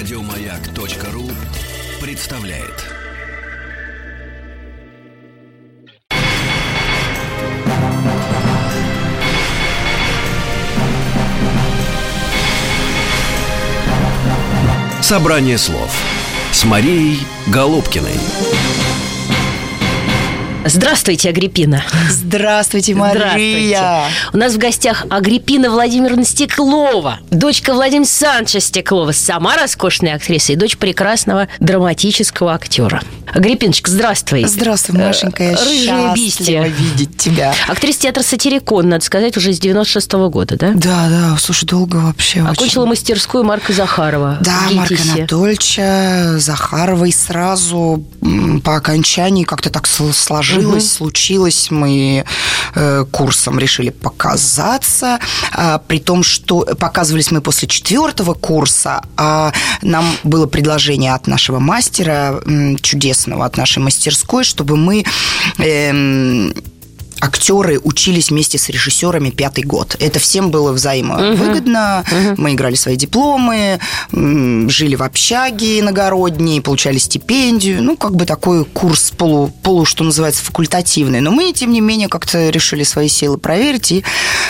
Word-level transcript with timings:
Радиомаяк.ру 0.00 1.30
представляет. 2.00 2.86
Собрание 15.02 15.58
слов 15.58 15.94
с 16.50 16.64
Марией 16.64 17.18
Голубкиной. 17.48 18.18
Здравствуйте, 20.66 21.30
Агриппина. 21.30 21.82
Здравствуйте, 22.10 22.94
Мария. 22.94 23.16
Здравствуйте. 23.16 23.80
У 24.34 24.36
нас 24.36 24.52
в 24.54 24.58
гостях 24.58 25.06
Агриппина 25.08 25.70
Владимировна 25.70 26.24
Стеклова, 26.24 27.18
дочка 27.30 27.72
Владимира 27.72 28.04
Санча 28.04 28.60
Стеклова, 28.60 29.12
сама 29.12 29.56
роскошная 29.56 30.16
актриса 30.16 30.52
и 30.52 30.56
дочь 30.56 30.76
прекрасного 30.76 31.48
драматического 31.60 32.52
актера. 32.54 33.02
Агриппиночка, 33.32 33.90
здравствуй. 33.90 34.44
Здравствуй, 34.44 34.98
Машенька, 34.98 35.42
я 35.44 35.52
Э, 35.52 35.56
счастлива 35.56 36.14
бестия. 36.14 36.64
видеть 36.66 37.16
тебя. 37.16 37.54
Актриса 37.68 38.00
театра 38.00 38.22
«Сатирикон», 38.22 38.88
надо 38.88 39.04
сказать, 39.04 39.36
уже 39.36 39.52
с 39.52 39.58
96 39.60 40.28
года, 40.28 40.56
да? 40.56 40.72
Да, 40.74 41.08
да, 41.08 41.36
слушай, 41.38 41.64
долго 41.64 41.96
вообще 41.96 42.40
Окончила 42.40 42.82
очень. 42.82 42.90
мастерскую 42.90 43.44
Марка 43.44 43.72
Захарова. 43.72 44.38
Да, 44.40 44.58
Марка. 44.72 44.96
Анатольевича, 45.16 46.38
Захарова, 46.38 47.04
и 47.04 47.12
сразу 47.12 48.04
по 48.64 48.76
окончании 48.76 49.44
как-то 49.44 49.70
так 49.70 49.84
сл- 49.86 50.12
сложилось, 50.52 50.92
случилось. 50.92 51.70
Мы 51.70 52.24
э, 52.74 53.04
курсом 53.10 53.58
решили 53.58 53.90
показаться, 53.90 55.18
а, 55.52 55.78
при 55.78 55.98
том, 55.98 56.22
что 56.22 56.60
показывались 56.78 57.30
мы 57.30 57.40
после 57.40 57.68
четвертого 57.68 58.34
курса, 58.34 59.02
а 59.16 59.52
нам 59.82 60.04
было 60.24 60.46
предложение 60.46 61.14
от 61.14 61.26
нашего 61.26 61.58
мастера, 61.58 62.40
чудесного, 62.80 63.44
от 63.44 63.56
нашей 63.56 63.78
мастерской, 63.78 64.44
чтобы 64.44 64.76
мы... 64.76 65.04
актеры 67.20 67.78
учились 67.82 68.30
вместе 68.30 68.58
с 68.58 68.68
режиссерами 68.68 69.30
пятый 69.30 69.64
год. 69.64 69.96
Это 69.98 70.18
всем 70.18 70.50
было 70.50 70.72
взаимовыгодно. 70.72 72.04
Мы 72.36 72.52
играли 72.54 72.74
свои 72.74 72.96
дипломы, 72.96 73.78
жили 74.12 74.94
в 74.94 75.02
общаге 75.02 75.80
иногородней, 75.80 76.60
получали 76.60 76.98
стипендию. 76.98 77.82
Ну, 77.82 77.96
как 77.96 78.14
бы 78.16 78.24
такой 78.26 78.64
курс 78.64 79.10
полу, 79.10 79.52
полу 79.62 79.84
что 79.84 80.04
называется, 80.04 80.42
факультативный. 80.42 81.20
Но 81.20 81.30
мы, 81.30 81.52
тем 81.52 81.72
не 81.72 81.80
менее, 81.80 82.08
как-то 82.08 82.48
решили 82.50 82.84
свои 82.84 83.08
силы 83.08 83.38
проверить 83.38 83.92
и 83.92 84.04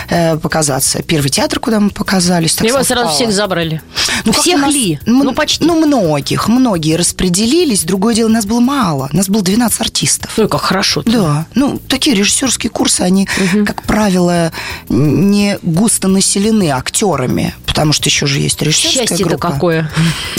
э, 0.09 0.37
показаться. 0.37 1.03
Первый 1.03 1.29
театр, 1.31 1.61
куда 1.61 1.81
мы 1.81 1.91
показались, 1.91 2.55
так 2.55 2.71
вас 2.73 2.89
сразу 2.89 3.11
всех 3.11 3.33
забрали. 3.33 3.81
Ну, 4.25 4.33
всех 4.33 4.61
нас- 4.61 4.75
ли? 4.75 4.99
м- 5.07 5.21
Ну, 5.21 5.33
почти. 5.33 5.65
Ну, 5.65 5.75
многих. 5.87 6.49
Многие 6.49 6.97
распределились. 6.97 7.85
Другое 7.85 8.15
дело, 8.15 8.29
нас 8.29 8.45
было 8.47 8.61
мало. 8.61 9.09
Нас 9.13 9.29
было 9.29 9.43
12 9.43 9.81
артистов. 9.81 10.33
Ну, 10.37 10.49
как 10.49 10.61
хорошо. 10.61 11.03
Да, 11.07 11.47
ну, 11.55 11.81
такие 11.89 12.15
режиссерские 12.17 12.60
курсы, 12.69 13.03
они, 13.03 13.29
как 13.67 13.83
правило, 13.85 14.53
не 14.89 15.59
густо 15.63 16.09
населены 16.09 16.71
актерами, 16.71 17.55
потому 17.67 17.93
что 17.93 18.09
еще 18.09 18.27
же 18.27 18.41
есть 18.41 18.61
режиссерская 18.63 19.07
Счастье-то 19.07 19.31
группа. 19.31 19.53
какое. 19.53 19.91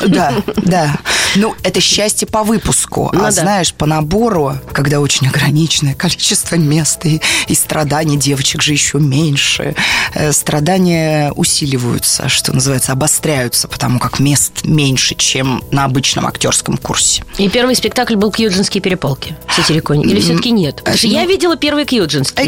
Да, 0.06 0.34
да. 0.58 0.98
Ну, 1.36 1.56
это 1.64 1.80
счастье 1.80 2.28
по 2.28 2.44
выпуску. 2.44 3.10
Ну 3.14 3.22
а 3.22 3.26
да. 3.26 3.32
знаешь, 3.32 3.74
по 3.74 3.86
набору, 3.86 4.58
когда 4.74 5.00
очень 5.00 5.28
ограниченное 5.28 5.96
количество 5.96 6.56
мест 6.56 7.06
и, 7.06 7.22
и 7.48 7.56
страданий 7.56 8.18
девочек 8.18 8.62
же 8.62 8.74
еще 8.74 9.00
меньше, 9.00 9.76
э, 10.14 10.32
страдания 10.34 11.32
усиливаются, 11.32 12.28
что 12.28 12.54
называется, 12.54 12.92
обостряются, 12.92 13.68
потому 13.68 14.00
как 14.00 14.20
мест 14.20 14.66
меньше, 14.66 15.16
чем 15.16 15.64
на 15.72 15.86
обычном 15.86 16.28
актерском 16.28 16.78
курсе. 16.78 17.24
И 17.38 17.50
первый 17.50 17.76
спектакль 17.76 18.16
был 18.16 18.32
«Кьюджинские 18.32 18.82
перепалки» 18.82 19.36
в 19.48 19.54
Сатириконе. 19.54 20.04
Или 20.06 20.20
все-таки 20.20 20.52
нет? 20.52 20.78
Потому 20.78 20.98
что 20.98 21.08
я 21.08 21.22
ну, 21.22 21.30
видела 21.30 21.56
первые 21.56 21.86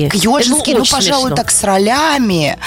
«Кьюджинские». 0.09 0.75
Э, 0.75 0.79
было 0.79 0.85
ну, 0.85 0.91
пожалуй, 0.91 1.29
смешно. 1.29 1.35
так 1.35 1.51
с 1.51 1.63
ролями. 1.63 2.57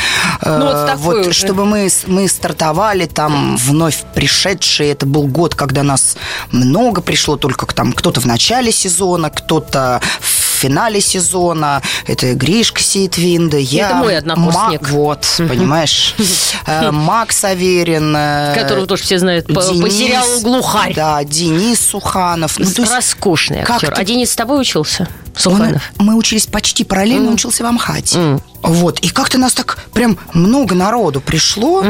Ну, 0.43 0.67
вот 0.67 0.75
Э, 0.75 0.87
такой 0.87 1.21
уже. 1.21 1.33
чтобы 1.33 1.65
мы, 1.65 1.89
мы 2.07 2.29
стартовали 2.29 3.07
там 3.07 3.57
вновь 3.57 4.05
пришедшие. 4.15 4.93
Это 4.93 5.07
был 5.07 5.27
год, 5.27 5.55
когда 5.55 5.83
нас 5.83 6.17
много 6.51 7.01
пришло, 7.01 7.37
только 7.37 7.67
там 7.67 7.93
кто-то 7.93 8.21
в 8.21 8.27
начале 8.27 8.73
сезона, 8.73 9.31
кто-то 9.31 10.01
в 10.21 10.46
финале 10.57 11.01
сезона. 11.01 11.83
Это 12.07 12.35
Гришка 12.35 12.83
Сеятвинда, 12.83 13.57
я. 13.59 13.95
мой 13.95 14.17
однокурсник. 14.19 14.83
Ма- 14.83 14.89
вот, 14.89 15.27
понимаешь. 15.39 16.15
Э, 16.69 16.91
Макс 16.91 17.45
Аверин. 17.45 18.13
э, 18.17 18.55
Которого 18.59 18.87
тоже 18.89 19.05
все 19.05 19.19
знают 19.21 19.47
по, 19.47 19.63
сериалу 19.63 20.41
«Глухарь». 20.41 20.95
Да, 20.95 21.23
Денис 21.23 21.79
Суханов. 21.81 22.59
Ну, 22.59 22.65
есть 22.65 22.79
Роскошный 22.93 23.61
как 23.63 23.77
актер. 23.77 23.95
ты- 23.95 24.01
А 24.01 24.05
Денис 24.05 24.33
с 24.33 24.35
тобой 24.35 24.61
учился? 24.61 25.09
он- 25.37 25.41
Суханов? 25.41 25.83
мы 25.99 26.17
учились 26.17 26.47
почти 26.47 26.83
параллельно, 26.83 27.29
он 27.29 27.35
учился 27.35 27.63
в 27.63 27.67
Амхате. 27.67 28.41
Вот. 28.67 28.99
И 29.01 29.09
как-то 29.09 29.39
нас 29.39 29.55
так 29.55 29.79
прям 29.93 30.19
много 30.35 30.75
народу 30.75 31.21
пришло. 31.21 31.85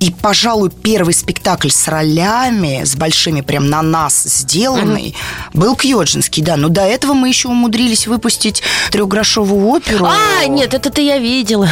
И, 0.00 0.10
пожалуй, 0.10 0.70
первый 0.70 1.14
спектакль 1.14 1.68
с 1.70 1.86
ролями, 1.86 2.82
с 2.84 2.96
большими 2.96 3.40
прям 3.40 3.68
на 3.70 3.82
нас 3.82 4.24
сделанный, 4.24 5.14
был 5.54 5.76
Кьоджинский, 5.76 6.42
да. 6.42 6.56
Но 6.56 6.68
до 6.68 6.80
этого 6.82 7.12
мы 7.14 7.28
еще 7.28 7.48
умудрились 7.48 8.08
выпустить 8.08 8.64
трехгрошовую 8.90 9.64
оперу. 9.68 10.06
А, 10.06 10.46
нет, 10.48 10.74
это-то 10.74 11.00
я 11.00 11.18
видела. 11.18 11.68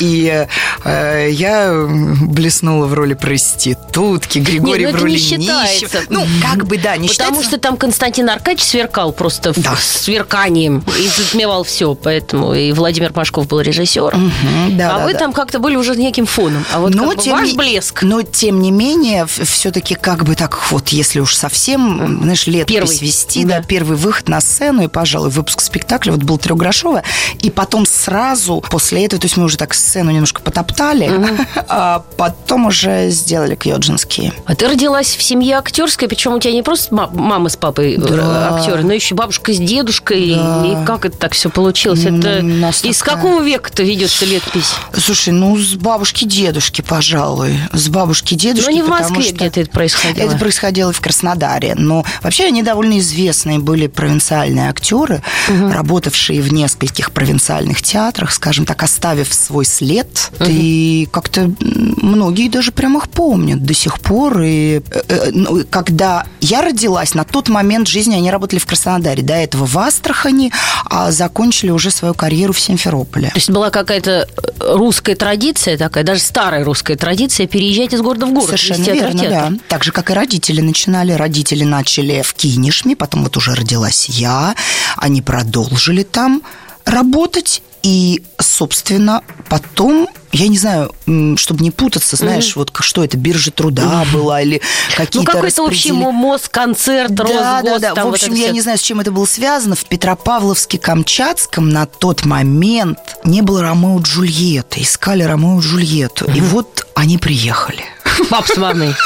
И 0.00 0.46
э, 0.84 1.28
я 1.30 1.86
блеснула 2.22 2.86
в 2.86 2.94
роли 2.94 3.12
проститутки, 3.12 4.38
Григорий 4.38 4.84
Нет, 4.84 4.92
ну 4.94 4.98
в 4.98 5.02
роли 5.02 5.12
нищего. 5.12 6.00
Ну, 6.08 6.24
как 6.42 6.66
бы, 6.66 6.78
да, 6.78 6.96
не 6.96 7.08
Потому 7.08 7.42
считается. 7.42 7.48
что 7.50 7.58
там 7.58 7.76
Константин 7.76 8.30
Аркадьевич 8.30 8.64
сверкал 8.64 9.12
просто 9.12 9.52
Да. 9.56 9.76
сверканием 9.76 10.82
и 10.98 11.08
затмевал 11.08 11.64
все. 11.64 11.94
Поэтому 11.94 12.54
и 12.54 12.72
Владимир 12.72 13.12
Пашков 13.12 13.46
был 13.48 13.60
режиссером. 13.64 14.26
Мгм, 14.26 14.76
да, 14.78 14.94
а 14.94 14.98
да, 14.98 15.04
вы 15.04 15.12
да. 15.12 15.18
там 15.18 15.32
как-то 15.32 15.58
были 15.58 15.76
уже 15.76 15.96
неким 15.96 16.26
фоном. 16.26 16.64
А 16.72 16.80
вот 16.80 16.94
Но 16.94 17.08
как 17.10 17.24
бы 17.24 17.30
ваш 17.30 17.50
не- 17.50 17.56
блеск. 17.56 18.02
Но, 18.02 18.22
тем 18.22 18.60
не 18.60 18.70
менее, 18.70 19.26
все-таки 19.26 19.94
как 19.94 20.24
бы 20.24 20.34
так 20.34 20.70
вот, 20.70 20.88
если 20.90 21.20
уж 21.20 21.34
совсем, 21.34 22.20
знаешь, 22.22 22.46
лет 22.46 22.66
Первый. 22.66 22.96
вести, 22.98 23.44
Да. 23.44 23.58
да. 23.60 23.62
первый 23.62 23.96
выход 23.96 24.28
на 24.28 24.40
сцену, 24.40 24.82
и, 24.84 24.88
пожалуй, 24.88 25.30
выпуск 25.30 25.60
спектакля 25.60 26.12
вот 26.12 26.22
был 26.22 26.38
трехгрошовый, 26.38 27.02
и 27.40 27.50
потом 27.50 27.86
сразу 27.86 28.62
после 28.70 29.04
этого, 29.06 29.20
то 29.20 29.26
есть 29.26 29.36
мы 29.36 29.44
уже 29.44 29.56
так 29.56 29.74
сцену 29.74 30.10
немножко 30.10 30.40
потоптали, 30.42 31.10
а 31.68 32.04
потом 32.16 32.66
уже 32.66 33.10
сделали 33.10 33.54
Кьоджинские. 33.54 34.32
А 34.46 34.54
ты 34.54 34.68
родилась 34.68 35.14
в 35.16 35.22
семье 35.22 35.56
актерской, 35.58 36.08
причем 36.08 36.34
у 36.34 36.38
тебя 36.38 36.52
не 36.52 36.62
просто 36.62 36.94
ма- 36.94 37.10
мама 37.12 37.48
с 37.48 37.56
папой 37.56 37.94
э, 37.94 37.98
Да. 37.98 38.54
актеры, 38.56 38.82
но 38.82 38.92
еще 38.92 39.14
бабушка 39.14 39.52
с 39.52 39.58
дедушкой. 39.58 40.34
Да. 40.36 40.64
И 40.66 40.84
как 40.84 41.04
это 41.04 41.16
так 41.16 41.32
все 41.32 41.48
получилось? 41.50 42.04
Это 42.04 42.38
из 42.40 42.98
такая- 42.98 43.16
какого 43.16 43.42
века-то 43.44 43.82
ведется 43.82 44.24
летопись? 44.24 44.74
Слушай, 44.96 45.32
ну, 45.32 45.56
с 45.56 45.74
бабушки 45.74 46.24
дедушки, 46.24 46.80
пожалуй. 46.80 47.58
С 47.72 47.88
бабушки 47.88 48.34
дедушки. 48.34 48.70
Ну, 48.70 48.74
не 48.76 48.82
в 48.82 48.88
Москве 48.88 49.22
что- 49.22 49.34
где-то 49.34 49.60
это 49.60 49.70
происходило. 49.70 50.26
Это 50.26 50.38
происходило 50.38 50.92
в 50.92 51.00
Краснодаре. 51.00 51.74
Но 51.76 52.04
вообще 52.22 52.44
они 52.44 52.62
довольно 52.62 52.98
известные 52.98 53.58
были 53.58 53.86
провинциальные 53.86 54.68
актеры, 54.68 55.22
работавшие 55.48 56.40
в 56.40 56.52
нескольких 56.52 57.12
провинциальных 57.12 57.82
театрах, 57.82 58.32
скажем 58.32 58.66
так, 58.66 58.82
оставив 58.82 59.32
свой 59.32 59.64
след. 59.64 60.30
И 60.46 61.08
как-то 61.10 61.50
многие 61.60 62.48
даже 62.48 62.72
прям 62.72 62.96
их 62.96 63.08
помнят 63.08 63.62
до 63.62 63.74
сих 63.74 64.00
пор. 64.00 64.40
И 64.42 64.80
э, 64.90 65.02
э, 65.08 65.30
ну, 65.32 65.64
когда 65.68 66.24
я 66.40 66.62
родилась, 66.62 67.14
на 67.14 67.24
тот 67.24 67.48
момент 67.48 67.88
жизни 67.88 68.14
они 68.14 68.30
работали 68.30 68.58
в 68.58 68.66
Краснодаре. 68.66 69.22
До 69.22 69.34
этого 69.34 69.66
в 69.66 69.78
Астрахани, 69.78 70.52
а 70.86 71.10
закончили 71.10 71.70
уже 71.70 71.90
свою 71.90 72.14
карьеру 72.14 72.52
в 72.52 72.60
Симферополе. 72.60 73.32
То 73.34 73.38
есть 73.38 73.50
была 73.50 73.70
какая-то 73.70 74.28
э, 74.60 74.74
русская 74.76 75.16
традиция 75.16 75.76
такая, 75.76 76.04
даже 76.04 76.20
старая 76.20 76.64
русская 76.64 76.94
традиция, 76.94 77.48
переезжать 77.48 77.92
из 77.92 78.00
города 78.00 78.26
в 78.26 78.32
город. 78.32 78.46
Совершенно 78.46 78.84
верно, 78.84 79.22
да. 79.28 79.52
Так 79.66 79.82
же, 79.82 79.90
как 79.90 80.10
и 80.10 80.12
родители 80.12 80.60
начинали. 80.60 81.10
Родители 81.10 81.64
начали 81.64 82.22
в 82.22 82.32
Кинешме, 82.34 82.94
потом 82.94 83.24
вот 83.24 83.36
уже 83.36 83.56
родилась 83.56 84.08
я. 84.08 84.54
Они 84.96 85.20
продолжили 85.20 86.04
там 86.04 86.42
работать. 86.84 87.60
И, 87.84 88.22
собственно, 88.40 89.20
потом, 89.50 90.08
я 90.32 90.48
не 90.48 90.56
знаю, 90.56 90.90
чтобы 91.36 91.62
не 91.62 91.70
путаться, 91.70 92.16
знаешь, 92.16 92.56
вот 92.56 92.70
как- 92.70 92.82
что 92.84 93.04
это, 93.04 93.18
биржа 93.18 93.50
труда 93.50 94.06
была 94.10 94.40
или 94.40 94.62
Ну, 94.90 94.96
какие-то 94.96 95.30
какой-то 95.32 95.62
общий 95.64 95.90
распредели- 95.90 96.12
мост, 96.12 96.48
концерт, 96.48 97.10
да, 97.14 97.24
да, 97.24 97.60
Росгос, 97.60 97.80
да. 97.82 97.94
там 97.94 98.04
В 98.04 98.06
вот 98.06 98.14
общем, 98.14 98.28
это 98.32 98.36
я 98.36 98.44
всё. 98.46 98.54
не 98.54 98.60
знаю, 98.62 98.78
с 98.78 98.80
чем 98.80 99.00
это 99.00 99.12
было 99.12 99.26
связано. 99.26 99.76
В 99.76 99.84
Петропавловске-Камчатском 99.84 101.60
на 101.70 101.84
тот 101.84 102.24
момент 102.24 102.98
не 103.22 103.42
было 103.42 103.60
Ромео 103.60 103.98
и 103.98 104.02
Джульетты. 104.02 104.80
Искали 104.82 105.22
Ромео 105.22 105.58
и 105.58 105.62
Джульетту. 105.62 106.24
И 106.34 106.40
вот 106.40 106.86
они 106.94 107.18
приехали. 107.18 107.84
Пап 108.30 108.46
с 108.46 108.56
мамой. 108.56 108.94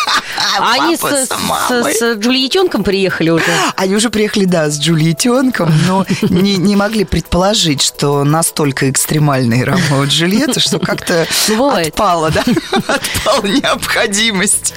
Они 0.60 0.96
с, 0.96 1.00
Папа 1.00 1.16
с 1.16 1.28
с, 1.68 1.98
с 1.98 2.14
Джульетенком 2.16 2.84
приехали 2.84 3.30
уже. 3.30 3.44
Они 3.76 3.94
уже 3.94 4.10
приехали, 4.10 4.44
да, 4.44 4.70
с 4.70 4.78
Джульетенком, 4.78 5.72
но 5.86 6.06
не, 6.22 6.56
не 6.56 6.76
могли 6.76 7.04
предположить, 7.04 7.82
что 7.82 8.24
настолько 8.24 8.90
экстремальный 8.90 9.64
Ромео 9.64 10.04
и 10.04 10.08
Джульетта, 10.08 10.60
что 10.60 10.78
как-то 10.78 11.26
Ну, 11.48 11.70
отпала, 11.70 12.30
да, 12.30 12.42
отпала 12.86 13.46
необходимость 13.46 14.74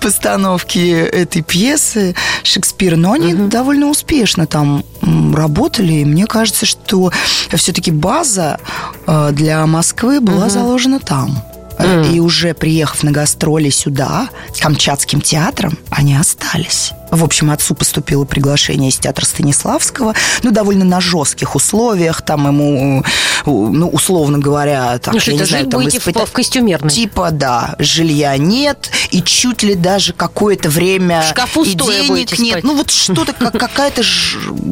постановки 0.00 1.00
этой 1.00 1.42
пьесы 1.42 2.14
Шекспира. 2.42 2.96
Но 2.96 3.12
они 3.12 3.34
довольно 3.34 3.86
успешно 3.86 4.46
там 4.46 4.84
работали. 5.34 5.94
И 5.94 6.04
мне 6.04 6.26
кажется, 6.26 6.66
что 6.66 7.12
все-таки 7.54 7.90
база 7.90 8.58
э, 9.06 9.30
для 9.32 9.66
Москвы 9.66 10.20
была 10.20 10.48
заложена 10.48 11.00
там. 11.00 11.42
Э, 11.78 12.10
И 12.12 12.20
уже 12.20 12.54
приехав 12.54 13.02
на 13.02 13.10
гастроли 13.10 13.70
сюда, 13.70 14.28
с 14.54 14.60
Камчатским 14.60 15.20
театром, 15.20 15.78
они 15.90 16.16
остались. 16.16 16.92
В 17.10 17.22
общем, 17.24 17.50
отцу 17.50 17.74
поступило 17.74 18.24
приглашение 18.24 18.90
из 18.90 18.98
театра 18.98 19.24
Станиславского, 19.24 20.14
ну, 20.42 20.50
довольно 20.50 20.84
на 20.84 21.00
жестких 21.00 21.54
условиях, 21.54 22.22
там 22.22 22.46
ему, 22.48 23.02
э, 23.02 23.04
ну, 23.46 23.88
условно 23.88 24.38
говоря, 24.38 24.98
так, 24.98 25.14
Ну 25.14 25.20
что, 25.20 25.30
я 25.30 25.36
не 25.36 25.42
это 25.42 25.50
знаю, 25.50 25.66
там 25.68 25.86
испыта- 25.86 26.26
в 26.26 26.32
костюмерной? 26.32 26.90
Типа, 26.90 27.30
да, 27.30 27.76
жилья 27.78 28.36
нет, 28.36 28.90
и 29.10 29.22
чуть 29.22 29.62
ли 29.62 29.74
даже 29.76 30.12
какое-то 30.12 30.68
время 30.68 31.22
В 31.22 31.28
шкафу 31.30 31.62
и 31.64 31.74
денег 31.74 32.38
нет. 32.38 32.50
спать. 32.52 32.64
Ну, 32.64 32.76
вот 32.76 32.90
что-то, 32.90 33.32
как, 33.32 33.52
какая-то 33.58 34.02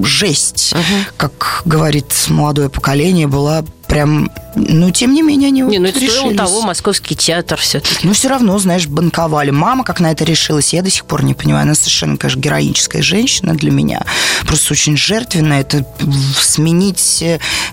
жесть, 0.02 0.74
как 1.16 1.62
говорит 1.64 2.12
молодое 2.28 2.68
поколение, 2.68 3.26
была 3.26 3.64
прям... 3.86 4.30
Но, 4.56 4.90
тем 4.90 5.12
не 5.12 5.22
менее, 5.22 5.48
они 5.48 5.60
Не, 5.62 5.78
ну 5.78 5.86
вот 5.86 5.96
это 5.96 5.98
стоило 6.06 6.30
решились. 6.30 6.36
того 6.38 6.62
московский 6.62 7.14
театр 7.16 7.58
все-таки. 7.60 8.06
Но 8.06 8.12
все 8.14 8.28
равно, 8.28 8.56
знаешь, 8.58 8.86
банковали. 8.86 9.50
Мама 9.50 9.84
как 9.84 10.00
на 10.00 10.10
это 10.12 10.24
решилась, 10.24 10.72
я 10.72 10.82
до 10.82 10.90
сих 10.90 11.04
пор 11.04 11.22
не 11.24 11.34
понимаю. 11.34 11.62
Она 11.64 11.74
совершенно, 11.74 12.16
конечно, 12.24 12.40
героическая 12.40 13.02
женщина 13.02 13.54
для 13.54 13.70
меня. 13.70 14.02
Просто 14.46 14.72
очень 14.72 14.96
жертвенная. 14.96 15.60
Это 15.60 15.86
сменить 16.40 17.22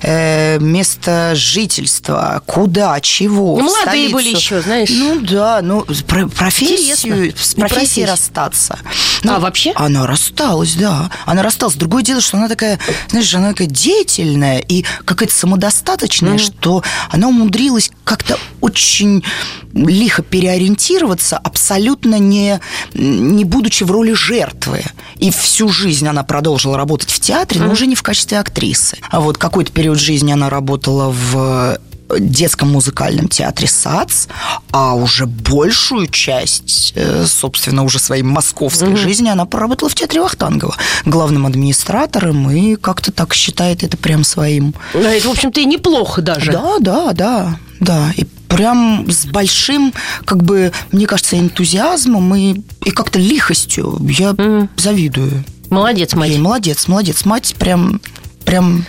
э, 0.01 0.59
место 0.59 1.33
жительства. 1.35 2.41
Куда, 2.45 2.99
чего? 3.01 3.57
Ну, 3.57 3.63
молодые 3.63 4.09
столицу. 4.09 4.13
были 4.13 4.35
еще, 4.35 4.61
знаешь. 4.61 4.89
Ну 4.91 5.19
да, 5.21 5.61
ну 5.61 5.85
про- 6.07 6.27
профессию, 6.27 7.27
Интересно. 7.27 7.43
с 7.43 7.53
профессией 7.55 8.05
расстаться. 8.05 8.77
Ну, 9.23 9.33
А, 9.35 9.39
вообще? 9.39 9.71
Она 9.75 10.05
рассталась, 10.07 10.73
да. 10.75 11.09
Она 11.25 11.43
рассталась. 11.43 11.75
Другое 11.75 12.03
дело, 12.03 12.21
что 12.21 12.37
она 12.37 12.49
такая, 12.49 12.79
знаешь, 13.09 13.33
она 13.33 13.49
такая 13.49 13.67
деятельная 13.67 14.59
и 14.59 14.83
какая-то 15.05 15.33
самодостаточная, 15.33 16.37
что 16.37 16.83
она 17.09 17.27
умудрилась 17.29 17.91
как-то 18.03 18.37
очень 18.61 19.23
лихо 19.73 20.21
переориентироваться, 20.21 21.37
абсолютно 21.37 22.19
не, 22.19 22.59
не 22.93 23.45
будучи 23.45 23.83
в 23.83 23.91
роли 23.91 24.13
жертвы. 24.13 24.83
И 25.17 25.31
всю 25.31 25.69
жизнь 25.69 26.07
она 26.07 26.23
продолжила 26.23 26.77
работать 26.77 27.11
в 27.11 27.19
театре, 27.19 27.61
но 27.61 27.71
уже 27.71 27.87
не 27.87 27.95
в 27.95 28.03
качестве 28.03 28.39
актрисы. 28.39 28.97
А 29.09 29.19
вот 29.19 29.37
какой-то 29.37 29.71
период 29.71 29.99
жизни 29.99 30.31
она 30.31 30.49
работала 30.49 31.09
в 31.09 31.79
детском 32.19 32.71
музыкальном 32.71 33.27
театре 33.27 33.67
САЦ, 33.67 34.27
а 34.71 34.95
уже 34.95 35.25
большую 35.25 36.07
часть, 36.07 36.93
э, 36.95 37.25
собственно, 37.25 37.83
уже 37.83 37.99
своей 37.99 38.23
московской 38.23 38.95
жизни 38.95 39.29
она 39.29 39.45
проработала 39.45 39.89
в 39.89 39.95
театре 39.95 40.21
Вахтангова 40.21 40.75
главным 41.05 41.45
администратором 41.45 42.49
и 42.51 42.75
как-то 42.75 43.11
так 43.11 43.33
считает 43.33 43.83
это 43.83 43.97
прям 43.97 44.23
своим. 44.23 44.73
Ну, 44.93 45.01
Это, 45.01 45.27
в 45.27 45.31
общем-то, 45.31 45.59
и 45.61 45.65
неплохо 45.65 46.21
даже. 46.21 46.51
Да, 46.51 46.79
да, 46.79 47.13
да, 47.13 47.59
да. 47.79 48.13
И 48.15 48.25
прям 48.47 49.09
с 49.09 49.25
большим, 49.25 49.93
как 50.25 50.43
бы, 50.43 50.71
мне 50.91 51.07
кажется, 51.07 51.39
энтузиазмом 51.39 52.35
и, 52.35 52.61
и 52.83 52.91
как-то 52.91 53.19
лихостью. 53.19 53.97
Я 54.09 54.35
завидую. 54.77 55.43
Молодец, 55.69 56.13
мать. 56.13 56.29
Ей 56.29 56.37
молодец, 56.37 56.87
молодец. 56.87 57.23
Мать 57.25 57.55
прям, 57.57 58.01
прям 58.43 58.85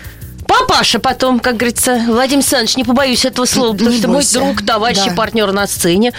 Папаша 0.47 0.99
потом, 0.99 1.41
как 1.41 1.57
говорится, 1.57 2.01
Владимир 2.07 2.39
Александрович, 2.41 2.77
не 2.77 2.85
побоюсь 2.85 3.25
этого 3.25 3.47
слова, 3.47 3.73
потому 3.73 3.91
Не 3.91 3.99
что 3.99 4.09
мой 4.09 4.17
бойся. 4.19 4.35
друг, 4.35 4.63
товарищ 4.67 4.99
и 5.07 5.11
Да. 5.11 5.15
партнер 5.17 5.53
на 5.53 5.67
сцене, 5.67 6.13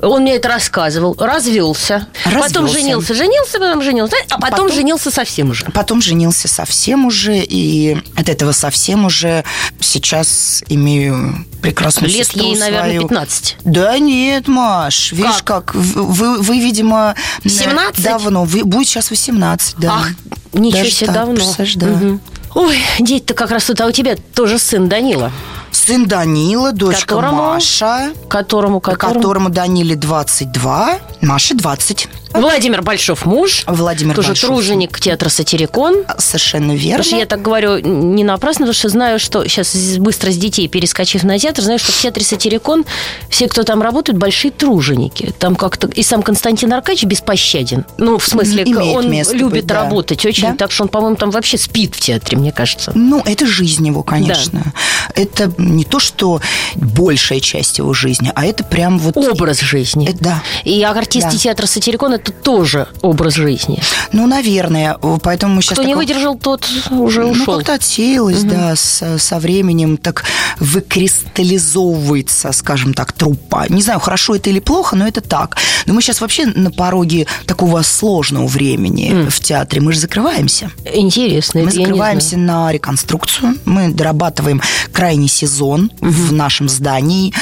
он 0.00 0.22
мне 0.22 0.34
это 0.34 0.48
рассказывал, 0.48 1.14
развелся, 1.18 2.08
потом 2.24 2.42
Развелся. 2.42 2.72
женился, 2.74 3.14
женился, 3.14 3.58
потом 3.60 3.82
женился, 3.82 4.16
а 4.30 4.38
потом, 4.40 4.50
Потом- 4.66 4.72
женился 4.72 5.10
совсем 5.12 5.50
уже. 5.50 5.64
Потом 5.66 6.02
женился 6.02 6.48
совсем 6.48 7.06
уже, 7.06 7.38
и 7.38 7.96
от 8.16 8.28
этого 8.28 8.50
совсем 8.52 9.04
уже 9.04 9.44
сейчас 9.80 10.64
имею 10.68 11.44
прекрасную 11.62 12.10
Лет 12.10 12.26
сестру 12.26 12.42
ей, 12.42 12.58
наверное, 12.58 12.90
свою. 12.94 13.02
15. 13.08 13.56
Да 13.64 13.96
нет, 13.98 14.48
Маш, 14.48 15.12
видишь, 15.12 15.42
как, 15.44 15.72
вы, 15.74 16.02
вы, 16.04 16.38
вы, 16.42 16.58
видимо, 16.58 17.14
э, 17.44 17.48
17? 17.48 18.02
давно, 18.02 18.44
вы, 18.44 18.64
будет 18.64 18.88
сейчас 18.88 19.08
18, 19.10 19.76
да. 19.78 19.92
Ах, 20.00 20.08
ничего 20.52 20.78
Даже 20.80 20.90
себе, 20.90 21.06
так, 21.06 21.14
давно. 21.14 21.34
представляешь, 21.36 21.74
да. 21.76 21.86
Мгм. 21.86 22.20
Ой, 22.54 22.78
дети-то 22.98 23.34
как 23.34 23.50
раз 23.50 23.64
тут, 23.64 23.80
а 23.80 23.86
у 23.86 23.92
тебя 23.92 24.16
тоже 24.34 24.58
сын 24.58 24.88
Данила, 24.88 25.30
Сын 25.70 26.06
Данила, 26.06 26.72
дочка 26.72 27.06
Которому? 27.06 27.36
Маша, 27.36 28.12
которому, 28.28 28.80
которому... 28.80 29.14
которому 29.14 29.48
Даниле 29.48 29.96
22, 29.96 30.98
Маше 31.22 31.54
20. 31.54 32.08
Владимир 32.34 32.82
Большов 32.82 33.24
муж, 33.26 33.64
Владимир 33.66 34.14
тоже 34.14 34.28
Большов. 34.28 34.50
труженик 34.50 34.98
театра 35.00 35.28
«Сатирикон». 35.28 36.04
Совершенно 36.18 36.72
верно. 36.72 36.98
Потому 36.98 37.04
что 37.04 37.16
я 37.16 37.26
так 37.26 37.42
говорю 37.42 37.78
не 37.78 38.24
напрасно, 38.24 38.60
потому 38.66 38.74
что 38.74 38.88
знаю, 38.88 39.18
что 39.18 39.46
сейчас 39.48 39.74
быстро 39.98 40.30
с 40.30 40.36
детей 40.36 40.68
перескочив 40.68 41.24
на 41.24 41.38
театр, 41.38 41.62
знаю, 41.64 41.78
что 41.78 41.92
в 41.92 42.00
театре 42.00 42.24
«Сатирикон» 42.24 42.84
все, 43.28 43.48
кто 43.48 43.62
там 43.64 43.82
работают, 43.82 44.18
большие 44.18 44.50
труженики. 44.50 45.32
Там 45.38 45.56
как-то... 45.56 45.88
И 45.88 46.02
сам 46.02 46.22
Константин 46.22 46.72
Аркадьевич 46.72 47.04
беспощаден. 47.04 47.84
Ну, 47.98 48.18
в 48.18 48.26
смысле, 48.26 48.64
Имеет 48.64 48.96
он 48.96 49.10
любит 49.36 49.50
быть, 49.50 49.66
да. 49.66 49.82
работать 49.82 50.24
очень. 50.24 50.48
Да. 50.48 50.56
Так 50.56 50.72
что 50.72 50.84
он, 50.84 50.88
по-моему, 50.88 51.16
там 51.16 51.30
вообще 51.30 51.58
спит 51.58 51.94
в 51.94 52.00
театре, 52.00 52.38
мне 52.38 52.52
кажется. 52.52 52.92
Ну, 52.94 53.22
это 53.24 53.46
жизнь 53.46 53.86
его, 53.86 54.02
конечно. 54.02 54.72
Это 55.14 55.52
не 55.58 55.84
то, 55.84 55.98
что 55.98 56.40
большая 56.74 57.40
часть 57.40 57.78
его 57.78 57.92
жизни, 57.92 58.32
а 58.34 58.44
это 58.44 58.64
прям 58.64 58.98
вот... 58.98 59.16
Образ 59.16 59.60
жизни. 59.60 60.08
Э, 60.08 60.14
да. 60.18 60.42
И 60.64 60.82
артисты 60.82 61.32
Да. 61.32 61.38
театра 61.38 61.66
«Сатирикон»– 61.66 62.12
это 62.22 62.32
тоже 62.32 62.86
образ 63.02 63.34
жизни. 63.34 63.80
Ну, 64.12 64.26
наверное. 64.26 64.96
Поэтому 65.22 65.54
мы 65.56 65.62
сейчас... 65.62 65.78
Кто 65.78 65.86
не 65.86 65.94
выдержал, 65.94 66.36
тот 66.38 66.66
уже 66.90 67.22
Ну, 67.24 67.30
ушел. 67.32 67.56
как-то 67.56 67.74
отсеялось, 67.74 68.42
да, 68.44 68.76
с- 68.76 69.18
со 69.18 69.38
временем 69.38 69.96
так 69.96 70.24
выкристаллизовывается, 70.58 72.52
скажем 72.52 72.94
так, 72.94 73.12
трупа. 73.12 73.66
Не 73.68 73.82
знаю, 73.82 74.00
хорошо 74.00 74.36
это 74.36 74.50
или 74.50 74.60
плохо, 74.60 74.96
но 74.96 75.06
это 75.06 75.20
так. 75.20 75.56
Но 75.86 75.94
мы 75.94 76.02
сейчас 76.02 76.20
вообще 76.20 76.46
на 76.46 76.70
пороге 76.70 77.26
такого 77.46 77.82
сложного 77.82 78.46
времени 78.46 79.28
в 79.28 79.40
театре. 79.40 79.80
Мы 79.80 79.92
же 79.92 80.00
закрываемся. 80.00 80.70
Интересно. 80.94 81.62
Мы 81.62 81.70
закрываемся 81.70 82.36
на 82.38 82.70
реконструкцию. 82.72 83.56
Мы 83.64 83.88
дорабатываем 83.90 84.60
крайний 84.92 85.28
сезон 85.28 85.90
в 86.00 86.32
нашем 86.32 86.68
здании. 86.68 87.32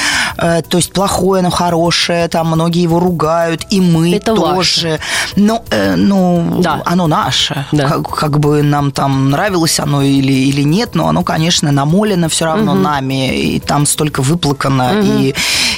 Э, 0.41 0.61
То 0.61 0.77
есть 0.77 0.91
плохое, 0.91 1.41
но 1.43 1.49
хорошее. 1.49 2.27
Там 2.27 2.47
многие 2.47 2.81
его 2.81 2.99
ругают. 2.99 3.61
И 3.69 3.79
мы 3.79 4.15
Это 4.15 4.35
тоже. 4.35 4.99
Но, 5.35 5.63
э, 5.69 5.95
ну, 5.95 6.57
Да. 6.59 6.81
оно 6.85 7.07
наше. 7.07 7.65
Да. 7.71 7.87
Как, 7.87 8.09
как 8.09 8.39
бы 8.39 8.63
нам 8.63 8.91
там 8.91 9.29
нравилось 9.29 9.79
оно 9.79 10.01
или, 10.01 10.33
или 10.33 10.63
нет, 10.63 10.95
но 10.95 11.07
оно, 11.07 11.23
конечно, 11.23 11.71
намолено 11.71 12.27
все 12.27 12.45
равно 12.45 12.73
нами. 12.73 13.37
И 13.37 13.59
там 13.59 13.85
столько 13.85 14.21
выплакано 14.21 15.01
и, 15.03 15.35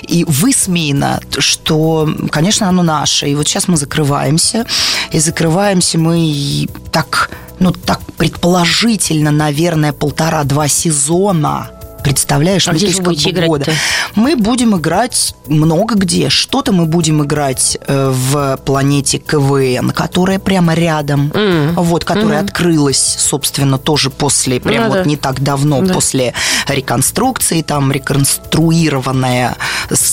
и 0.07 0.25
высмеяно, 0.27 1.19
что, 1.39 2.09
конечно, 2.31 2.69
оно 2.69 2.83
наше. 2.83 3.27
И 3.27 3.35
вот 3.35 3.47
сейчас 3.47 3.67
мы 3.67 3.77
закрываемся. 3.77 4.65
И 5.11 5.19
закрываемся 5.19 5.97
мы 5.97 6.67
так, 6.91 7.29
ну, 7.59 7.71
так 7.71 7.99
предположительно, 8.17 9.31
наверное, 9.31 9.91
полтора-два 9.93 10.67
сезона. 10.67 11.69
Представляешь, 12.03 12.67
А 12.67 12.71
ну, 12.71 12.77
где 12.77 12.87
то 12.87 12.91
же 12.91 12.97
есть 12.97 13.07
вы 13.07 13.15
как 13.15 13.23
будете 13.23 13.41
бы 13.41 13.47
года. 13.47 13.71
Мы 14.15 14.35
будем 14.35 14.75
играть 14.77 15.35
много 15.47 15.95
где. 15.95 16.29
Что-то 16.29 16.71
мы 16.71 16.85
будем 16.85 17.23
играть 17.23 17.77
э, 17.87 18.11
в 18.13 18.57
планете 18.65 19.17
КВН, 19.19 19.91
которая 19.91 20.39
прямо 20.39 20.73
рядом, 20.73 21.31
вот, 21.75 22.03
которая 22.05 22.41
открылась, 22.41 23.15
собственно, 23.19 23.77
тоже 23.77 24.09
после, 24.09 24.59
прям 24.59 24.83
Ну 24.83 24.89
вот 24.89 25.03
да. 25.03 25.03
не 25.05 25.17
так 25.17 25.41
давно, 25.41 25.81
Да. 25.81 25.93
после 25.93 26.33
реконструкции, 26.67 27.61
там 27.61 27.91
реконструированная 27.91 29.55
сцена 29.91 30.03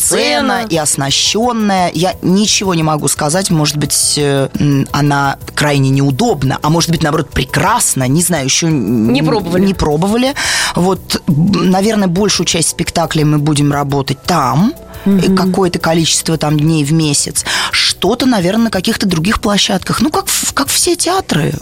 Сцена. 0.61 0.67
и 0.69 0.77
оснащенная. 0.77 1.91
Я 1.95 2.15
ничего 2.23 2.75
не 2.75 2.83
могу 2.83 3.09
сказать, 3.09 3.51
может 3.51 3.77
быть, 3.77 4.15
э, 4.17 4.49
она 4.93 5.37
крайне 5.55 5.91
неудобна, 5.91 6.59
а 6.63 6.71
может 6.71 6.91
быть, 6.91 7.03
наоборот, 7.03 7.31
прекрасна, 7.31 8.05
не 8.09 8.23
знаю, 8.23 8.45
еще 8.45 8.67
не 8.69 9.23
пробовали. 9.23 9.65
Не 9.67 9.75
пробовали. 9.75 10.35
Вот, 10.75 11.20
наверное, 11.31 12.09
большую 12.09 12.47
часть 12.47 12.71
спектаклей 12.71 13.25
мы 13.25 13.39
будем 13.39 13.73
работать 13.73 14.23
там. 14.23 14.75
угу. 15.05 15.35
какое-то 15.35 15.79
количество 15.79 16.37
там 16.37 16.59
дней 16.59 16.85
в 16.85 16.93
месяц, 16.93 17.45
что-то, 17.71 18.27
наверное, 18.27 18.65
на 18.65 18.71
каких-то 18.71 19.07
других 19.07 19.41
площадках. 19.41 20.01
Ну, 20.01 20.11
как, 20.11 20.27
как 20.55 20.69
все 20.69 20.97
театры, 20.97 21.55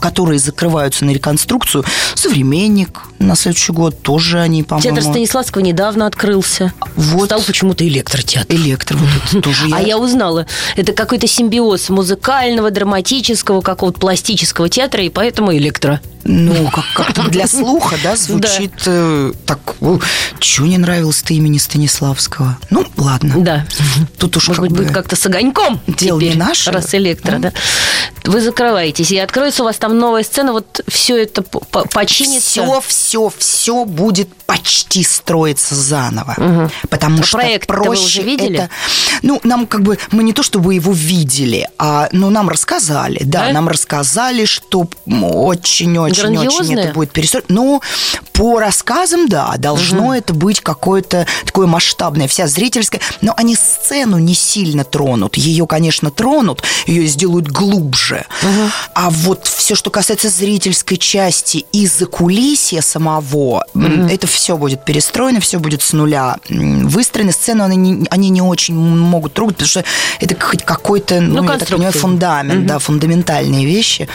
которые 0.00 0.38
закрываются 0.38 1.04
на 1.04 1.10
реконструкцию. 1.10 1.84
«Современник» 2.14 3.02
на 3.18 3.36
следующий 3.36 3.72
год 3.72 4.00
тоже 4.02 4.40
они, 4.40 4.62
по-моему... 4.62 4.96
Театр 4.96 5.10
Станиславского 5.10 5.62
недавно 5.62 6.06
открылся. 6.06 6.72
Вот. 6.96 7.26
Стал 7.26 7.42
почему-то 7.42 7.86
электротеатр. 7.86 8.54
Электро, 8.54 8.96
вот 8.96 9.08
это 9.30 9.42
тоже 9.42 9.68
А 9.72 9.80
я 9.82 9.98
узнала, 9.98 10.46
это 10.76 10.92
какой-то 10.92 11.26
симбиоз 11.26 11.88
музыкального, 11.88 12.70
драматического, 12.70 13.60
какого-то 13.60 13.98
пластического 14.00 14.68
театра, 14.68 15.02
и 15.02 15.08
поэтому 15.08 15.54
электро. 15.54 16.00
Ну, 16.24 16.70
как- 16.70 16.84
как-то 16.94 17.28
для 17.28 17.46
слуха, 17.46 17.96
да, 18.02 18.16
звучит 18.16 18.72
э, 18.86 19.32
так... 19.46 19.58
Чего 20.40 20.66
не 20.66 20.78
нравилось-то 20.78 21.32
имени 21.34 21.58
Станиславского? 21.58 22.58
Ну, 22.70 22.86
ладно. 22.96 23.34
Да. 23.38 23.66
Тут 24.18 24.36
уж 24.36 24.48
Может 24.48 24.60
как 24.62 24.70
быть, 24.70 24.78
бы 24.78 24.84
будет 24.84 24.94
как-то 24.94 25.16
с 25.16 25.24
огоньком 25.26 25.80
дело 25.86 26.18
не 26.20 26.26
теперь, 26.26 26.38
наше. 26.38 26.70
раз 26.70 26.94
электро, 26.94 27.38
да. 27.38 27.52
Вы 28.28 28.40
закрываетесь, 28.42 29.10
и 29.10 29.18
откроется 29.18 29.62
у 29.62 29.64
вас 29.66 29.76
там 29.78 29.98
новая 29.98 30.22
сцена, 30.22 30.52
вот 30.52 30.82
все 30.86 31.22
это 31.22 31.42
по- 31.42 31.60
по- 31.60 31.88
починится. 31.88 32.48
Все, 32.62 32.80
все, 32.86 33.32
все 33.38 33.84
будет 33.86 34.28
почти 34.44 35.02
строиться 35.02 35.74
заново. 35.74 36.70
Потому 36.90 37.20
А 37.20 37.22
что 37.22 37.38
проект-то 37.38 37.72
вы 37.74 37.82
проще 37.84 38.04
уже 38.04 38.22
видели? 38.22 38.58
это- 38.58 38.70
Ну, 39.22 39.40
нам 39.44 39.66
как 39.66 39.82
бы, 39.82 39.98
мы 40.10 40.22
не 40.22 40.32
то 40.34 40.42
чтобы 40.42 40.74
его 40.74 40.92
видели, 40.92 41.68
а, 41.78 42.08
ну, 42.12 42.28
нам 42.30 42.48
рассказали, 42.50 43.20
да, 43.24 43.46
Да? 43.46 43.52
нам 43.52 43.68
рассказали, 43.68 44.44
что 44.44 44.86
очень-очень-очень 45.06 46.78
это 46.78 46.92
будет 46.92 47.10
перестроено. 47.12 47.46
Ну, 47.48 47.82
по 48.32 48.60
рассказам, 48.60 49.28
да, 49.28 49.54
должно 49.58 50.14
это 50.14 50.34
быть 50.34 50.60
какое-то 50.60 51.26
такое 51.44 51.66
масштабное, 51.66 52.28
вся 52.28 52.46
зрительская, 52.46 53.00
но 53.20 53.32
они 53.36 53.56
сцену 53.56 54.18
не 54.18 54.34
сильно 54.34 54.84
тронут. 54.84 55.36
Ее, 55.36 55.66
конечно, 55.66 56.10
тронут, 56.10 56.62
ее 56.86 57.06
сделают 57.06 57.48
глубже. 57.48 58.17
А 58.94 59.10
вот 59.10 59.46
все, 59.46 59.74
что 59.74 59.90
касается 59.90 60.28
зрительской 60.28 60.96
части 60.96 61.64
и 61.72 61.86
закулисья 61.86 62.80
самого, 62.80 63.64
м, 63.74 64.06
это 64.06 64.26
все 64.26 64.56
будет 64.56 64.84
перестроено, 64.84 65.40
все 65.40 65.58
будет 65.58 65.82
с 65.82 65.92
нуля 65.92 66.36
выстроено. 66.48 67.32
Сцену 67.32 67.64
они 67.64 67.76
не, 67.76 68.06
они 68.10 68.30
не 68.30 68.42
очень 68.42 68.74
могут 68.74 69.34
трогать, 69.34 69.56
потому 69.56 69.68
что 69.68 69.84
это 70.20 70.36
хоть 70.40 70.64
какой-то, 70.64 71.20
ну, 71.20 71.42
я 71.42 71.58
так 71.58 71.68
понимаю, 71.76 71.92
фундамент, 72.00 72.66
да, 72.66 72.78
фундаментальные 72.78 73.66
вещи. 73.66 74.08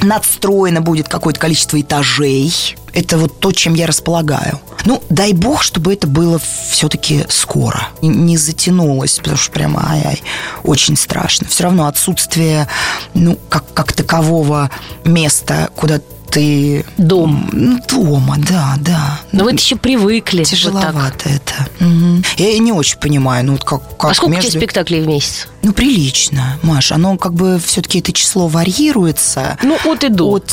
Надстроено 0.00 0.80
будет 0.80 1.08
какое-то 1.08 1.40
количество 1.40 1.80
этажей. 1.80 2.52
Это 2.92 3.18
вот 3.18 3.40
то, 3.40 3.52
чем 3.52 3.74
я 3.74 3.86
располагаю. 3.86 4.60
Ну, 4.84 5.02
дай 5.10 5.32
бог, 5.32 5.62
чтобы 5.62 5.92
это 5.92 6.06
было 6.06 6.40
все-таки 6.70 7.24
скоро. 7.28 7.88
Не- 8.02 8.36
затянулось, 8.36 9.18
потому 9.18 9.36
что 9.36 9.52
прямо 9.52 9.90
ай-ай, 9.90 10.22
очень 10.64 10.96
страшно. 10.96 11.46
Все 11.48 11.64
равно 11.64 11.86
отсутствие, 11.86 12.68
ну, 13.14 13.38
как, 13.48 13.72
как 13.74 13.92
такового 13.92 14.70
места, 15.04 15.70
куда 15.76 16.00
ты... 16.30 16.84
Дом. 16.96 17.80
Дома, 17.88 18.36
да, 18.38 18.74
да. 18.80 19.20
Но 19.32 19.44
вы 19.44 19.52
еще 19.52 19.76
привыкли. 19.76 20.38
вот. 20.38 20.46
Тяжеловато 20.48 21.28
это. 21.28 21.68
Мгм. 21.80 22.24
Я 22.36 22.50
и 22.50 22.58
не 22.58 22.72
очень 22.72 22.98
понимаю, 22.98 23.44
ну, 23.46 23.52
вот 23.52 23.64
как, 23.64 23.82
как 23.96 24.10
А 24.12 24.14
сколько 24.14 24.30
у 24.32 24.34
между... 24.34 24.50
тебя 24.50 24.60
спектаклей 24.60 25.02
в 25.02 25.06
месяц? 25.06 25.48
Ну, 25.62 25.72
прилично, 25.72 26.58
Маш. 26.62 26.92
Оно 26.92 27.16
как 27.16 27.34
бы 27.34 27.60
все-таки 27.64 27.98
это 28.00 28.12
число 28.12 28.46
варьируется. 28.48 29.58
Ну, 29.62 29.76
от 29.84 30.04
и 30.04 30.08
до. 30.08 30.28
От, 30.30 30.52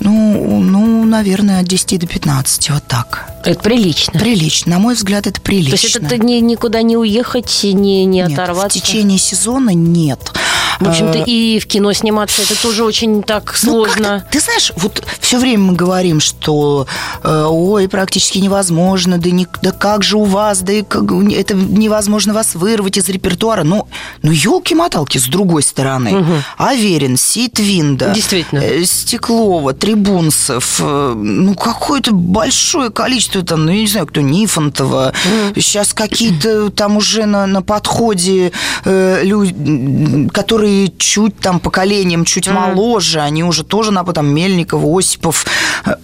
ну, 0.00 0.60
ну, 0.60 1.04
наверное, 1.04 1.60
от 1.60 1.66
10 1.66 2.00
до 2.00 2.06
15, 2.06 2.70
вот 2.70 2.86
так. 2.86 3.30
Это 3.44 3.60
прилично. 3.60 4.18
Прилично. 4.18 4.72
На 4.72 4.78
мой 4.78 4.94
взгляд, 4.94 5.26
это 5.26 5.36
То 5.40 5.42
прилично. 5.42 5.74
есть 5.74 5.96
это 5.96 6.18
ни- 6.18 6.40
никуда 6.40 6.82
не 6.82 6.96
уехать, 6.96 7.60
не, 7.62 8.04
не 8.04 8.22
Нет, 8.22 8.32
оторваться? 8.32 8.78
в 8.78 8.82
течение 8.82 9.18
сезона 9.18 9.70
нет. 9.70 10.32
В 10.80 10.88
общем-то, 10.88 11.18
и 11.26 11.58
в 11.58 11.66
кино 11.66 11.92
сниматься 11.92 12.42
это 12.42 12.60
тоже 12.60 12.84
очень 12.84 13.22
так 13.22 13.54
Ну, 13.62 13.70
сложно. 13.70 14.20
как-то, 14.20 14.28
ты 14.32 14.40
знаешь, 14.40 14.72
вот 14.76 15.02
все 15.20 15.38
время 15.38 15.64
мы 15.64 15.72
говорим, 15.74 16.20
что 16.20 16.86
э, 17.22 17.46
ой, 17.48 17.88
практически 17.88 18.38
невозможно, 18.38 19.18
да, 19.18 19.30
не, 19.30 19.46
да 19.62 19.72
как 19.72 20.02
же 20.02 20.16
у 20.16 20.24
вас, 20.24 20.60
да 20.60 20.72
и 20.72 20.82
как- 20.82 21.04
это 21.32 21.54
невозможно 21.54 22.34
вас 22.34 22.54
вырвать 22.54 22.96
из 22.98 23.08
репертуара. 23.08 23.62
Ну, 23.64 23.88
ну 24.22 24.30
елки-моталки, 24.32 25.18
с 25.18 25.24
другой 25.26 25.62
стороны. 25.62 26.24
Аверин, 26.58 27.16
Ситвинда, 27.16 28.10
Действительно. 28.14 28.60
э, 28.60 28.84
Стеклова, 28.84 29.72
Трибунцев, 29.72 30.80
э, 30.80 31.12
ну, 31.16 31.54
какое-то 31.54 32.12
большое 32.12 32.90
количество 32.90 33.42
там, 33.42 33.64
ну, 33.66 33.72
я 33.72 33.80
не 33.80 33.86
знаю, 33.86 34.06
кто, 34.06 34.20
Нифонтова. 34.20 35.12
Сейчас 35.54 35.94
какие-то 35.94 36.70
там 36.70 36.96
уже 36.96 37.26
на, 37.26 37.46
на 37.46 37.62
подходе 37.62 38.52
э, 38.84 39.20
люди, 39.24 40.28
которые 40.32 40.65
чуть 40.98 41.38
там 41.38 41.60
поколением 41.60 42.24
чуть 42.24 42.48
моложе, 42.48 43.20
они 43.20 43.44
уже 43.44 43.64
тоже 43.64 43.90
на 43.90 44.04
там 44.04 44.26
Мельников, 44.26 44.82
Осипов, 44.84 45.46
э, 45.84 45.94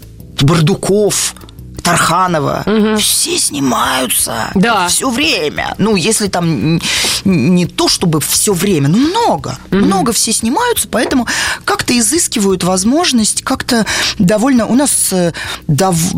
Бардуков. 0.40 1.34
Тарханова, 1.82 2.64
все 2.98 3.38
снимаются 3.38 4.50
Да. 4.54 4.88
все 4.88 5.10
время. 5.10 5.74
Ну, 5.78 5.96
если 5.96 6.28
там 6.28 6.80
не 7.24 7.66
то, 7.66 7.88
чтобы 7.88 8.20
все 8.20 8.52
время, 8.52 8.88
но 8.88 8.98
много. 8.98 9.58
Много 9.70 10.12
все 10.12 10.32
снимаются, 10.32 10.88
поэтому 10.88 11.26
как-то 11.64 11.96
изыскивают 11.98 12.64
возможность, 12.64 13.42
как-то 13.42 13.86
довольно... 14.18 14.66
У 14.66 14.74
нас 14.74 15.08
э, 15.12 15.32
дов- 15.68 16.12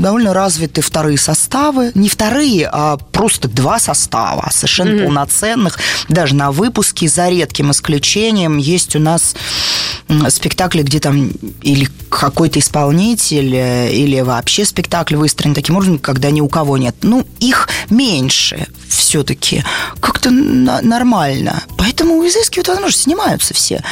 довольно 0.00 0.32
развиты 0.34 0.80
вторые 0.80 1.18
составы. 1.18 1.92
Не 1.94 2.08
вторые, 2.08 2.68
а 2.72 2.96
просто 2.96 3.48
два 3.48 3.78
состава, 3.78 4.48
совершенно 4.52 5.04
полноценных. 5.04 5.78
Даже 6.08 6.34
на 6.34 6.50
выпуске, 6.52 7.08
за 7.08 7.28
редким 7.28 7.70
исключением, 7.70 8.56
есть 8.58 8.96
у 8.96 8.98
нас 8.98 9.34
спектакли, 10.30 10.82
где 10.82 10.98
там 11.00 11.30
или 11.62 11.88
какой-то 12.08 12.58
исполнитель, 12.58 13.54
э, 13.54 13.92
или 13.92 14.20
вообще 14.20 14.64
спектакль 14.64 15.16
выстроен 15.16 15.54
таким 15.54 15.76
образом, 15.76 15.98
когда 15.98 16.30
ни 16.30 16.40
у 16.40 16.48
кого 16.48 16.78
нет. 16.78 16.96
Ну, 17.02 17.26
их 17.38 17.68
меньше 17.90 18.66
все-таки. 18.88 19.62
Как-то 20.00 20.30
на- 20.30 20.82
нормально. 20.82 21.62
Поэтому 21.76 22.26
изыскивают 22.26 22.68
возможность, 22.68 23.04
снимаются 23.04 23.54
все. 23.54 23.82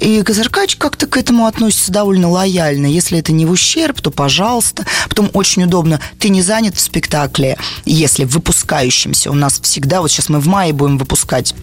И 0.00 0.22
Казаркач 0.22 0.76
как-то 0.76 1.06
к 1.06 1.16
этому 1.16 1.46
относится 1.46 1.92
довольно 1.92 2.28
лояльно. 2.28 2.86
Если 2.86 3.18
это 3.18 3.32
не 3.32 3.46
в 3.46 3.50
ущерб, 3.50 4.00
то 4.00 4.10
пожалуйста. 4.10 4.84
Потом 5.08 5.30
очень 5.32 5.64
удобно. 5.64 6.00
Ты 6.18 6.28
не 6.28 6.42
занят 6.42 6.74
в 6.76 6.80
спектакле, 6.80 7.56
если 7.84 8.24
в 8.24 8.38
выпускающемся. 8.38 9.30
У 9.30 9.34
нас 9.34 9.60
всегда, 9.60 10.00
вот 10.00 10.10
сейчас 10.10 10.28
мы 10.28 10.40
в 10.40 10.46
мае 10.46 10.72
будем 10.72 10.96
выпускать 10.96 11.54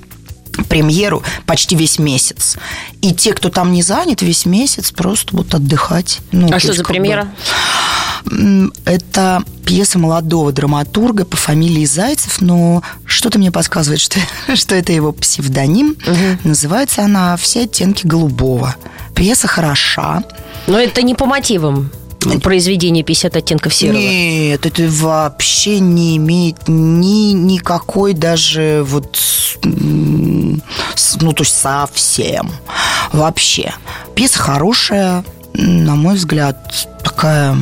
премьеру 0.70 1.24
почти 1.46 1.76
весь 1.76 2.00
месяц. 2.00 2.58
И 3.02 3.14
те, 3.14 3.34
кто 3.34 3.50
там 3.50 3.72
не 3.72 3.82
занят 3.84 4.22
весь 4.22 4.46
месяц, 4.46 4.92
просто 4.92 5.36
будут 5.36 5.54
отдыхать. 5.56 6.20
Ну, 6.32 6.48
А 6.48 6.52
то 6.52 6.60
что 6.60 6.74
за 6.74 6.84
бы, 6.84 6.90
премьера? 6.90 7.28
м, 8.32 8.74
Это 8.86 9.44
пьеса 9.66 9.98
молодого 10.00 10.52
драматурга 10.52 11.26
по 11.26 11.38
фамилии 11.38 11.86
Зайцев, 11.86 12.42
но 12.42 12.84
что-то 13.06 13.40
мне 13.40 13.52
подсказывает, 13.52 14.00
что, 14.02 14.20
что 14.56 14.76
это 14.76 14.92
его 14.94 15.12
псевдоним. 15.12 15.96
Называется 16.44 17.04
она 17.04 17.36
«Все 17.38 17.64
оттенки 17.64 18.06
голубого». 18.06 18.76
Пьеса 19.16 19.48
хороша. 19.48 20.24
Но 20.68 20.78
это 20.80 21.02
не 21.02 21.16
по 21.16 21.26
мотивам 21.26 21.90
произведения 22.42 23.02
«50 23.02 23.38
оттенков 23.38 23.74
серого». 23.74 23.98
Нет, 23.98 24.66
это 24.66 24.88
вообще 24.90 25.80
не 25.80 26.18
имеет 26.18 26.68
ни 26.68 27.34
никакой 27.34 28.14
даже 28.14 28.84
вот, 28.88 29.18
ну, 29.64 30.60
то 31.34 31.44
есть 31.44 31.58
совсем. 31.58 32.52
Вообще. 33.12 33.74
Пьеса 34.16 34.40
хорошая, 34.40 35.24
на 35.54 35.96
мой 35.96 36.16
взгляд, 36.16 36.88
такая 37.04 37.56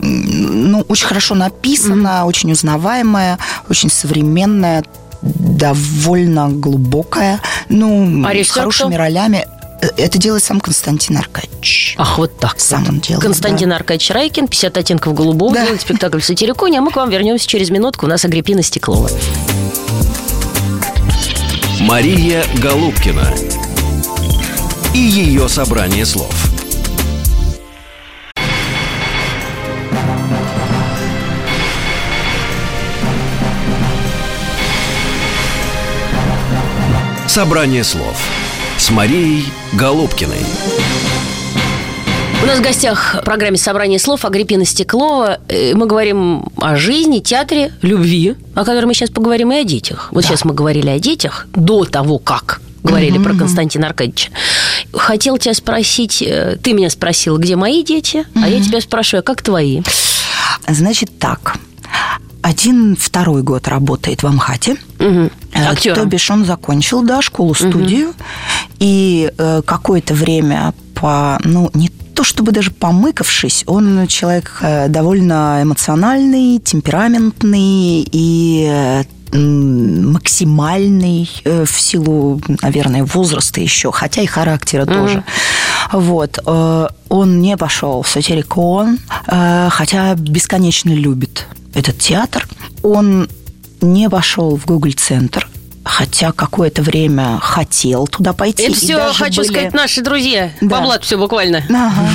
ну, 0.00 0.84
очень 0.88 1.06
хорошо 1.06 1.34
написана, 1.34 2.26
очень 2.26 2.52
узнаваемая, 2.52 3.38
очень 3.68 3.90
современная, 3.90 4.84
довольно 5.22 6.48
глубокая, 6.50 7.40
ну, 7.68 8.24
А 8.26 8.34
с 8.34 8.50
хорошими 8.50 8.90
кто? 8.90 8.98
ролями. 8.98 9.46
Это 9.96 10.18
делает 10.18 10.42
сам 10.44 10.60
Константин 10.60 11.16
Аркадьевич. 11.18 11.94
Ах, 11.98 12.18
вот 12.18 12.36
так. 12.38 12.58
Сам 12.60 12.84
вот. 12.84 12.88
он 12.90 13.00
делает, 13.00 13.22
Константин 13.22 13.72
Аркадьевич 13.72 14.10
Райкин, 14.10 14.48
50 14.48 14.76
оттенков 14.78 15.14
голубого, 15.14 15.54
Да. 15.54 15.64
делает 15.64 15.80
спектакль 15.80 16.20
в 16.20 16.24
Сатириконе, 16.24 16.78
а 16.78 16.82
мы 16.82 16.90
к 16.90 16.96
вам 16.96 17.10
вернемся 17.10 17.46
через 17.46 17.70
минутку. 17.70 18.06
У 18.06 18.08
нас 18.08 18.24
Агриппина 18.24 18.62
Стеклова. 18.62 19.10
Мария 21.80 22.44
Голубкина 22.62 23.34
и 24.94 24.98
ее 24.98 25.48
собрание 25.48 26.06
слов. 26.06 26.32
Собрание 37.26 37.82
слов 37.82 38.33
с 38.84 38.90
Марией 38.90 39.46
Голубкиной. 39.72 40.44
У 42.42 42.46
нас 42.46 42.58
в 42.58 42.60
гостях 42.62 43.16
в 43.18 43.24
программе 43.24 43.56
«Собрание 43.56 43.98
слов» 43.98 44.26
Агриппина 44.26 44.66
Стеклова. 44.66 45.38
Э, 45.48 45.74
Мы 45.74 45.86
говорим 45.86 46.50
о 46.58 46.76
жизни, 46.76 47.20
театре, 47.20 47.72
любви, 47.80 48.34
о 48.54 48.62
которой 48.66 48.84
мы 48.84 48.92
сейчас 48.92 49.08
поговорим, 49.08 49.52
и 49.52 49.56
о 49.56 49.64
детях. 49.64 50.08
Вот 50.10 50.24
сейчас 50.24 50.44
мы 50.44 50.52
говорили 50.52 50.90
о 50.90 50.98
детях 50.98 51.46
до 51.54 51.86
того, 51.86 52.18
как 52.18 52.60
говорили 52.82 53.16
про 53.16 53.32
Константина 53.32 53.86
Аркадьевича. 53.86 54.28
Хотел 54.92 55.38
тебя 55.38 55.54
спросить, 55.54 56.20
э, 56.20 56.58
ты 56.62 56.74
меня 56.74 56.90
спросил, 56.90 57.38
где 57.38 57.56
мои 57.56 57.82
дети, 57.82 58.26
а 58.34 58.46
я 58.46 58.60
тебя 58.62 58.82
спрашиваю, 58.82 59.20
а 59.20 59.22
как 59.22 59.40
твои? 59.40 59.80
Значит 60.68 61.18
так. 61.18 61.56
Один 62.42 62.94
второй 62.94 63.40
год 63.40 63.66
работает 63.68 64.22
в 64.22 64.26
Амхате. 64.26 64.76
Мгм. 64.98 65.30
Э, 65.54 65.68
Актёром. 65.68 66.02
То 66.02 66.04
бишь 66.04 66.30
он 66.30 66.44
закончил, 66.44 67.00
да, 67.00 67.22
школу-студию. 67.22 68.12
И 68.84 69.32
э, 69.38 69.62
какое-то 69.64 70.12
время 70.12 70.74
по, 70.94 71.40
ну, 71.42 71.70
не 71.72 71.88
то 71.88 72.22
чтобы 72.22 72.52
даже 72.52 72.70
помыкавшись, 72.70 73.64
он 73.66 74.06
человек 74.08 74.58
э, 74.60 74.88
довольно 74.88 75.60
эмоциональный, 75.62 76.58
темпераментный 76.58 78.06
и 78.12 78.68
э, 78.70 79.04
максимальный 79.32 81.30
в 81.44 81.80
силу, 81.80 82.42
наверное, 82.60 83.04
возраста 83.04 83.58
еще, 83.62 83.90
хотя 83.90 84.20
и 84.20 84.26
характера 84.26 84.84
тоже. 84.84 85.24
Вот. 85.90 86.38
Он 86.46 87.40
не 87.40 87.56
пошел 87.56 88.02
в 88.02 88.08
сатирикон, 88.08 89.00
хотя 89.26 90.14
бесконечно 90.14 90.90
любит 90.90 91.48
этот 91.74 91.98
театр. 91.98 92.46
Он 92.82 93.28
не 93.80 94.08
пошел 94.08 94.56
в 94.56 94.66
Google-центр, 94.66 95.48
хотя 95.84 96.32
какое-то 96.32 96.82
время 96.82 97.38
хотел 97.40 98.06
туда 98.06 98.32
пойти. 98.32 98.64
Это 98.64 98.74
все, 98.74 99.12
хочу 99.12 99.42
были- 99.42 99.48
сказать, 99.48 99.74
наши 99.74 100.02
друзья. 100.02 100.50
Да. 100.60 100.76
По 100.76 100.82
блату 100.82 101.04
все 101.04 101.18
буквально. 101.18 101.62
Ага. 101.68 102.08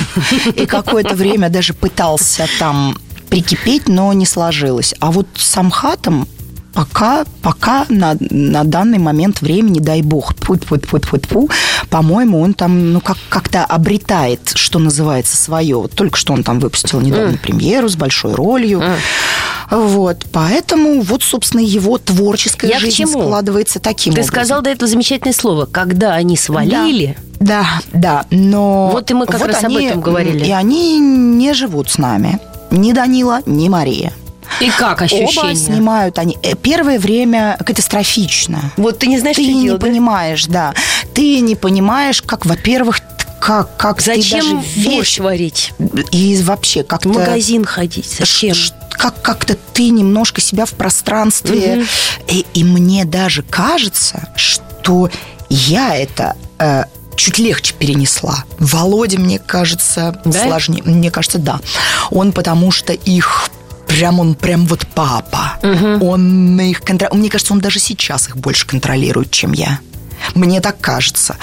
И 0.56 0.66
какое-то 0.66 1.14
время 1.14 1.48
даже 1.48 1.72
пытался 1.72 2.46
там 2.58 2.96
прикипеть, 3.28 3.88
но 3.88 4.12
не 4.12 4.26
сложилось. 4.26 4.94
А 5.00 5.10
вот 5.10 5.26
с 5.36 5.56
Амхатом 5.56 6.26
пока, 6.72 7.24
пока 7.42 7.86
на, 7.88 8.16
на 8.30 8.64
данный 8.64 8.98
момент 8.98 9.40
времени, 9.40 9.80
дай 9.80 10.02
бог, 10.02 10.34
тьфу 10.34 10.54
-тьфу 10.54 10.76
-тьфу 10.76 10.98
-тьфу 10.98 11.18
-тьфу, 11.18 11.50
по-моему, 11.88 12.40
он 12.40 12.54
там 12.54 12.92
ну, 12.92 13.00
как, 13.00 13.18
как-то 13.28 13.64
обретает, 13.64 14.52
что 14.54 14.78
называется, 14.78 15.36
свое. 15.36 15.76
Вот 15.76 15.92
только 15.92 16.16
что 16.16 16.32
он 16.32 16.42
там 16.42 16.60
выпустил 16.60 17.00
недавно 17.00 17.36
премьеру 17.36 17.88
с 17.88 17.96
большой 17.96 18.34
ролью. 18.34 18.82
Вот, 19.70 20.26
поэтому 20.32 21.00
вот, 21.02 21.22
собственно, 21.22 21.60
его 21.60 21.96
творческая 21.98 22.68
Я 22.70 22.78
жизнь 22.80 23.06
складывается 23.06 23.78
таким 23.78 24.12
Ты 24.12 24.20
образом. 24.20 24.34
сказал 24.34 24.62
до 24.62 24.70
этого 24.70 24.88
замечательное 24.90 25.32
слово. 25.34 25.66
Когда 25.66 26.14
они 26.14 26.36
свалили, 26.36 27.16
Да, 27.38 27.66
да, 27.92 28.26
но... 28.30 28.90
Вот 28.92 29.10
и 29.10 29.14
мы 29.14 29.26
как 29.26 29.44
раз 29.46 29.62
об 29.62 29.66
они, 29.76 29.86
этом 29.86 30.00
говорили. 30.00 30.44
И 30.46 30.50
они 30.50 30.98
не 30.98 31.52
живут 31.54 31.88
с 31.90 31.98
нами. 31.98 32.38
Ни 32.70 32.92
Данила, 32.92 33.40
ни 33.46 33.68
Мария. 33.68 34.12
и 34.60 34.70
как 34.70 35.02
ощущения? 35.02 35.40
Оба 35.40 35.54
снимают 35.54 36.18
они. 36.18 36.36
э, 36.42 36.54
Первое 36.56 36.98
время 36.98 37.56
катастрофично. 37.64 38.72
Вот 38.76 38.98
ты 38.98 39.06
не 39.06 39.18
знаешь, 39.18 39.36
Ты 39.36 39.44
что 39.44 39.52
не 39.52 39.62
делать, 39.64 39.80
да? 39.80 39.86
понимаешь, 39.86 40.46
да. 40.46 40.74
Ты 41.14 41.40
не 41.40 41.54
понимаешь, 41.56 42.22
как, 42.22 42.44
во-первых, 42.46 43.00
как, 43.40 43.76
как 43.76 43.98
ты 44.02 44.16
Зачем 44.16 44.40
даже 44.40 44.54
борщ 44.84 44.98
вещь... 44.98 45.18
варить? 45.18 45.72
И 46.12 46.36
вообще 46.42 46.82
как-то... 46.82 47.08
В 47.08 47.12
магазин 47.14 47.64
ходить? 47.64 48.16
Зачем? 48.18 48.54
Ш- 48.54 48.74
Как, 49.00 49.22
как-то 49.22 49.56
ты 49.72 49.88
немножко 49.88 50.42
себя 50.42 50.66
в 50.66 50.72
пространстве. 50.72 51.86
И, 52.28 52.44
и 52.52 52.64
мне 52.64 53.06
даже 53.06 53.42
кажется, 53.42 54.28
что 54.36 55.08
я 55.48 55.96
это 55.96 56.36
э, 56.58 56.84
чуть 57.16 57.38
легче 57.38 57.72
перенесла. 57.72 58.44
Володя, 58.58 59.18
мне 59.18 59.38
кажется, 59.38 60.20
Да? 60.26 60.44
сложнее. 60.44 60.82
Мне 60.84 61.10
кажется, 61.10 61.38
да. 61.38 61.60
Он 62.10 62.32
потому 62.32 62.70
что 62.72 62.92
их 62.92 63.48
прям 63.86 64.20
он 64.20 64.34
прям 64.34 64.66
вот 64.66 64.86
папа. 64.94 65.54
Он 66.02 66.60
их 66.60 66.82
контролирует. 66.82 67.20
Мне 67.20 67.30
кажется, 67.30 67.54
он 67.54 67.60
даже 67.60 67.78
сейчас 67.78 68.28
их 68.28 68.36
больше 68.36 68.66
контролирует, 68.66 69.30
чем 69.30 69.52
я. 69.52 69.80
Мне 70.34 70.60
так 70.60 70.78
кажется. 70.78 71.36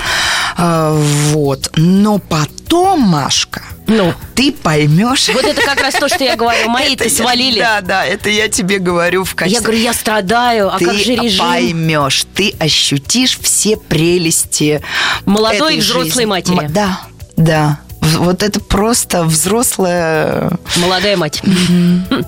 А, 0.58 0.92
Вот. 1.34 1.70
Но 1.76 2.18
потом, 2.20 3.02
Машка, 3.02 3.62
Ну, 3.86 4.14
ты 4.36 4.52
поймешь. 4.52 5.30
вот 5.30 5.44
это 5.46 5.62
как 5.62 5.80
раз 5.80 5.94
то, 5.94 6.08
что 6.10 6.24
я 6.24 6.36
говорю. 6.36 6.68
Мои-то 6.70 7.04
Это 7.06 7.14
я- 7.14 7.24
свалили. 7.24 7.60
Да, 7.60 7.82
да, 7.82 8.06
это 8.06 8.30
я 8.30 8.50
тебе 8.50 8.80
говорю 8.80 9.24
в 9.24 9.36
качестве... 9.36 9.60
Я 9.60 9.62
говорю, 9.64 9.80
я 9.80 9.94
страдаю, 9.94 10.74
а 10.74 10.78
ты 10.80 10.86
как 10.86 10.96
же 10.96 11.16
режим? 11.16 11.46
поймешь, 11.46 12.26
ты 12.34 12.54
ощутишь 12.60 13.40
все 13.40 13.78
прелести 13.78 14.82
Молодой 15.26 15.78
и 15.78 15.80
взрослой 15.80 16.06
жизни. 16.10 16.26
матери. 16.26 16.68
Да, 16.70 17.02
да. 17.38 17.80
Вот 18.16 18.44
это 18.44 18.60
просто 18.60 19.24
взрослая... 19.24 20.52
Молодая 20.78 21.18
мать. 21.18 21.42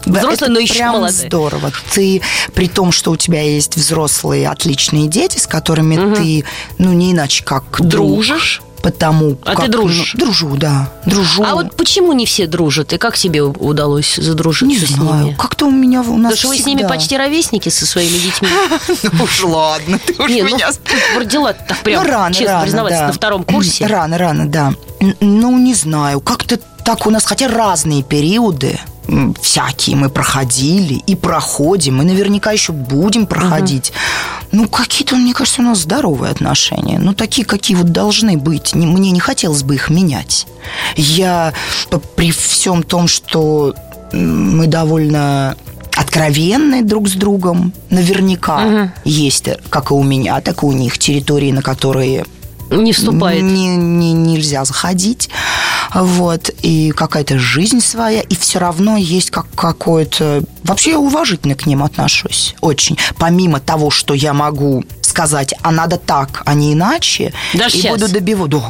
Да, 0.05 0.19
Взрослая, 0.19 0.33
это 0.33 0.49
но 0.49 0.59
еще 0.59 0.73
прям 0.75 0.93
молодая. 0.93 1.27
здорово. 1.27 1.71
Ты, 1.91 2.21
при 2.53 2.67
том, 2.67 2.91
что 2.91 3.11
у 3.11 3.17
тебя 3.17 3.41
есть 3.41 3.75
взрослые 3.75 4.47
отличные 4.49 5.07
дети, 5.07 5.37
с 5.37 5.47
которыми 5.47 6.15
ты, 6.15 6.45
ну, 6.77 6.93
не 6.93 7.11
иначе 7.11 7.43
как. 7.43 7.63
Дружишь? 7.81 8.61
Потому 8.81 9.37
А 9.43 9.55
как, 9.55 9.65
ты 9.65 9.71
дружишь? 9.71 10.13
ну, 10.13 10.25
дружу, 10.25 10.55
да. 10.57 10.89
Дружу. 11.05 11.43
А 11.43 11.55
вот 11.55 11.75
почему 11.75 12.13
не 12.13 12.25
все 12.25 12.47
дружат? 12.47 12.93
И 12.93 12.97
как 12.97 13.17
тебе 13.17 13.43
удалось 13.43 14.15
задружиться 14.15 14.67
не 14.67 14.77
с 14.77 14.89
знаю. 14.89 15.25
ними? 15.25 15.35
Как-то 15.35 15.67
у 15.67 15.71
меня 15.71 16.01
у 16.01 16.17
нас 16.17 16.33
Потому 16.33 16.35
что 16.35 16.47
вы 16.49 16.57
с 16.57 16.65
ними 16.65 16.87
почти 16.87 17.17
ровесники 17.17 17.69
со 17.69 17.85
своими 17.85 18.17
детьми. 18.17 18.49
Ну 19.19 19.23
уж 19.23 19.43
ладно, 19.43 19.99
ты 19.99 20.13
уж 20.13 20.29
ну, 20.29 20.45
меня... 20.45 20.69
родила 21.17 21.53
так 21.53 21.77
прям, 21.79 22.03
ну, 22.03 22.09
рано, 22.09 22.33
честно 22.33 22.61
признаваться, 22.61 23.07
на 23.07 23.13
втором 23.13 23.43
курсе. 23.43 23.85
Рано, 23.85 24.17
рано, 24.17 24.47
да. 24.47 24.73
Ну, 25.19 25.57
не 25.57 25.73
знаю, 25.73 26.21
как-то 26.21 26.59
так 26.83 27.05
у 27.07 27.09
нас, 27.09 27.25
хотя 27.25 27.47
разные 27.47 28.03
периоды, 28.03 28.79
всякие 29.41 29.95
мы 29.95 30.09
проходили 30.09 30.93
и 31.07 31.15
проходим, 31.15 32.01
и 32.01 32.05
наверняка 32.05 32.51
еще 32.51 32.73
будем 32.73 33.25
проходить. 33.25 33.91
Ну, 34.51 34.67
какие-то, 34.67 35.15
мне 35.15 35.33
кажется, 35.33 35.61
у 35.61 35.65
нас 35.65 35.79
здоровые 35.79 36.31
отношения. 36.31 36.99
Ну, 36.99 37.13
такие, 37.13 37.45
какие 37.45 37.75
вот 37.75 37.91
должны 37.91 38.37
быть. 38.37 38.75
Не- 38.75 38.85
Мне 38.85 39.11
не 39.11 39.19
хотелось 39.19 39.63
бы 39.63 39.75
их 39.75 39.89
менять. 39.89 40.45
Я 40.95 41.53
при 42.15 42.31
всем 42.31 42.83
том, 42.83 43.07
что 43.07 43.73
мы 44.11 44.67
довольно 44.67 45.55
откровенны 45.95 46.83
друг 46.83 47.09
с 47.09 47.13
другом, 47.13 47.73
наверняка 47.89 48.91
есть, 49.05 49.47
э, 49.47 49.57
как 49.69 49.91
и 49.91 49.93
у 49.93 50.03
меня, 50.03 50.39
так 50.41 50.63
и 50.63 50.65
у 50.65 50.71
них, 50.71 50.97
территории, 50.97 51.51
на 51.51 51.61
которые 51.61 52.25
Не 52.69 52.93
вступает. 52.93 53.41
не- 53.43 53.75
не- 53.75 54.13
нельзя 54.13 54.65
заходить. 54.65 55.29
Вот, 55.93 56.51
и 56.61 56.91
какая-то 56.91 57.39
жизнь 57.39 57.81
своя, 57.81 58.21
и 58.21 58.35
все 58.35 58.59
равно 58.59 58.95
есть 58.97 59.31
как 59.31 59.47
какое-то... 59.55 60.43
Вообще 60.63 60.91
я 60.91 60.99
уважительно 60.99 61.55
к 61.55 61.65
ним 61.65 61.81
отношусь, 61.83 62.55
очень. 62.61 62.97
Помимо 63.17 63.59
того, 63.59 63.89
что 63.89 64.13
я 64.13 64.33
могу 64.33 64.83
сказать, 65.09 65.53
а 65.61 65.71
надо 65.71 65.97
так, 65.97 66.43
а 66.45 66.53
не 66.53 66.73
иначе. 66.73 67.33
Даже 67.53 67.77
и 67.77 67.81
щас? 67.81 67.91
буду 67.99 68.11
добиваться, 68.11 68.29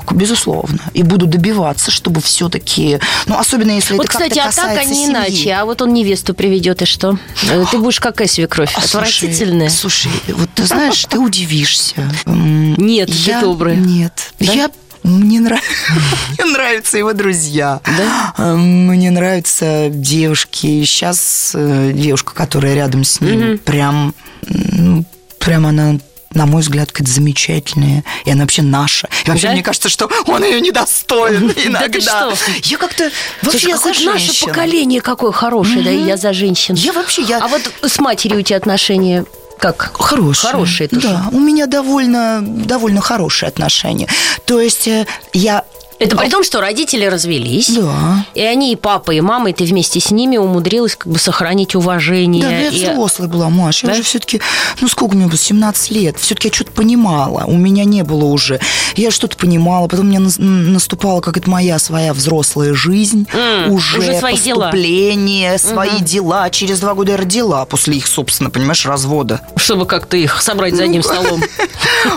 да, 0.09 0.15
безусловно. 0.15 0.79
И 0.93 1.03
буду 1.03 1.25
добиваться, 1.27 1.91
чтобы 1.91 2.21
все-таки... 2.21 2.99
Ну, 3.27 3.37
особенно 3.37 3.71
если 3.71 3.95
Вот, 3.95 4.05
это 4.05 4.13
кстати, 4.13 4.35
как-то 4.39 4.49
а 4.49 4.51
так, 4.51 4.65
а 4.65 4.67
касается 4.69 4.93
не 4.93 5.05
семьи. 5.05 5.11
иначе. 5.15 5.51
А 5.53 5.65
вот 5.65 5.81
он 5.81 5.93
невесту 5.93 6.33
приведет, 6.33 6.81
и 6.81 6.85
что? 6.85 7.17
Э, 7.49 7.65
Ты 7.69 7.77
будешь 7.77 7.99
какая 7.99 8.27
свекровь? 8.27 8.73
А, 8.75 8.79
Отвратительная? 8.81 9.69
Слушай, 9.69 10.11
вот 10.29 10.49
ты 10.55 10.65
знаешь, 10.65 11.05
ты 11.05 11.19
удивишься. 11.19 12.09
Нет, 12.25 13.09
ты 13.09 13.13
я- 13.29 13.41
добрая. 13.41 13.75
Нет. 13.75 14.33
Да? 14.39 14.53
Я 14.53 14.71
мне, 15.03 15.39
нрав- 15.39 15.61
мне 16.37 16.45
нравятся 16.51 16.97
его 16.97 17.13
друзья. 17.13 17.79
Да? 17.85 18.33
Э, 18.37 18.55
Мне 18.55 19.11
нравятся 19.11 19.87
девушки. 19.89 20.83
Сейчас 20.83 21.51
э, 21.55 21.91
девушка, 21.93 22.33
которая 22.33 22.75
рядом 22.75 23.03
с 23.03 23.21
ним, 23.21 23.57
прям, 23.59 24.13
ну, 24.47 25.05
прям 25.39 25.65
она 25.65 25.97
на 26.33 26.45
мой 26.45 26.61
взгляд, 26.61 26.91
какая-то 26.91 27.11
замечательная. 27.11 28.03
И 28.25 28.31
она 28.31 28.41
вообще 28.41 28.61
наша. 28.61 29.09
И 29.25 29.29
вообще, 29.29 29.47
Да? 29.47 29.53
мне 29.53 29.63
кажется, 29.63 29.89
что 29.89 30.09
он 30.27 30.43
ее 30.43 30.61
недостоин 30.61 31.47
Да 31.47 31.53
ты 31.53 31.67
иногда. 31.67 31.99
что? 32.35 32.37
Я 32.63 32.77
как-то... 32.77 33.09
Вообще, 33.41 33.75
Слушай, 33.77 34.03
я 34.03 34.17
за 34.17 34.19
наше 34.27 34.45
поколение 34.45 35.01
какое 35.01 35.31
хорошее, 35.31 35.81
да, 35.83 35.91
и 35.91 36.03
я 36.03 36.17
за 36.17 36.33
женщин. 36.33 36.75
Я 36.75 36.93
вообще... 36.93 37.23
Я... 37.23 37.39
А 37.39 37.47
вот 37.47 37.61
с 37.81 37.99
матерью 37.99 38.39
у 38.39 38.41
тебя 38.41 38.57
отношения 38.57 39.25
как? 39.59 39.91
Хорошие. 39.99 40.51
Хорошие 40.51 40.87
тоже. 40.87 41.07
Да, 41.09 41.25
у 41.33 41.39
меня 41.39 41.65
довольно, 41.65 42.39
довольно 42.41 43.01
хорошие 43.01 43.47
отношения. 43.49 44.07
То 44.45 44.61
есть 44.61 44.87
э, 44.87 45.05
я... 45.33 45.65
Это 45.99 46.15
при 46.15 46.29
том, 46.29 46.43
что 46.43 46.61
родители 46.61 47.05
развелись. 47.05 47.69
Да. 47.69 48.25
И 48.33 48.41
они, 48.41 48.71
и 48.71 48.75
папа, 48.75 49.11
и 49.11 49.19
мама, 49.21 49.49
и 49.49 49.53
ты 49.53 49.65
вместе 49.65 49.99
с 49.99 50.11
ними 50.11 50.37
умудрилась 50.37 50.95
как 50.95 51.11
бы 51.11 51.19
сохранить 51.19 51.75
уважение. 51.75 52.41
Да, 52.43 52.49
я 52.51 52.69
и- 52.69 52.71
взрослая 52.93 53.27
была, 53.27 53.49
Маш. 53.49 53.83
Я 53.83 53.87
Да? 53.89 53.93
уже 53.95 54.03
все-таки, 54.03 54.39
ну 54.81 54.87
сколько 54.87 55.15
мне 55.15 55.27
было, 55.27 55.37
17 55.37 55.91
лет. 55.91 56.17
Все-таки 56.17 56.47
я 56.47 56.53
что-то 56.53 56.71
понимала. 56.71 57.43
У 57.45 57.57
меня 57.57 57.83
не 57.83 58.03
было 58.03 58.25
уже. 58.25 58.59
Я 58.95 59.11
что-то 59.11 59.35
понимала. 59.37 59.87
Потом 59.87 60.05
у 60.05 60.09
меня 60.09 60.19
нас- 60.21 60.39
м, 60.39 60.71
наступала 60.73 61.21
какая-то 61.21 61.49
моя 61.49 61.77
своя 61.79 62.13
взрослая 62.13 62.73
жизнь. 62.73 63.27
М, 63.33 63.71
уже 63.71 63.99
уже 63.99 64.17
свои 64.19 64.37
дела. 64.37 64.65
поступление, 64.71 65.57
свои 65.57 65.99
дела. 65.99 66.49
Через 66.49 66.79
два 66.79 66.93
года 66.93 67.11
я 67.11 67.17
родила 67.17 67.65
после 67.65 67.97
их, 67.97 68.07
собственно, 68.07 68.49
понимаешь, 68.49 68.85
развода. 68.85 69.41
Чтобы 69.57 69.85
как-то 69.85 70.15
их 70.17 70.41
собрать 70.41 70.75
за 70.75 70.83
одним 70.83 71.03
столом. 71.03 71.41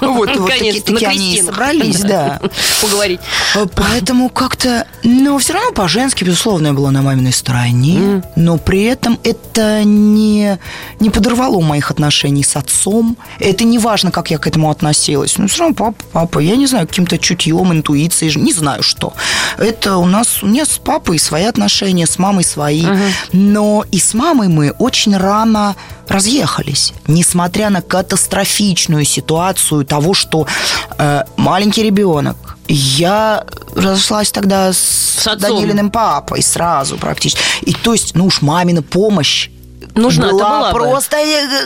Вот, 0.00 0.28
вот 0.36 0.48
Наконец-то, 0.48 0.92
таки- 0.92 0.94
таки 0.94 1.04
на 1.06 1.10
они 1.10 1.42
собрались, 1.42 2.00
да. 2.00 2.40
Поговорить. 2.82 3.20
Поэтому 3.74 4.28
как-то... 4.28 4.86
Но 5.02 5.38
все 5.38 5.54
равно 5.54 5.72
по-женски, 5.72 6.24
безусловно, 6.24 6.68
я 6.68 6.72
была 6.72 6.90
на 6.90 7.02
маминой 7.02 7.32
стороне. 7.32 7.96
Mm. 7.96 8.24
Но 8.36 8.58
при 8.58 8.84
этом 8.84 9.18
это 9.24 9.82
не, 9.84 10.58
не 11.00 11.10
подорвало 11.10 11.60
моих 11.60 11.90
отношений 11.90 12.44
с 12.44 12.56
отцом. 12.56 13.16
Это 13.38 13.64
не 13.64 13.78
важно, 13.78 14.10
как 14.10 14.30
я 14.30 14.38
к 14.38 14.46
этому 14.46 14.70
относилась. 14.70 15.38
Но 15.38 15.48
все 15.48 15.60
равно 15.60 15.74
папа, 15.74 16.04
папа. 16.12 16.38
Я 16.38 16.56
не 16.56 16.66
знаю, 16.66 16.86
каким-то 16.86 17.18
чутьем, 17.18 17.72
интуицией, 17.72 18.34
не 18.40 18.52
знаю 18.52 18.82
что. 18.82 19.12
Это 19.58 19.96
у 19.96 20.06
нас... 20.06 20.42
У 20.42 20.46
меня 20.46 20.64
с 20.64 20.78
папой 20.78 21.18
свои 21.18 21.44
отношения, 21.44 22.06
с 22.06 22.18
мамой 22.18 22.44
свои. 22.44 22.82
Uh-huh. 22.84 23.10
Но 23.32 23.84
и 23.90 23.98
с 23.98 24.14
мамой 24.14 24.48
мы 24.48 24.70
очень 24.70 25.16
рано 25.16 25.76
разъехались, 26.08 26.92
несмотря 27.06 27.70
на 27.70 27.80
катастрофичную 27.80 29.04
ситуацию 29.04 29.84
того, 29.84 30.14
что 30.14 30.46
э, 30.98 31.22
маленький 31.36 31.82
ребенок. 31.82 32.36
Я 32.68 33.44
разошлась 33.74 34.30
тогда 34.30 34.72
с, 34.72 34.78
с 34.78 35.36
Данилиным 35.36 35.90
папой 35.90 36.42
сразу 36.42 36.96
практически. 36.96 37.40
И 37.62 37.74
то 37.74 37.92
есть, 37.92 38.14
ну 38.14 38.26
уж 38.26 38.42
мамина 38.42 38.82
помощь 38.82 39.48
Нужна 39.94 40.28
была, 40.28 40.60
была 40.60 40.72
просто 40.72 41.16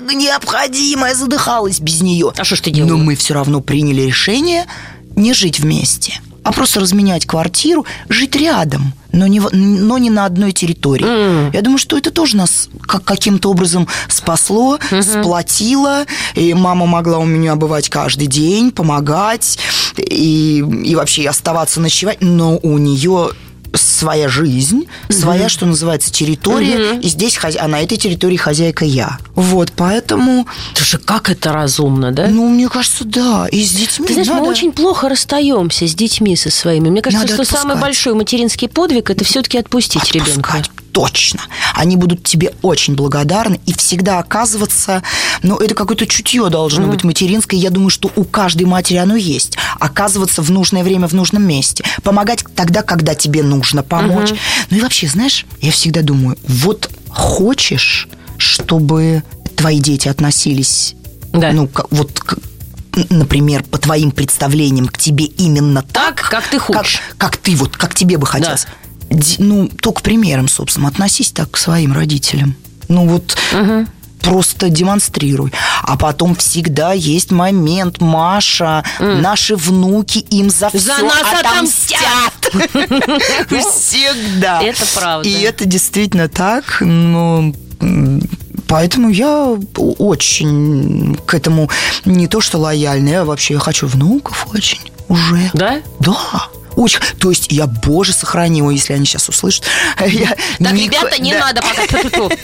бы. 0.01 0.15
необходимая, 0.15 1.15
задыхалась 1.15 1.79
без 1.79 2.01
нее. 2.01 2.33
А 2.37 2.45
что 2.45 2.57
ж 2.57 2.61
ты 2.61 2.71
делала? 2.71 2.91
Но 2.91 2.97
мы 2.99 3.15
все 3.15 3.35
равно 3.35 3.61
приняли 3.61 4.03
решение 4.03 4.67
не 5.15 5.33
жить 5.33 5.61
вместе 5.61 6.21
а 6.47 6.53
просто 6.53 6.79
разменять 6.79 7.27
квартиру, 7.27 7.85
жить 8.09 8.37
рядом, 8.37 8.93
но 9.11 9.27
не, 9.27 9.41
но 9.41 9.99
не 9.99 10.11
на 10.11 10.27
одной 10.27 10.53
территории. 10.53 11.05
Mm. 11.05 11.51
Я 11.53 11.61
думаю, 11.61 11.79
что 11.79 11.99
это 11.99 12.13
тоже 12.13 12.37
нас 12.37 12.69
как, 12.87 13.03
каким-то 13.03 13.51
образом 13.51 13.89
спасло, 14.09 14.77
mm-hmm. 14.77 15.03
сплотило, 15.03 16.05
и 16.37 16.55
мама 16.55 16.87
могла 16.87 17.19
у 17.19 17.25
меня 17.25 17.57
бывать 17.57 17.89
каждый 17.89 18.29
день, 18.29 18.71
помогать, 18.71 19.59
и, 19.97 20.65
и 20.85 20.95
вообще 20.95 21.29
оставаться 21.29 21.81
ночевать, 21.81 22.19
но 22.21 22.59
у 22.59 22.79
нее 22.79 23.31
своя 23.75 24.29
жизнь, 24.29 24.87
угу. 25.09 25.13
своя, 25.13 25.49
что 25.49 25.67
называется, 25.67 26.13
территория, 26.13 26.93
угу. 26.93 27.01
и 27.01 27.09
здесь, 27.09 27.39
а 27.43 27.69
на 27.69 27.81
этой 27.81 27.97
территории 27.97 28.37
хозяйка 28.37 28.85
я. 28.85 29.19
Вот, 29.35 29.73
поэтому... 29.77 30.47
Слушай, 30.75 31.01
как 31.05 31.31
это 31.31 31.53
разумно, 31.53 32.13
да? 32.13 32.29
Ну, 32.29 32.49
мне 32.49 32.69
кажется, 32.69 33.05
да. 33.05 33.47
И 33.51 33.65
с 33.65 33.73
детьми 33.73 34.07
Ты 34.07 34.15
знаешь, 34.15 34.29
надо... 34.29 34.43
мы 34.43 34.49
очень 34.49 34.73
плохо 34.73 35.09
расстаемся 35.09 35.87
с 35.87 35.95
детьми 35.95 36.37
со 36.37 36.51
своими. 36.51 36.91
Мне 36.91 37.03
кажется, 37.03 37.25
надо 37.25 37.35
что 37.35 37.43
отпускать. 37.43 37.63
самый 37.63 37.81
большой 37.81 38.15
материнский 38.15 38.69
подвиг– 38.69 39.11
это 39.11 39.25
все-таки 39.25 39.59
отпустить 39.59 40.03
отпускать. 40.03 40.29
ребенка 40.29 40.63
точно. 40.97 41.41
Они 41.75 41.95
будут 41.95 42.25
тебе 42.25 42.55
очень 42.63 42.95
благодарны 42.95 43.61
и 43.67 43.75
всегда 43.75 44.19
оказываться, 44.19 45.03
ну, 45.43 45.59
это 45.59 45.75
какое-то 45.75 46.07
чутье 46.07 46.49
должно 46.49 46.87
mm-hmm. 46.87 46.91
быть 46.91 47.05
материнское. 47.05 47.61
Я 47.61 47.69
думаю, 47.69 47.91
что 47.91 48.11
у 48.17 48.25
каждой 48.25 48.63
матери 48.63 48.97
оно 48.97 49.15
есть. 49.15 49.59
Оказываться 49.79 50.41
в 50.41 50.51
нужное 50.51 50.83
время 50.83 51.07
в 51.07 51.13
нужном 51.13 51.47
месте. 51.47 51.85
Помогать 52.03 52.45
тогда, 52.55 52.81
когда 52.81 53.15
тебе 53.15 53.43
нужно 53.43 53.83
помочь. 53.83 54.31
Mm-hmm. 54.31 54.67
Ну 54.71 54.77
и 54.79 54.81
вообще, 54.81 55.07
знаешь, 55.07 55.45
я 55.61 55.71
всегда 55.71 56.01
думаю, 56.01 56.39
вот 56.49 56.89
хочешь, 57.11 58.09
чтобы 58.39 59.23
твои 59.55 59.81
дети 59.81 60.09
относились, 60.09 60.95
да. 61.31 61.53
ну, 61.53 61.69
вот 61.91 62.23
например, 63.11 63.65
по 63.65 63.77
твоим 63.77 64.13
представлениям 64.13 64.89
к 64.89 64.97
тебе 64.97 65.27
именно 65.27 65.83
так, 65.83 66.23
так 66.23 66.31
как 66.31 66.49
ты 66.49 66.59
хочешь. 66.59 67.03
Как, 67.19 67.33
как 67.33 67.37
ты 67.37 67.55
вот, 67.55 67.77
как 67.77 67.95
тебе 67.95 68.17
бы 68.17 68.27
хотелось. 68.27 68.65
Да 68.65 68.86
ну, 69.39 69.69
только 69.69 70.03
примером, 70.03 70.49
собственно, 70.49 70.89
относись 70.89 71.31
так 71.33 71.51
к 71.51 71.57
своим 71.57 71.93
родителям. 71.93 72.55
Ну 72.89 73.09
вот 73.09 73.37
угу. 73.53 73.87
просто 74.21 74.69
демонстрируй. 74.69 75.53
А 75.83 75.97
потом 75.97 76.35
всегда 76.35 76.93
есть 76.93 77.31
момент, 77.31 78.01
Маша, 78.01 78.85
mm. 78.99 79.21
наши 79.21 79.57
внуки 79.57 80.19
им 80.19 80.51
за, 80.51 80.71
за 80.73 80.79
все 80.79 81.03
нас 81.03 81.27
отомстят. 81.41 82.01
Всегда. 83.73 84.63
Это 84.63 84.85
правда. 84.95 85.29
И 85.29 85.33
это 85.41 85.65
действительно 85.65 86.29
так, 86.29 86.79
но 86.81 87.53
Поэтому 88.69 89.11
я 89.11 89.57
очень 89.77 91.17
к 91.27 91.35
этому 91.35 91.71
не 92.05 92.27
то 92.27 92.41
что 92.41 92.59
лояльная, 92.59 93.23
а 93.23 93.25
вообще 93.25 93.55
я 93.55 93.61
хочу 93.61 93.87
внуков 93.87 94.47
очень 94.53 94.81
уже. 95.09 95.51
Да? 95.55 95.81
Да. 96.01 96.49
Очень. 96.77 97.01
То 97.19 97.31
есть 97.31 97.51
я, 97.51 97.67
боже, 97.67 98.13
сохрани 98.13 98.59
его, 98.59 98.71
если 98.71 98.93
они 98.93 99.07
сейчас 99.07 99.29
услышат. 99.29 99.65
Я 100.07 100.37
так, 100.59 100.73
не... 100.73 100.85
ребята, 100.85 101.21
не 101.21 101.33
да. 101.33 101.41
надо 101.41 101.63
пока. 101.63 101.83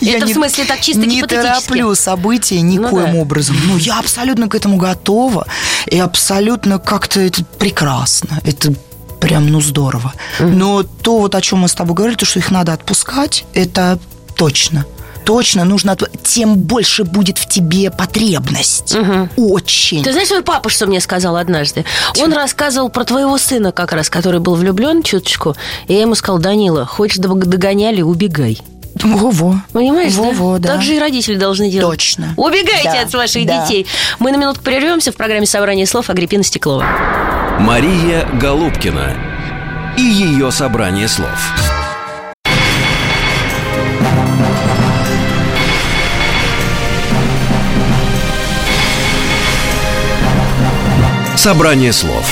Это 0.00 0.26
в 0.26 0.32
смысле 0.32 0.64
так 0.64 0.80
чисто 0.80 1.02
Не 1.02 1.22
тороплю 1.22 1.94
события 1.94 2.60
никоим 2.60 3.12
ну, 3.12 3.20
образом. 3.20 3.56
Но 3.66 3.76
я 3.76 3.98
абсолютно 3.98 4.48
к 4.48 4.54
этому 4.54 4.76
готова. 4.76 5.46
И 5.86 5.98
абсолютно 5.98 6.78
как-то 6.78 7.20
это 7.20 7.44
прекрасно. 7.44 8.40
Это 8.44 8.72
прям, 9.20 9.48
ну, 9.48 9.60
здорово. 9.60 10.14
Но 10.38 10.82
то, 10.82 11.18
вот 11.18 11.34
о 11.34 11.40
чем 11.40 11.60
мы 11.60 11.68
с 11.68 11.74
тобой 11.74 11.94
говорили, 11.94 12.16
то, 12.16 12.26
что 12.26 12.38
их 12.38 12.50
надо 12.50 12.72
отпускать, 12.72 13.44
это 13.54 13.98
точно 14.36 14.86
точно 15.24 15.64
нужно, 15.64 15.96
тем 16.22 16.56
больше 16.56 17.04
будет 17.04 17.38
в 17.38 17.48
тебе 17.48 17.90
потребность. 17.90 18.94
Угу. 18.94 19.28
Очень. 19.36 20.02
Ты 20.02 20.12
знаешь, 20.12 20.28
свой 20.28 20.42
папа 20.42 20.68
что 20.68 20.86
мне 20.86 21.00
сказал 21.00 21.36
однажды? 21.36 21.84
Чего? 22.14 22.26
Он 22.26 22.32
рассказывал 22.32 22.88
про 22.88 23.04
твоего 23.04 23.38
сына 23.38 23.72
как 23.72 23.92
раз, 23.92 24.10
который 24.10 24.40
был 24.40 24.54
влюблен 24.54 25.02
чуточку. 25.02 25.56
И 25.88 25.94
я 25.94 26.02
ему 26.02 26.14
сказал, 26.14 26.38
Данила, 26.38 26.86
хочешь 26.86 27.18
догоняли, 27.18 28.02
убегай. 28.02 28.60
Во-во. 28.94 29.56
Понимаешь, 29.72 30.14
Во-во, 30.14 30.58
да? 30.58 30.68
да? 30.68 30.74
Так 30.74 30.82
же 30.82 30.96
и 30.96 30.98
родители 30.98 31.36
должны 31.36 31.70
делать. 31.70 31.98
Точно. 31.98 32.34
Убегайте 32.36 32.84
да, 32.92 33.02
от 33.02 33.14
ваших 33.14 33.46
да. 33.46 33.64
детей. 33.64 33.86
Мы 34.18 34.32
на 34.32 34.36
минутку 34.36 34.64
прервемся 34.64 35.12
в 35.12 35.16
программе 35.16 35.46
«Собрание 35.46 35.86
слов» 35.86 36.10
Агриппина 36.10 36.42
Стеклова. 36.42 36.84
Мария 37.60 38.28
Голубкина 38.40 39.16
и 39.96 40.02
ее 40.02 40.50
«Собрание 40.50 41.08
слов». 41.08 41.79
Собрание 51.40 51.90
слов 51.94 52.26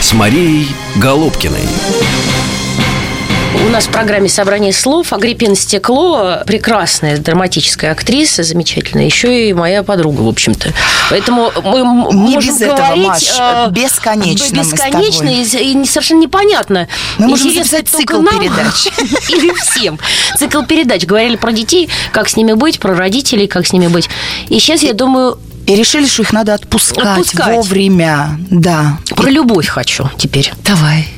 с 0.00 0.12
Марией 0.12 0.68
Голубкиной. 0.94 1.66
У 3.66 3.68
нас 3.68 3.86
в 3.86 3.90
программе 3.90 4.28
«Собрание 4.28 4.72
слов» 4.72 5.12
Агриппина 5.12 5.56
Стекло, 5.56 6.38
прекрасная 6.46 7.18
драматическая 7.18 7.90
актриса, 7.90 8.44
замечательная, 8.44 9.06
еще 9.06 9.48
и 9.48 9.52
моя 9.52 9.82
подруга, 9.82 10.20
в 10.20 10.28
общем-то. 10.28 10.72
Поэтому 11.10 11.50
мы 11.64 11.78
Не 11.80 12.34
можем 12.34 12.54
без 12.54 12.62
этого, 12.62 12.76
говорить... 12.76 13.06
Маш, 13.06 13.22
э, 13.36 13.70
бесконечно 13.70 14.60
Бесконечно 14.60 15.28
и, 15.28 15.42
и 15.42 15.84
совершенно 15.84 16.20
непонятно. 16.20 16.86
Мы 17.18 17.28
можем 17.28 17.52
записать 17.52 17.88
цикл 17.88 18.20
нам, 18.20 18.38
передач. 18.38 18.86
Или 19.30 19.52
всем. 19.54 19.98
Цикл 20.38 20.62
передач. 20.62 21.06
Говорили 21.06 21.34
про 21.34 21.50
детей, 21.50 21.88
как 22.12 22.28
с 22.28 22.36
ними 22.36 22.52
быть, 22.52 22.78
про 22.78 22.94
родителей, 22.94 23.48
как 23.48 23.66
с 23.66 23.72
ними 23.72 23.88
быть. 23.88 24.08
И 24.48 24.60
сейчас, 24.60 24.82
я 24.84 24.92
думаю, 24.92 25.38
и 25.66 25.76
решили, 25.76 26.06
что 26.06 26.22
их 26.22 26.32
надо 26.32 26.54
отпускать, 26.54 27.18
отпускать. 27.18 27.54
вовремя. 27.54 28.38
Да. 28.50 28.98
Про 29.16 29.30
любовь 29.30 29.68
хочу 29.68 30.08
теперь. 30.18 30.52
Давай. 30.64 31.08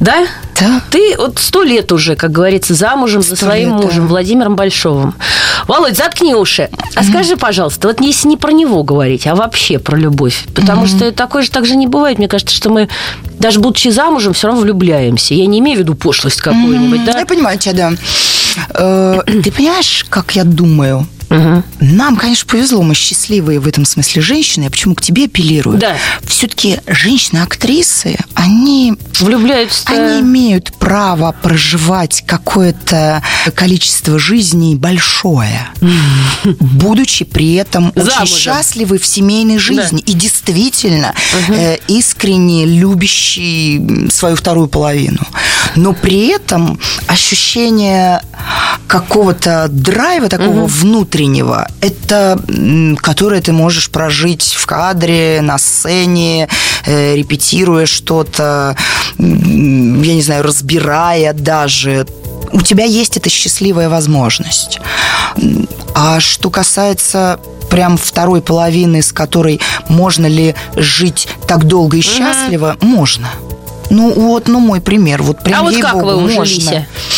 Да? 0.00 0.26
Да. 0.60 0.80
Ты 0.90 1.16
вот 1.16 1.38
сто 1.38 1.62
лет 1.62 1.90
уже, 1.92 2.14
как 2.16 2.30
говорится, 2.30 2.74
замужем 2.74 3.22
за 3.22 3.36
своим 3.36 3.76
лет, 3.76 3.84
мужем 3.84 4.04
да. 4.04 4.08
Владимиром 4.08 4.56
Большовым. 4.56 5.14
Володь, 5.66 5.96
заткни 5.96 6.34
уши. 6.34 6.68
А 6.94 7.00
mm 7.00 7.10
скажи, 7.10 7.36
пожалуйста, 7.36 7.88
вот 7.88 8.00
если 8.00 8.28
не 8.28 8.36
про 8.36 8.52
него 8.52 8.82
говорить, 8.82 9.26
а 9.26 9.34
вообще 9.34 9.78
про 9.78 9.96
любовь. 9.96 10.44
Потому 10.54 10.84
mm 10.84 10.88
что 10.88 11.12
такое 11.12 11.42
же 11.42 11.50
так 11.50 11.66
же 11.66 11.76
не 11.76 11.86
бывает. 11.86 12.18
Мне 12.18 12.28
кажется, 12.28 12.54
что 12.54 12.70
мы, 12.70 12.88
даже 13.38 13.60
будучи 13.60 13.88
замужем, 13.88 14.34
все 14.34 14.48
равно 14.48 14.62
влюбляемся. 14.62 15.34
Я 15.34 15.46
не 15.46 15.58
имею 15.58 15.78
в 15.78 15.80
виду 15.80 15.94
пошлость 15.94 16.40
какую-нибудь, 16.40 17.00
mm 17.00 17.12
да? 17.12 17.18
Я 17.18 17.26
понимаю 17.26 17.58
тебя, 17.58 17.72
да. 17.72 17.92
Э, 18.74 19.20
ты 19.26 19.50
понимаешь, 19.52 20.06
как 20.08 20.32
я 20.32 20.44
думаю? 20.44 21.06
Угу. 21.30 21.62
Нам, 21.80 22.16
конечно, 22.16 22.46
повезло, 22.46 22.82
мы 22.82 22.94
счастливые 22.94 23.60
в 23.60 23.68
этом 23.68 23.84
смысле 23.84 24.22
женщины. 24.22 24.64
Я 24.64 24.70
почему 24.70 24.94
к 24.94 25.02
тебе 25.02 25.24
апеллирую? 25.26 25.78
Да. 25.78 25.96
Все-таки 26.24 26.80
женщины-актрисы, 26.86 28.16
они... 28.34 28.94
Влюбляются. 29.20 29.82
Они 29.86 30.20
имеют 30.20 30.72
право 30.78 31.34
проживать 31.42 32.24
какое-то 32.26 33.22
количество 33.54 34.18
жизней 34.18 34.76
большое, 34.76 35.68
будучи 36.44 37.24
при 37.24 37.54
этом 37.54 37.92
очень 37.94 38.26
счастливы 38.26 38.98
в 38.98 39.06
семейной 39.06 39.58
жизни 39.58 40.00
и 40.00 40.12
действительно 40.12 41.14
э, 41.48 41.76
искренне 41.88 42.64
любящие 42.64 44.10
свою 44.10 44.36
вторую 44.36 44.68
половину. 44.68 45.20
Но 45.76 45.92
при 45.92 46.28
этом 46.28 46.78
ощущение 47.06 48.22
какого-то 48.86 49.66
драйва 49.68 50.28
такого 50.28 50.66
внутреннего 50.66 51.08
внутреннего, 51.18 51.68
это 51.80 52.40
которое 53.00 53.40
ты 53.40 53.52
можешь 53.52 53.90
прожить 53.90 54.54
в 54.56 54.66
кадре, 54.66 55.40
на 55.42 55.58
сцене, 55.58 56.48
э, 56.86 57.16
репетируя 57.16 57.86
что-то, 57.86 58.76
я 59.18 59.24
не 60.14 60.22
знаю, 60.22 60.42
разбирая 60.42 61.32
даже. 61.32 62.06
У 62.52 62.60
тебя 62.62 62.84
есть 62.84 63.16
эта 63.16 63.28
счастливая 63.28 63.88
возможность. 63.88 64.80
А 65.94 66.20
что 66.20 66.50
касается 66.50 67.38
прям 67.70 67.96
второй 67.98 68.40
половины, 68.40 69.02
с 69.02 69.12
которой 69.12 69.60
можно 69.88 70.26
ли 70.26 70.54
жить 70.76 71.28
так 71.46 71.64
долго 71.64 71.98
и 71.98 72.00
счастливо, 72.00 72.76
mm-hmm. 72.80 72.86
можно 72.86 73.28
Ну 73.90 74.12
вот, 74.12 74.48
ну 74.48 74.60
мой 74.60 74.80
пример. 74.80 75.22
Вот 75.22 75.42
прям 75.42 75.60
а 75.60 75.62
вот 75.62 75.76
как 75.80 75.94
вы 75.94 76.20
можно. 76.20 76.42
ужились? 76.42 76.68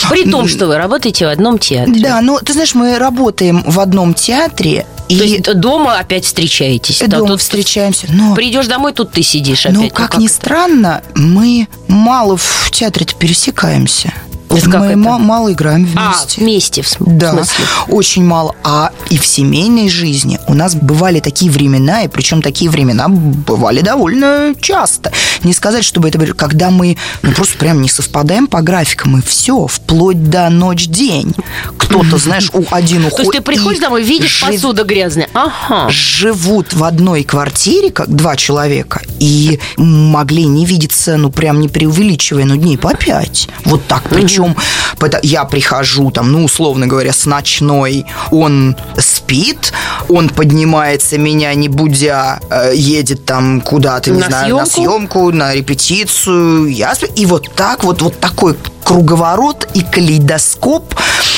При 0.09 0.31
том, 0.31 0.49
что 0.49 0.67
вы 0.67 0.77
работаете 0.77 1.27
в 1.27 1.29
одном 1.29 1.59
театре. 1.59 2.01
Да, 2.01 2.21
ну 2.21 2.39
ты 2.39 2.53
знаешь, 2.53 2.75
мы 2.75 2.99
работаем 2.99 3.63
в 3.67 3.81
одном 3.81 4.15
театре. 4.15 4.87
То 5.09 5.15
и 5.15 5.29
есть 5.29 5.55
дома 5.55 5.99
опять 5.99 6.25
встречаетесь? 6.25 7.01
Дома 7.01 7.27
тут 7.27 7.41
встречаемся. 7.41 8.07
Но... 8.11 8.35
Придешь 8.35 8.69
домой, 8.69 8.93
тут 8.93 9.11
ты 9.11 9.23
сидишь 9.23 9.65
ну, 9.65 9.71
опять. 9.71 9.83
Ну, 9.83 9.89
как, 9.91 10.11
как 10.13 10.21
ни 10.21 10.29
странно, 10.29 11.03
мы 11.17 11.67
мало 11.89 12.37
в 12.37 12.71
театре-то 12.71 13.15
пересекаемся. 13.17 14.13
Это 14.51 14.67
мы 14.67 14.73
как 14.73 14.83
это? 14.83 14.97
мало 14.97 15.53
играем 15.53 15.85
вместе. 15.85 16.39
А, 16.39 16.41
вместе, 16.41 16.83
в 16.83 16.89
смысле? 16.89 17.15
Да, 17.17 17.45
очень 17.89 18.25
мало. 18.25 18.57
А 18.65 18.91
и 19.09 19.17
в 19.17 19.25
семейной 19.25 19.89
жизни 19.89 20.41
у 20.49 20.55
нас 20.55 20.75
бывали 20.75 21.21
такие 21.21 21.51
времена, 21.51 22.03
и 22.03 22.09
причем 22.09 22.43
такие 22.43 22.71
времена 22.71 23.07
бывали 23.09 23.81
довольно 23.81 24.55
часто. 24.61 25.13
Не 25.45 25.53
сказать, 25.53 25.85
чтобы 25.85 26.09
это 26.09 26.19
были, 26.19 26.33
когда 26.33 26.71
мы 26.71 26.97
ну, 27.23 27.33
просто 27.33 27.57
прям 27.59 27.81
не 27.81 27.89
совпадаем 27.89 28.49
по 28.49 28.61
графикам, 28.61 29.19
и 29.19 29.23
все, 29.23 29.67
вплоть 29.67 30.31
до 30.31 30.51
ночь-день. 30.51 31.35
Кто-то, 31.79 32.17
знаешь, 32.19 32.51
у 32.53 32.65
один 32.71 33.07
уходит. 33.07 33.17
То 33.17 33.23
есть 33.23 33.33
ты 33.33 33.41
приходишь 33.41 33.81
домой, 33.81 34.03
видишь 34.03 34.41
жив... 34.41 34.51
посуда 34.51 34.83
грязная. 34.83 35.29
Ага. 35.33 35.89
Живут 35.91 36.73
в 36.73 36.83
одной 36.83 37.23
квартире, 37.23 37.91
как 37.93 38.09
два 38.09 38.37
человека, 38.37 39.01
и 39.21 39.61
могли 39.77 40.45
не 40.45 40.67
видеться, 40.67 41.17
ну, 41.17 41.31
прям 41.31 41.61
не 41.61 41.69
преувеличивая, 41.69 42.45
ну, 42.45 42.57
дней 42.57 42.77
по 42.77 42.95
пять. 42.97 43.49
Вот 43.65 43.87
так. 43.87 44.09
Причем 44.09 44.40
причем 44.41 44.57
я 45.23 45.45
прихожу 45.45 46.11
там, 46.11 46.33
ну, 46.33 46.45
условно 46.45 46.87
говоря, 46.87 47.13
с 47.13 47.27
ночной, 47.27 48.07
он 48.31 48.77
спит, 48.99 49.73
он 50.09 50.29
поднимается, 50.29 51.19
меня 51.19 51.55
не 51.55 51.69
будя, 51.69 52.41
э, 52.51 52.73
едет 52.75 53.25
там 53.25 53.61
куда-то, 53.61 54.11
не 54.11 54.21
на 54.21 54.27
знаю, 54.27 54.45
съемку? 54.45 54.61
на 54.61 54.67
съемку, 54.67 55.33
на 55.33 55.55
репетицию, 55.55 56.67
я 56.67 56.95
сплю. 56.95 57.09
И 57.17 57.27
вот 57.27 57.51
так 57.55 57.85
вот, 57.85 58.03
вот 58.03 58.19
такой 58.21 58.57
круговорот 58.85 59.69
и 59.75 59.83
калейдоскоп 59.83 60.95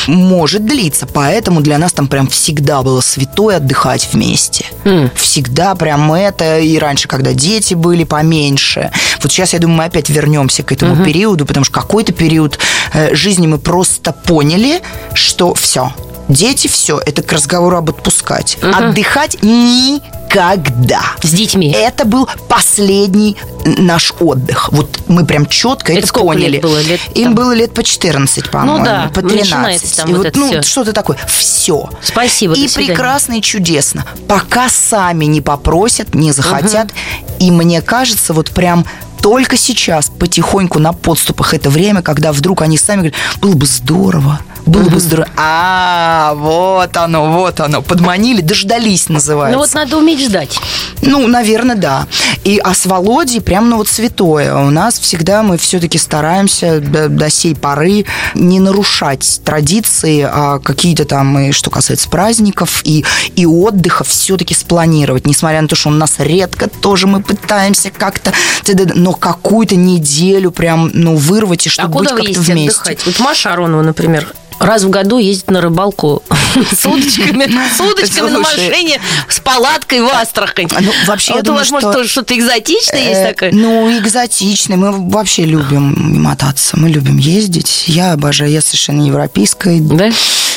может 0.07 0.65
длиться. 0.67 1.07
Поэтому 1.07 1.61
для 1.61 1.79
нас 1.79 1.93
там 1.93 2.09
прям 2.09 2.29
всегда 2.29 2.83
было 2.83 3.01
святое 3.01 3.57
отдыхать 3.57 4.09
вместе. 4.13 4.67
Mm. 4.85 5.11
Всегда 5.15 5.75
прям 5.75 6.13
это. 6.13 6.59
И 6.59 6.79
раньше, 6.79 7.09
когда 7.09 7.33
дети 7.33 7.75
были 7.75 8.05
поменьше. 8.05 8.91
Вот 9.23 9.33
сейчас, 9.33 9.53
я 9.53 9.59
думаю, 9.59 9.79
мы 9.79 9.85
опять 9.85 10.09
вернемся 10.09 10.63
к 10.63 10.73
этому 10.73 10.95
mm-hmm. 10.95 11.05
периоду, 11.05 11.47
потому 11.47 11.65
что 11.65 11.75
какой-то 11.75 12.13
период 12.13 12.59
э, 12.93 13.15
жизни 13.15 13.47
мы 13.47 13.59
просто 13.59 14.13
поняли, 14.13 14.83
что 15.15 15.55
все, 15.55 15.93
дети, 16.33 16.69
все, 16.69 16.99
это 16.99 17.23
к 17.23 17.33
разговору 17.33 17.77
об 17.77 17.91
отпускать. 17.91 18.59
Угу. 18.63 18.73
Отдыхать 18.75 19.43
никогда. 19.43 21.03
С 21.23 21.31
детьми. 21.31 21.71
Это 21.71 22.05
был 22.05 22.29
последний 22.49 23.37
наш 23.65 24.13
отдых. 24.19 24.71
Вот 24.73 24.89
мы 25.09 25.25
прям 25.25 25.47
четко 25.47 25.93
это, 25.93 26.07
это 26.07 26.15
поняли. 26.15 26.53
Лет 26.53 26.63
было? 26.63 26.81
Лет, 26.81 27.01
Им 27.15 27.25
там... 27.25 27.35
было 27.35 27.53
лет 27.53 27.73
по 27.75 27.83
14, 27.83 28.51
по-моему, 28.51 28.79
ну, 28.79 28.85
да. 28.85 29.11
по 29.15 29.23
13. 29.23 29.97
Там 29.97 30.11
и 30.11 30.15
вот 30.15 30.23
вот, 30.25 30.37
ну, 30.37 30.49
все. 30.49 30.63
что-то 30.63 30.93
такое. 30.93 31.19
Все. 31.29 31.89
Спасибо. 32.03 32.55
И 32.55 32.69
прекрасно, 32.69 33.35
и 33.35 33.43
чудесно. 33.43 34.05
Пока 34.29 34.69
сами 34.69 35.27
не 35.27 35.41
попросят, 35.41 36.15
не 36.15 36.33
захотят. 36.33 36.87
Угу. 36.87 37.37
И 37.41 37.51
мне 37.51 37.83
кажется, 37.83 38.33
вот 38.33 38.51
прям 38.51 38.87
только 39.23 39.57
сейчас, 39.57 40.11
потихоньку 40.11 40.81
на 40.81 40.93
подступах 40.93 41.55
это 41.55 41.71
время, 41.71 42.03
когда 42.03 42.33
вдруг 42.33 42.63
они 42.63 42.77
сами 42.77 42.99
говорят, 42.99 43.17
было 43.41 43.55
бы 43.55 43.67
здорово, 43.67 44.41
было 44.67 44.89
бы 44.89 45.01
здорово. 45.01 45.29
А, 45.37 46.35
вот 46.35 46.97
оно, 46.97 47.33
вот 47.33 47.61
оно. 47.61 47.83
Подманили, 47.83 48.41
дождались, 48.41 49.09
называется. 49.09 49.57
Ну 49.57 49.65
вот 49.65 49.75
надо 49.75 49.97
уметь 49.97 50.21
ждать. 50.21 50.59
Ну, 51.03 51.27
наверное, 51.27 51.77
да. 51.77 52.07
И 52.45 52.59
а 52.59 52.75
с 52.75 52.87
Володей 52.87 53.41
прям, 53.41 53.71
ну 53.71 53.77
вот 53.77 53.89
святое. 53.89 54.55
У 54.55 54.71
нас 54.71 54.99
всегда 54.99 55.43
мы 55.43 55.59
все-таки 55.59 55.99
стараемся 55.99 56.81
до, 56.81 57.09
до 57.09 57.31
сей 57.31 57.55
поры 57.55 58.05
не 58.35 58.61
нарушать 58.61 59.41
традиции, 59.45 60.27
а 60.29 60.59
какие-то 60.59 61.05
там, 61.05 61.39
и 61.39 61.53
что 61.53 61.71
касается 61.71 62.09
праздников 62.09 62.83
и, 62.85 63.05
и 63.35 63.47
отдыха, 63.47 64.05
все-таки 64.05 64.55
спланировать. 64.55 65.27
Несмотря 65.27 65.63
на 65.63 65.69
то, 65.69 65.77
что 65.77 65.89
у 65.89 65.93
нас 65.93 66.15
редко 66.19 66.69
тоже 66.69 67.07
мы 67.07 67.21
пытаемся 67.21 67.91
как-то, 67.91 68.33
но 68.95 69.12
какую-то 69.15 69.77
неделю 69.77 70.51
прям, 70.51 70.91
ну, 70.93 71.17
вырвать 71.17 71.67
и 71.67 71.71
чтобы 71.71 71.97
а 71.97 71.99
быть 72.01 72.09
как-то 72.09 72.41
вместе. 72.41 72.81
Отдыхать? 72.81 73.07
Вот 73.07 73.19
Маша 73.21 73.53
Аронова, 73.53 73.83
например, 73.83 74.33
раз 74.59 74.83
в 74.85 74.91
году 74.91 75.19
ездит 75.19 75.51
на 75.51 75.61
рыбалку 75.61 76.23
с 76.73 76.87
удочками, 76.87 77.51
с 77.77 77.81
удочками 77.81 78.31
на 78.31 78.39
машине, 78.41 79.01
с 79.29 79.41
палаткой 79.41 80.03
в 80.03 80.09
Астрахань. 80.09 80.69
Ну, 80.81 80.93
вообще, 81.07 81.33
а 81.33 81.37
вот 81.37 81.49
у 81.49 81.55
вас, 81.55 81.71
может, 81.71 82.09
что-то 82.09 82.37
экзотичное 82.37 83.01
есть 83.01 83.21
Э, 83.21 83.33
такое? 83.33 83.51
Ну, 83.53 83.91
экзотичное. 83.99 84.77
Мы 84.77 84.93
вообще 85.11 85.45
любим 85.45 86.23
мотаться, 86.23 86.77
мы 86.79 86.89
любим 86.91 87.17
ездить. 87.19 87.85
Я 87.89 88.13
обожаю, 88.13 88.51
я 88.51 88.61
совершенно 88.61 89.03
европейская 89.05 89.81
да? 89.81 90.11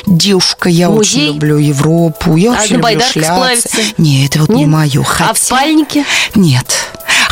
девушка, 0.05 0.69
я 0.69 0.89
Музей? 0.89 1.23
очень 1.29 1.33
люблю 1.35 1.57
Европу, 1.57 2.35
я 2.35 2.51
А 2.53 2.61
очень 2.61 2.77
на 2.77 2.91
люблю 2.91 3.07
шляться. 3.07 3.33
сплавиться? 3.33 3.77
Нет, 3.97 4.31
это 4.31 4.39
вот 4.41 4.49
не 4.49 4.61
Нет? 4.61 4.67
мое. 4.67 5.05
А 5.19 5.33
в 5.33 5.37
спальнике? 5.39 6.05
Нет. 6.35 6.67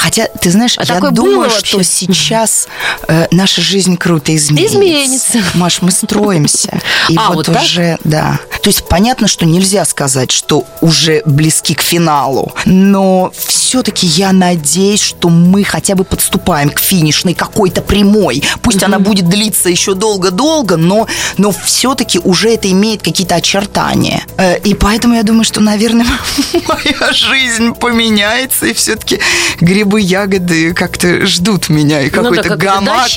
Хотя, 0.04 0.28
ты 0.28 0.52
знаешь, 0.52 0.76
А 0.78 0.82
я 0.82 0.96
такое 0.96 1.12
думаю, 1.12 1.50
было 1.50 1.50
что 1.50 1.82
сейчас 1.82 2.68
э, 3.08 3.28
наша 3.32 3.62
жизнь 3.62 3.96
круто 3.96 4.36
изменится. 4.36 4.76
Изменится. 4.76 5.42
Маш, 5.54 5.82
мы 5.82 5.92
строимся. 5.92 6.78
И 7.08 7.16
А, 7.18 7.32
вот, 7.32 7.48
вот 7.48 7.62
уже, 7.62 7.98
да. 8.04 8.38
То 8.62 8.70
есть 8.70 8.86
понятно, 8.90 9.30
что 9.30 9.46
нельзя 9.46 9.86
сказать, 9.86 10.30
что 10.32 10.66
уже 10.82 11.22
близки 11.26 11.74
к 11.74 11.82
финалу, 11.82 12.54
но 12.66 13.32
все-таки 13.48 14.06
я 14.06 14.34
надеюсь, 14.34 15.02
что 15.02 15.30
мы 15.30 15.64
хотя 15.64 15.96
бы 15.96 16.04
подступаем 16.04 16.70
к 16.70 16.80
финишной 16.80 17.34
какой-то 17.34 17.82
прямой. 17.82 18.44
Пусть 18.62 18.84
она 18.84 19.00
будет 19.00 19.30
длиться 19.30 19.70
еще 19.70 19.94
долго-долго, 19.94 20.76
но, 20.76 21.08
но 21.38 21.52
все-таки 21.52 22.20
уже 22.20 22.50
это 22.54 22.70
имеет 22.70 23.02
какие-то 23.02 23.36
очертания. 23.36 24.26
Э, 24.38 24.60
И 24.60 24.74
поэтому 24.74 25.16
я 25.16 25.24
думаю, 25.24 25.46
что, 25.46 25.62
наверное, 25.62 26.06
моя 26.68 27.14
жизнь 27.14 27.74
поменяется, 27.74 28.66
и 28.66 28.74
все-таки 28.74 29.20
грибы, 29.62 29.93
ягоды 30.02 30.74
как-то 30.74 31.26
ждут 31.26 31.70
меня. 31.70 32.02
И 32.02 32.10
Ну 32.10 32.12
да, 32.12 32.22
какой-то 32.24 32.50
как 32.50 32.58
гамак, 32.58 33.10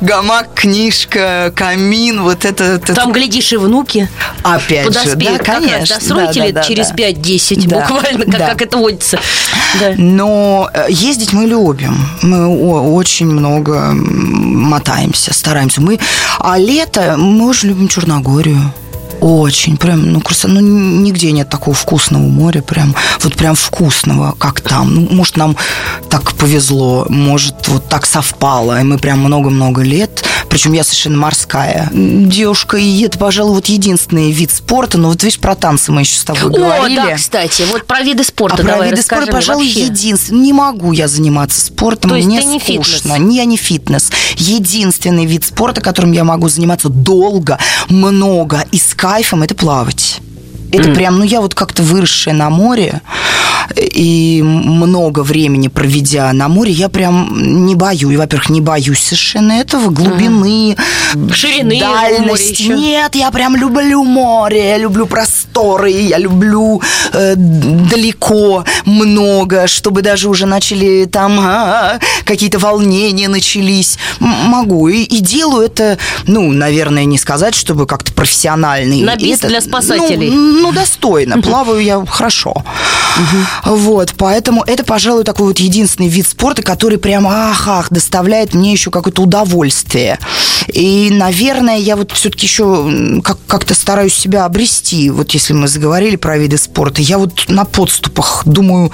гамак, 0.00 0.48
книжка, 0.54 1.52
камин, 1.54 2.22
вот 2.22 2.44
это... 2.44 2.64
это- 2.64 2.94
Там, 2.94 3.12
глядишь, 3.12 3.52
и 3.52 3.56
внуки 3.56 4.08
Опять 4.42 4.92
же, 4.92 5.00
подоспеют. 5.00 5.38
да, 5.38 5.38
как 5.38 5.48
раз 5.48 5.56
конечно. 5.64 5.96
Досройте 6.00 6.40
Да, 6.40 6.46
да, 6.46 6.52
да, 6.52 6.62
через 6.62 6.88
да. 6.88 6.94
5-10, 6.94 7.68
Да, 7.68 7.80
буквально, 7.80 8.24
как, 8.24 8.38
да. 8.38 8.48
как 8.50 8.62
это 8.62 8.76
водится. 8.78 9.18
Да. 9.80 9.92
Но 9.96 10.70
э, 10.72 10.86
ездить 10.88 11.32
мы 11.32 11.46
любим. 11.46 11.96
Мы 12.22 12.46
очень 12.92 13.26
много 13.26 13.92
мотаемся, 13.94 15.32
стараемся. 15.34 15.80
Мы, 15.80 15.98
а 16.38 16.58
лето 16.58 17.16
мы 17.18 17.48
очень 17.48 17.68
любим 17.70 17.88
Черногорию. 17.88 18.72
Очень, 19.24 19.78
прям, 19.78 20.12
ну, 20.12 20.20
просто, 20.20 20.48
ну, 20.48 20.60
нигде 20.60 21.32
нет 21.32 21.48
такого 21.48 21.74
вкусного 21.74 22.24
моря, 22.24 22.60
прям, 22.60 22.94
вот 23.22 23.32
прям 23.34 23.54
вкусного, 23.54 24.34
как 24.38 24.60
там. 24.60 24.94
Ну, 24.94 25.08
может, 25.10 25.38
нам 25.38 25.56
так 26.10 26.34
повезло, 26.34 27.06
может, 27.08 27.68
вот 27.68 27.88
так 27.88 28.04
совпало, 28.04 28.78
и 28.78 28.84
мы 28.84 28.98
прям 28.98 29.20
много-много 29.20 29.80
лет, 29.80 30.24
причем 30.50 30.74
я 30.74 30.84
совершенно 30.84 31.16
морская 31.16 31.88
девушка, 31.94 32.76
и 32.76 33.00
это, 33.00 33.18
пожалуй, 33.18 33.54
вот 33.54 33.64
единственный 33.66 34.30
вид 34.30 34.50
спорта, 34.50 34.98
но 34.98 35.08
вот 35.08 35.22
видишь, 35.22 35.38
про 35.38 35.54
танцы 35.54 35.90
мы 35.90 36.02
еще 36.02 36.18
с 36.18 36.24
тобой 36.24 36.42
О, 36.42 36.48
говорили. 36.50 36.96
да, 36.96 37.14
кстати, 37.16 37.64
вот 37.72 37.86
про 37.86 38.02
виды 38.02 38.24
спорта 38.24 38.56
А 38.56 38.58
про 38.58 38.72
давай 38.72 38.90
виды 38.90 39.00
расскажи 39.00 39.22
спорта, 39.22 39.36
пожалуй, 39.38 39.64
вообще. 39.64 39.84
единственный. 39.86 40.40
Не 40.40 40.52
могу 40.52 40.92
я 40.92 41.08
заниматься 41.08 41.64
спортом, 41.64 42.10
То 42.10 42.16
есть 42.16 42.28
мне 42.28 42.42
ты 42.42 42.46
не 42.46 42.60
скучно. 42.60 43.14
фитнес? 43.14 43.32
Я 43.34 43.44
не 43.46 43.56
фитнес. 43.56 44.10
Единственный 44.36 45.24
вид 45.24 45.44
спорта, 45.46 45.80
которым 45.80 46.12
я 46.12 46.24
могу 46.24 46.50
заниматься 46.50 46.90
долго, 46.90 47.58
много 47.88 48.66
и 48.70 48.78
с 48.78 48.94
кайфом, 49.14 49.44
это 49.44 49.54
плавать. 49.54 50.20
Это 50.74 50.90
прям, 50.90 51.18
ну 51.18 51.24
я 51.24 51.40
вот 51.40 51.54
как-то 51.54 51.82
выросшая 51.82 52.34
на 52.34 52.50
море 52.50 53.02
и 53.76 54.42
много 54.42 55.22
времени 55.22 55.68
проведя 55.68 56.32
на 56.32 56.48
море, 56.48 56.72
я 56.72 56.88
прям 56.88 57.64
не 57.66 57.74
боюсь. 57.74 58.16
Во-первых, 58.16 58.50
не 58.50 58.60
боюсь 58.60 59.00
совершенно 59.00 59.52
этого, 59.52 59.90
глубины, 59.90 60.76
Ширины 61.32 61.74
море 61.74 62.18
дальности. 62.18 62.62
Нет, 62.62 63.14
я 63.14 63.30
прям 63.30 63.56
люблю 63.56 64.04
море, 64.04 64.70
я 64.70 64.78
люблю 64.78 65.06
просторы, 65.06 65.90
я 65.90 66.18
люблю 66.18 66.80
э, 67.12 67.34
далеко, 67.36 68.64
много, 68.84 69.66
чтобы 69.66 70.02
даже 70.02 70.28
уже 70.28 70.46
начали 70.46 71.06
там 71.06 71.38
а, 71.40 71.98
какие-то 72.24 72.58
волнения 72.58 73.28
начались. 73.28 73.98
Могу 74.20 74.88
и, 74.88 75.02
и 75.02 75.20
делаю 75.20 75.66
это, 75.66 75.98
ну, 76.26 76.50
наверное, 76.52 77.04
не 77.04 77.18
сказать, 77.18 77.54
чтобы 77.54 77.86
как-то 77.86 78.12
профессионально. 78.12 78.94
И 78.94 79.02
На 79.02 79.16
бис 79.16 79.38
это, 79.38 79.48
для 79.48 79.60
спасателей. 79.60 80.30
Ну, 80.30 80.63
ну, 80.68 80.72
достойно. 80.72 81.40
Плаваю 81.40 81.80
я 81.80 82.04
хорошо. 82.06 82.64
Вот, 83.64 84.14
поэтому 84.16 84.62
это, 84.66 84.84
пожалуй, 84.84 85.24
такой 85.24 85.46
вот 85.46 85.58
единственный 85.58 86.08
вид 86.08 86.26
спорта, 86.26 86.62
который 86.62 86.98
прям 86.98 87.26
ах-ах 87.26 87.90
доставляет 87.90 88.54
мне 88.54 88.72
еще 88.72 88.90
какое-то 88.90 89.22
удовольствие. 89.22 90.18
И, 90.68 91.10
наверное, 91.12 91.78
я 91.78 91.96
вот 91.96 92.12
все-таки 92.12 92.46
еще 92.46 93.20
как-то 93.22 93.74
стараюсь 93.74 94.14
себя 94.14 94.44
обрести. 94.44 95.10
Вот 95.10 95.30
если 95.32 95.52
мы 95.52 95.68
заговорили 95.68 96.16
про 96.16 96.38
виды 96.38 96.58
спорта, 96.58 97.02
я 97.02 97.18
вот 97.18 97.44
на 97.48 97.64
подступах 97.64 98.42
думаю, 98.44 98.90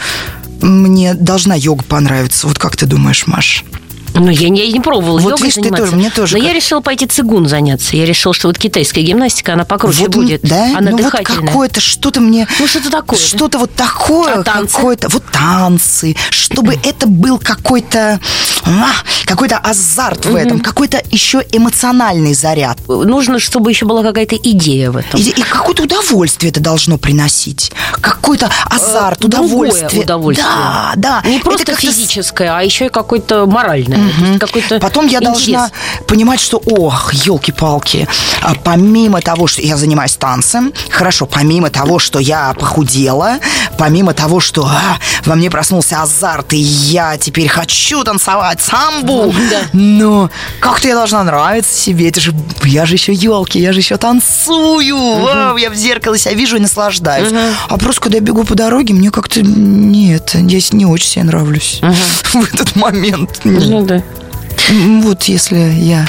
мне 0.61 1.15
должна 1.15 1.55
йога 1.55 1.85
понравиться. 1.85 2.47
Вот 2.47 2.59
как 2.59 2.77
ты 2.77 2.87
думаешь, 2.87 3.27
Маш? 3.27 3.65
Ну, 4.15 4.29
я 4.29 4.49
не, 4.49 4.67
я 4.67 4.73
не 4.73 4.81
пробовала 4.81 5.19
Вот 5.21 5.31
йогой 5.31 5.43
видишь, 5.49 5.55
ты 5.55 5.61
заниматься. 5.63 5.85
тоже, 5.87 5.97
мне 5.97 6.11
тоже 6.11 6.37
Но 6.37 6.41
как- 6.43 6.49
я 6.49 6.55
решила 6.55 6.81
пойти 6.81 7.07
цигун 7.07 7.47
заняться. 7.49 7.97
Я 7.97 8.05
решила, 8.07 8.35
что 8.35 8.49
вот 8.49 8.59
китайская 8.59 9.03
гимнастика, 9.03 9.53
она 9.55 9.65
покруче 9.65 10.01
Вот, 10.03 10.11
будет. 10.15 10.43
да? 10.43 10.65
Она 10.77 10.91
ну 10.91 10.97
вот 10.99 11.03
дыхательная. 11.13 11.47
какое-то 11.47 11.81
что-то 11.81 12.21
мне... 12.21 12.47
Ну, 12.59 12.67
что-то 12.67 12.91
такое, 12.91 13.19
да? 13.19 13.25
Что-то 13.25 13.59
вот 13.59 13.75
такое, 13.75 14.35
А 14.35 14.43
танцы? 14.43 14.75
какое-то... 14.75 15.09
Вот 15.11 15.25
танцы. 15.33 16.17
Чтобы 16.31 16.75
это 16.85 17.07
был 17.07 17.39
какой-то... 17.39 18.19
а, 18.67 18.89
Какой-то 19.27 19.59
азарт 19.59 20.27
в 20.27 20.35
этом. 20.35 20.61
Какой-то 20.61 21.03
еще 21.11 21.43
эмоциональный 21.53 22.35
заряд. 22.35 22.79
Нужно, 22.89 23.39
чтобы 23.39 23.71
еще 23.71 23.87
была 23.87 24.03
какая-то 24.03 24.37
идея 24.37 24.91
в 24.91 24.97
этом. 24.97 25.21
И, 25.21 25.29
и 25.31 25.43
какое-то 25.43 25.85
удовольствие 25.85 26.51
это 26.51 26.61
должно 26.61 26.99
приносить. 26.99 27.71
Какой-то 28.01 28.51
азарт, 28.69 29.23
Э, 29.23 29.27
удовольствие. 29.27 30.03
удовольствие. 30.03 30.49
Да, 30.53 30.93
да. 30.97 31.23
Не 31.25 31.37
Это 31.37 31.45
просто 31.45 31.75
с- 31.75 31.79
физическое, 31.79 32.51
а 32.57 32.63
еще 32.63 32.87
и 32.87 32.89
какое-то 32.89 33.47
моральное. 33.47 34.00
Есть 34.09 34.39
какой-то 34.39 34.79
Потом 34.81 35.07
я 35.07 35.19
интерес. 35.19 35.23
должна 35.35 35.71
понимать, 36.07 36.41
что, 36.41 36.59
ох, 36.65 37.13
елки-палки, 37.13 38.09
а 38.43 38.55
помимо 38.63 39.21
того, 39.21 39.47
что 39.47 39.63
я 39.63 39.77
занимаюсь 39.77 40.17
танцем, 40.17 40.73
хорошо, 40.91 41.27
помимо 41.27 41.71
того, 41.71 41.99
что 41.99 42.19
я 42.19 42.55
похудела, 42.55 43.39
помимо 43.79 44.15
того, 44.15 44.41
что 44.41 44.65
а, 44.67 44.99
во 45.27 45.35
мне 45.35 45.51
проснулся 45.51 46.03
азарт, 46.03 46.53
и 46.53 46.59
я 46.59 47.17
теперь 47.17 47.49
хочу 47.49 48.03
танцевать 48.05 48.61
самбу, 48.61 49.33
Да. 49.51 49.61
но 49.73 50.31
как-то 50.61 50.89
я 50.89 50.95
должна 50.95 51.23
нравиться 51.25 51.75
себе, 51.75 52.09
это 52.09 52.21
же, 52.21 52.33
я 52.65 52.87
же 52.87 52.95
еще 52.95 53.13
елки, 53.13 53.59
я 53.61 53.73
же 53.73 53.81
еще 53.81 53.97
танцую, 53.97 54.97
вау, 55.21 55.57
я 55.57 55.71
в 55.71 55.75
зеркало 55.75 56.17
себя 56.19 56.35
вижу 56.35 56.57
и 56.57 56.61
наслаждаюсь. 56.61 57.33
А 57.69 57.77
просто, 57.77 58.01
когда 58.03 58.19
я 58.19 58.23
бегу 58.23 58.45
по 58.45 58.55
дороге, 58.55 58.95
мне 58.95 59.11
как-то 59.11 59.41
нет, 59.43 60.35
я 60.35 60.61
не 60.73 60.87
очень 60.87 61.07
себе 61.09 61.25
нравлюсь 61.25 61.81
в 62.33 62.45
этот 62.55 62.77
момент. 62.77 63.41
Ну 63.45 63.83
да. 63.97 64.03
Вот 65.03 65.23
если 65.25 65.57
я... 65.57 66.07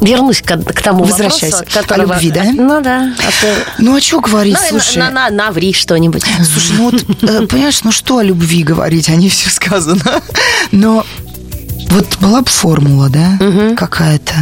Вернусь 0.00 0.42
к, 0.42 0.56
к 0.58 0.82
тому 0.82 1.04
Возвращайся. 1.04 1.56
вопросу, 1.56 1.62
от 1.62 1.72
которого... 1.86 2.14
О 2.14 2.16
любви, 2.16 2.30
да? 2.30 2.44
Ну 2.52 2.80
да. 2.82 3.12
А 3.18 3.30
то- 3.40 3.56
Ну, 3.78 3.96
а 3.96 4.00
что 4.02 4.20
говорить, 4.20 4.56
Ну, 4.70 4.80
слушай... 4.80 4.98
на, 4.98 5.10
на, 5.10 5.30
на, 5.30 5.44
наври 5.46 5.72
что-нибудь. 5.72 6.22
Слушай, 6.52 6.72
ну 6.76 6.90
вот, 6.90 7.22
э, 7.22 7.46
понимаешь, 7.46 7.80
ну 7.84 7.92
что 7.92 8.18
о 8.18 8.22
любви 8.22 8.62
говорить, 8.62 9.08
о 9.08 9.14
ней 9.14 9.30
все 9.30 9.48
сказано. 9.48 10.02
Но 10.72 11.06
вот 11.90 12.18
была 12.20 12.42
бы 12.42 12.50
формула, 12.50 13.08
да, 13.08 13.38
какая-то, 13.76 14.34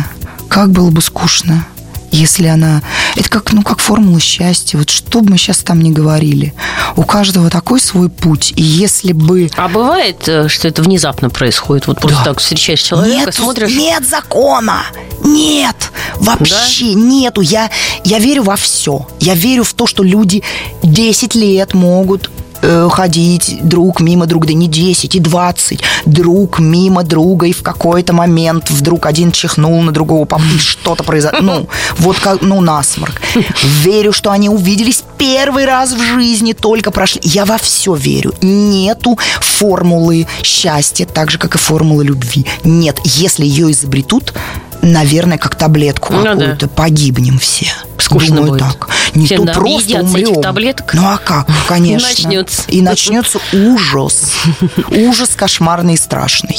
как 0.49 0.71
было 0.71 0.91
бы 0.91 1.01
скучно, 1.01 1.65
если 2.13 2.47
она... 2.47 2.83
Это 3.17 3.29
как, 3.29 3.53
ну, 3.53 3.63
как 3.63 3.81
формула 3.81 4.21
счастья. 4.21 4.79
Вот 4.79 4.91
что 4.91 5.21
бы 5.23 5.33
мы 5.33 5.39
сейчас 5.39 5.59
там 5.59 5.81
ни 5.81 5.91
говорили. 5.91 6.55
У 6.97 7.03
каждого 7.03 7.51
такой 7.51 7.81
свой 7.81 8.09
путь. 8.09 8.53
И 8.57 8.63
если 8.63 9.13
бы... 9.13 9.51
А 9.57 9.69
бывает, 9.69 10.29
э, 10.29 10.49
что 10.49 10.69
это 10.69 10.83
внезапно 10.83 11.31
происходит? 11.31 11.87
Вот 11.87 12.01
просто 12.01 12.19
Да. 12.19 12.25
так 12.31 12.39
встречаешь 12.41 12.81
человека, 12.83 13.27
Нет, 13.27 13.35
смотришь... 13.35 13.71
нет 13.75 14.09
закона. 14.09 14.83
Нет. 15.25 15.91
Вообще 16.17 16.95
нету. 16.95 17.41
Я, 17.41 17.71
я 18.05 18.19
верю 18.19 18.43
во 18.45 18.57
все. 18.57 19.07
Я 19.21 19.35
верю 19.35 19.65
в 19.65 19.73
то, 19.75 19.87
что 19.87 20.03
люди 20.03 20.43
10 20.83 21.35
лет 21.35 21.75
могут 21.75 22.31
э, 22.63 22.89
ходить 22.91 23.59
друг 23.63 24.01
мимо 24.01 24.27
друга, 24.27 24.49
да 24.49 24.55
не 24.55 24.69
10 24.69 25.15
и 25.15 25.19
20, 25.21 25.83
друг 26.07 26.59
мимо 26.59 27.03
друга, 27.03 27.47
и 27.47 27.53
в 27.53 27.63
какой-то 27.63 28.13
момент 28.13 28.71
вдруг 28.71 29.07
один 29.07 29.33
чихнул 29.33 29.83
на 29.83 29.93
другого, 29.93 30.25
пом- 30.25 30.43
и 30.55 30.59
что-то 30.59 31.05
произошло. 31.05 31.41
Ну, 31.41 31.69
вот 31.99 32.19
как, 32.19 32.43
ну, 32.43 32.61
насморк. 32.61 33.21
Верю, 33.63 34.13
что 34.13 34.31
они 34.31 34.49
увиделись 34.49 35.05
первый 35.19 35.65
раз 35.65 35.93
в 35.93 36.01
жизни, 36.01 36.53
только 36.53 36.91
прошли. 36.91 37.21
Я 37.25 37.45
во 37.45 37.59
все 37.59 37.95
верю. 37.95 38.35
Нету 38.41 39.19
формулы 39.41 40.27
счастья, 40.43 41.07
так 41.07 41.31
же, 41.31 41.39
как 41.39 41.55
и 41.55 41.59
формулы 41.59 42.05
любви. 42.05 42.47
Нет, 42.65 42.99
если 43.05 43.45
ее 43.45 43.71
изобретут, 43.71 44.35
наверное, 44.83 45.39
как 45.39 45.55
таблетку 45.55 46.13
Ну 46.13 46.23
да. 46.23 46.31
какую-то, 46.33 46.69
погибнем 46.69 47.39
все. 47.39 47.73
Скучно 47.99 48.37
Думаю, 48.37 48.53
будет. 48.53 48.61
так. 48.63 48.89
Не 49.15 49.27
Все 49.27 49.37
то 49.37 49.45
на- 49.45 49.53
просто 49.53 49.71
наедятся 49.93 50.19
этих 50.19 50.29
умрем. 50.29 50.43
таблеток. 50.43 50.95
Ну 50.95 51.07
а 51.07 51.19
как? 51.19 51.47
Конечно. 51.69 52.09
начнется. 52.09 52.63
И 52.69 52.81
начнется 52.83 53.39
ужас. 53.53 54.33
Ужас 54.91 55.31
кошмарный 55.37 55.95
и 55.95 55.97
страшный. 55.97 56.59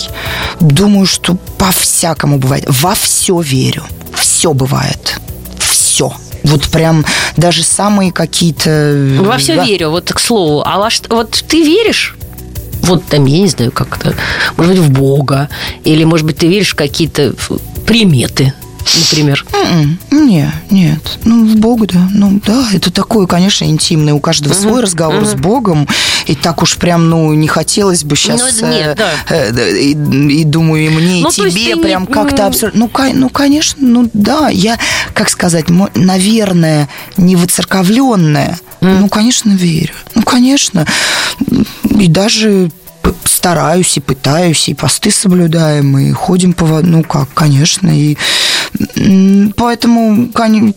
Думаю, 0.60 1.06
что 1.06 1.36
по-всякому 1.58 2.38
бывает. 2.40 2.66
Во 2.68 2.96
все 2.96 3.40
верю. 3.42 3.84
Все 4.16 4.54
бывает. 4.54 5.20
Все. 5.60 6.14
Вот 6.44 6.64
прям 6.70 7.06
даже 7.38 7.64
самые 7.64 8.12
какие-то... 8.12 9.18
Во 9.22 9.38
все 9.38 9.56
Да. 9.56 9.66
верю, 9.66 9.90
вот 9.92 10.12
к 10.12 10.20
слову. 10.20 10.62
А 10.66 10.78
во 10.78 10.90
что- 10.90 11.14
вот 11.16 11.32
ты 11.48 11.64
веришь? 11.64 12.16
Вот 12.84 13.04
там, 13.06 13.26
я 13.26 13.40
не 13.40 13.48
знаю, 13.48 13.72
как-то, 13.72 14.14
может 14.58 14.76
быть, 14.76 14.84
в 14.86 14.92
Бога, 14.92 15.50
или, 15.84 16.04
может 16.04 16.26
быть, 16.26 16.38
ты 16.38 16.48
веришь 16.48 16.72
в 16.72 16.76
какие-то 16.76 17.34
приметы, 17.88 18.54
например. 19.00 19.46
М-м, 19.54 19.98
Не, 20.28 20.52
нет. 20.70 21.00
Ну, 21.24 21.46
в 21.46 21.56
Бога, 21.56 21.88
да. 21.92 22.08
Ну, 22.14 22.40
да, 22.46 22.68
это 22.74 22.92
такое, 22.92 23.26
конечно, 23.28 23.64
интимное. 23.66 24.14
У 24.14 24.20
каждого 24.20 24.54
свой 24.54 24.82
разговор 24.82 25.26
с 25.26 25.34
Богом. 25.36 25.88
И 26.28 26.36
так 26.36 26.62
уж 26.62 26.78
прям, 26.78 27.10
ну, 27.10 27.34
не 27.34 27.48
хотелось 27.48 28.04
бы 28.04 28.16
сейчас... 28.16 28.62
Ну, 28.62 28.68
нет, 28.70 28.98
да. 28.98 29.50
и, 29.60 29.92
и 29.92 30.44
думаю, 30.44 30.86
и 30.86 30.90
мне, 30.90 31.22
Ну, 31.22 31.30
и 31.30 31.32
тебе 31.34 31.50
ты 31.52 31.74
не- 31.76 31.82
прям 31.82 32.06
как-то 32.06 32.48
абсолютно... 32.48 32.80
Ну, 32.82 32.88
ка- 32.90 33.12
ну, 33.14 33.30
конечно, 33.30 33.78
ну, 33.86 34.10
да. 34.14 34.50
Я, 34.50 34.78
как 35.14 35.30
сказать, 35.30 35.66
наверное, 35.96 36.88
не 37.18 37.36
воцерковленная. 37.36 38.60
Ну, 38.82 39.08
конечно, 39.08 39.52
верю. 39.52 39.94
Ну, 40.16 40.24
конечно. 40.24 40.86
И 42.00 42.08
даже 42.08 42.72
стараюсь 43.26 43.98
и 43.98 44.00
пытаюсь, 44.02 44.70
и 44.70 44.74
посты 44.74 45.12
соблюдаем, 45.12 45.98
и 45.98 46.12
ходим 46.12 46.54
по... 46.54 46.66
Ну, 46.82 47.04
как, 47.04 47.30
конечно, 47.34 47.90
и... 47.90 48.18
Поэтому 49.56 50.28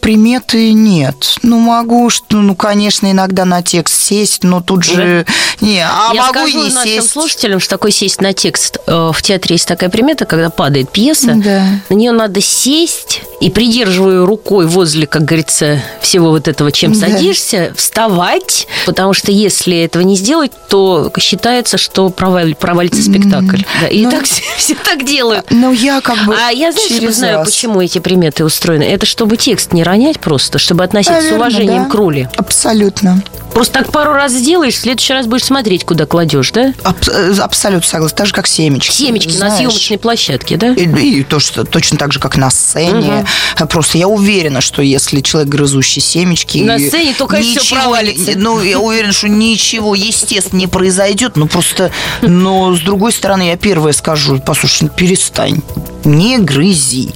приметы 0.00 0.72
нет. 0.72 1.36
Ну, 1.42 1.58
могу, 1.58 2.10
что, 2.10 2.38
ну, 2.38 2.54
конечно, 2.54 3.10
иногда 3.10 3.44
на 3.44 3.62
текст 3.62 4.00
сесть, 4.02 4.42
но 4.44 4.60
тут 4.60 4.84
же... 4.84 5.24
Не, 5.60 5.80
а 5.80 6.12
Я 6.14 6.26
могу 6.26 6.46
и 6.46 6.50
скажу 6.50 6.64
не 6.68 6.74
нашим 6.74 6.90
сесть. 6.90 7.10
слушателям, 7.10 7.60
что 7.60 7.70
такое 7.70 7.90
сесть 7.90 8.20
на 8.20 8.32
текст. 8.32 8.78
Э, 8.86 9.10
В 9.14 9.22
театре 9.22 9.54
есть 9.54 9.66
такая 9.68 9.88
примета, 9.90 10.24
когда 10.26 10.50
падает 10.50 10.90
пьеса, 10.90 11.32
Да. 11.36 11.66
на 11.88 11.94
нее 11.94 12.12
надо 12.12 12.40
сесть 12.40 13.22
и, 13.40 13.50
придерживая 13.50 14.24
рукой 14.26 14.66
возле, 14.66 15.06
как 15.06 15.24
говорится, 15.24 15.80
всего 16.00 16.30
вот 16.30 16.48
этого, 16.48 16.72
чем 16.72 16.92
Да. 16.92 17.08
садишься, 17.08 17.72
вставать, 17.76 18.66
потому 18.84 19.12
что 19.14 19.30
если 19.32 19.78
этого 19.78 20.02
не 20.02 20.16
сделать, 20.16 20.52
то 20.68 21.10
считается, 21.18 21.78
что 21.78 22.08
провал- 22.10 22.54
провалится 22.54 23.02
спектакль. 23.02 23.62
Да, 23.80 23.88
и 23.88 24.04
Ну, 24.04 24.10
так 24.10 24.24
все, 24.26 24.42
все 24.58 24.74
так 24.74 25.04
делают. 25.06 25.46
Ну, 25.50 25.72
я 25.72 26.00
как 26.00 26.24
бы 26.24 26.34
А 26.36 26.50
я, 26.50 26.72
знаешь, 26.72 26.88
через 26.88 27.16
знаю, 27.16 27.38
раз. 27.38 27.46
почему 27.48 27.80
эти 27.86 27.98
приметы 27.98 28.44
устроены. 28.44 28.82
Это 28.84 29.06
чтобы 29.06 29.36
текст 29.36 29.72
не 29.72 29.82
ронять 29.82 30.20
просто, 30.20 30.58
чтобы 30.58 30.84
относиться 30.84 31.20
с 31.20 31.24
Наверно, 31.24 31.38
уважением 31.44 31.84
да. 31.84 31.90
к 31.90 31.94
роли. 31.94 32.28
Абсолютно. 32.36 33.22
Просто 33.54 33.72
так 33.72 33.90
пару 33.90 34.12
раз 34.12 34.32
сделаешь, 34.32 34.74
в 34.74 34.78
следующий 34.80 35.14
раз 35.14 35.26
будешь 35.26 35.44
смотреть, 35.44 35.84
куда 35.84 36.04
кладешь, 36.04 36.50
да? 36.50 36.74
Аб- 36.82 37.08
э, 37.08 37.34
абсолютно 37.40 37.88
согласна. 37.88 38.16
Так 38.18 38.26
же, 38.26 38.34
как 38.34 38.46
семечки. 38.46 38.92
Семечки 38.92 39.28
на 39.28 39.34
Знаешь. 39.34 39.56
съемочной 39.56 39.98
площадке, 39.98 40.56
да? 40.58 40.74
И, 40.74 40.84
и 41.20 41.24
то, 41.24 41.40
что 41.40 41.64
точно 41.64 41.96
так 41.96 42.12
же, 42.12 42.20
как 42.20 42.36
на 42.36 42.50
сцене. 42.50 43.24
Просто 43.70 43.96
я 43.96 44.08
уверена, 44.08 44.60
что 44.60 44.82
если 44.82 45.22
человек 45.22 45.48
грызущий 45.48 46.02
семечки... 46.02 46.58
На 46.58 46.78
сцене, 46.78 47.14
то, 47.16 47.26
конечно, 47.26 47.52
всё 47.52 47.60
ничего 47.74 47.80
провалится. 47.80 48.34
не- 48.34 48.42
Ну, 48.42 48.62
я 48.62 48.78
уверена, 48.78 49.12
что 49.14 49.28
ничего, 49.30 49.94
естественно, 49.94 50.58
не 50.58 50.66
произойдет. 50.66 51.36
Ну, 51.36 51.46
просто... 51.46 51.90
Но, 52.20 52.74
с 52.76 52.80
другой 52.80 53.12
стороны, 53.12 53.48
я 53.48 53.56
первое 53.56 53.92
скажу, 53.92 54.38
послушай, 54.44 54.90
перестань. 54.94 55.62
Не 56.04 56.36
грызи. 56.38 57.08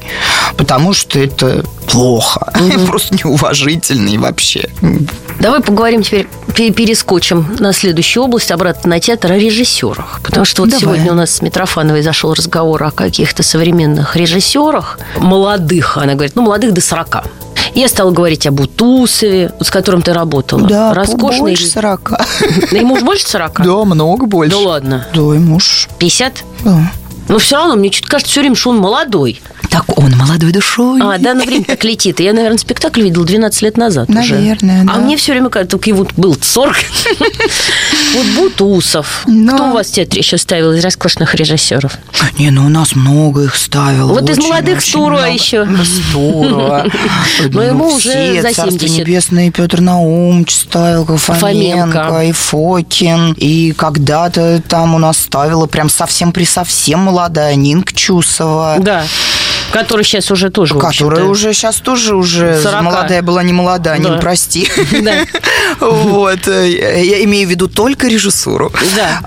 Потому 0.61 0.92
что 0.92 1.18
это 1.18 1.64
плохо. 1.87 2.53
Просто 2.87 3.14
неуважительно 3.14 4.09
и 4.11 4.18
вообще. 4.18 4.68
Давай 5.40 5.61
поговорим 5.61 6.03
теперь, 6.03 6.29
пе- 6.55 6.70
перескочим 6.70 7.57
на 7.59 7.73
следующую 7.73 8.25
область, 8.25 8.51
обратно 8.51 8.90
на 8.90 9.01
театр, 9.01 9.33
о 9.33 9.38
режиссерах. 9.38 10.20
Потому 10.23 10.44
что 10.44 10.62
вот 10.62 10.70
Давай. 10.70 10.81
сегодня 10.83 11.12
у 11.12 11.14
нас 11.14 11.31
с 11.31 11.40
Митрофановой 11.42 12.03
зашел 12.03 12.35
разговор 12.35 12.83
о 12.85 12.90
каких-то 12.90 13.42
современных 13.42 14.16
режиссерах, 14.16 14.99
молодых, 15.16 15.96
она 15.96 16.12
говорит, 16.12 16.37
ну, 16.37 16.42
молодых 16.42 16.75
до 16.75 16.83
40. 16.83 17.25
Я 17.75 17.88
стала 17.88 18.11
говорить 18.11 18.46
об 18.46 18.61
Утусове, 18.61 19.53
с 19.61 19.70
которым 19.70 20.03
ты 20.03 20.12
работала. 20.12 20.68
Да, 20.68 20.92
Роскошный. 20.92 21.40
больше 21.40 21.66
40. 21.68 22.12
Да 22.70 22.77
ему 22.77 22.94
уж 22.94 23.03
больше 23.03 23.27
40? 23.29 23.62
Да, 23.64 23.85
много 23.85 24.27
больше. 24.27 24.51
Да 24.51 24.59
ладно. 24.59 25.07
Да, 25.14 25.20
и 25.20 25.38
муж. 25.38 25.88
50? 25.99 26.44
Да. 26.64 26.92
Но 27.29 27.38
все 27.38 27.57
равно 27.57 27.77
мне 27.77 27.90
что-то 27.92 28.09
кажется 28.09 28.33
все 28.33 28.40
время, 28.40 28.57
что 28.57 28.70
он 28.70 28.79
молодой. 28.79 29.40
Так 29.70 29.98
он 29.98 30.16
молодой 30.16 30.52
душой. 30.52 31.00
А, 31.00 31.18
да, 31.18 31.35
ну 31.35 31.44
время 31.44 31.64
так 31.64 31.85
летит. 31.85 32.20
Я, 32.20 32.33
наверное, 32.33 32.59
спектакль 32.59 33.02
видел 33.02 33.24
12 33.24 33.62
лет 33.62 33.76
назад 33.76 34.11
уже. 34.11 34.35
Наверное, 34.35 34.85
да. 34.85 34.94
А 34.94 34.98
мне 34.98 35.16
все 35.16 35.33
время 35.33 35.48
кажется, 35.48 35.76
только 35.76 35.90
его 35.90 36.06
был 36.16 36.37
40. 36.40 36.76
Вот 38.12 38.26
Бутусов. 38.37 39.22
Кто 39.22 39.68
у 39.68 39.72
вас 39.72 39.88
в 39.88 39.92
театре 39.92 40.20
еще 40.20 40.37
ставил 40.37 40.72
из 40.72 40.83
роскошных 40.85 41.35
режиссеров? 41.37 41.96
Не, 42.38 42.50
ну 42.50 42.66
у 42.66 42.68
нас 42.68 42.96
много 42.96 43.44
их 43.44 43.54
ставило. 43.54 44.12
Вот 44.12 44.28
из 44.28 44.38
молодых 44.38 44.80
Стурова 44.80 45.26
еще. 45.26 45.68
Стурова. 45.85 46.87
Но 47.52 47.62
ему 47.62 47.87
уже 47.94 48.10
все, 48.10 48.42
за 48.42 48.52
Царство 48.52 48.79
70. 48.81 48.98
небесное, 48.98 49.46
и 49.46 49.50
Петр 49.50 49.81
Наумович 49.81 50.56
ставил, 50.56 51.04
Фоменко. 51.04 52.23
И 52.25 52.33
Фокин. 52.33 53.35
И 53.37 53.73
когда-то 53.73 54.60
там 54.66 54.94
у 54.94 54.98
нас 54.98 55.18
ставила 55.18 55.66
прям 55.66 55.88
совсем 55.88 56.33
при 56.33 56.44
совсем 56.44 57.00
молодая 57.00 57.54
Нинка 57.54 57.94
Чусова. 57.94 58.77
Да. 58.81 59.04
Который 59.73 60.04
сейчас 60.04 60.31
уже 60.31 60.50
тоже, 60.50 60.75
Которая 60.75 61.25
уже 61.25 61.52
сейчас 61.52 61.77
тоже 61.77 62.14
уже 62.16 62.60
40. 62.60 62.83
молодая 62.83 63.23
была, 63.23 63.42
не 63.42 63.52
молодая, 63.52 63.98
Да. 64.00 64.08
Нин, 64.10 64.21
прости. 64.21 64.68
Вот. 65.81 66.48
э, 66.48 67.02
Я 67.02 67.25
имею 67.25 67.46
в 67.46 67.50
виду 67.50 67.68
только 67.68 68.08
режиссуру. 68.08 68.73
Да. 68.96 69.21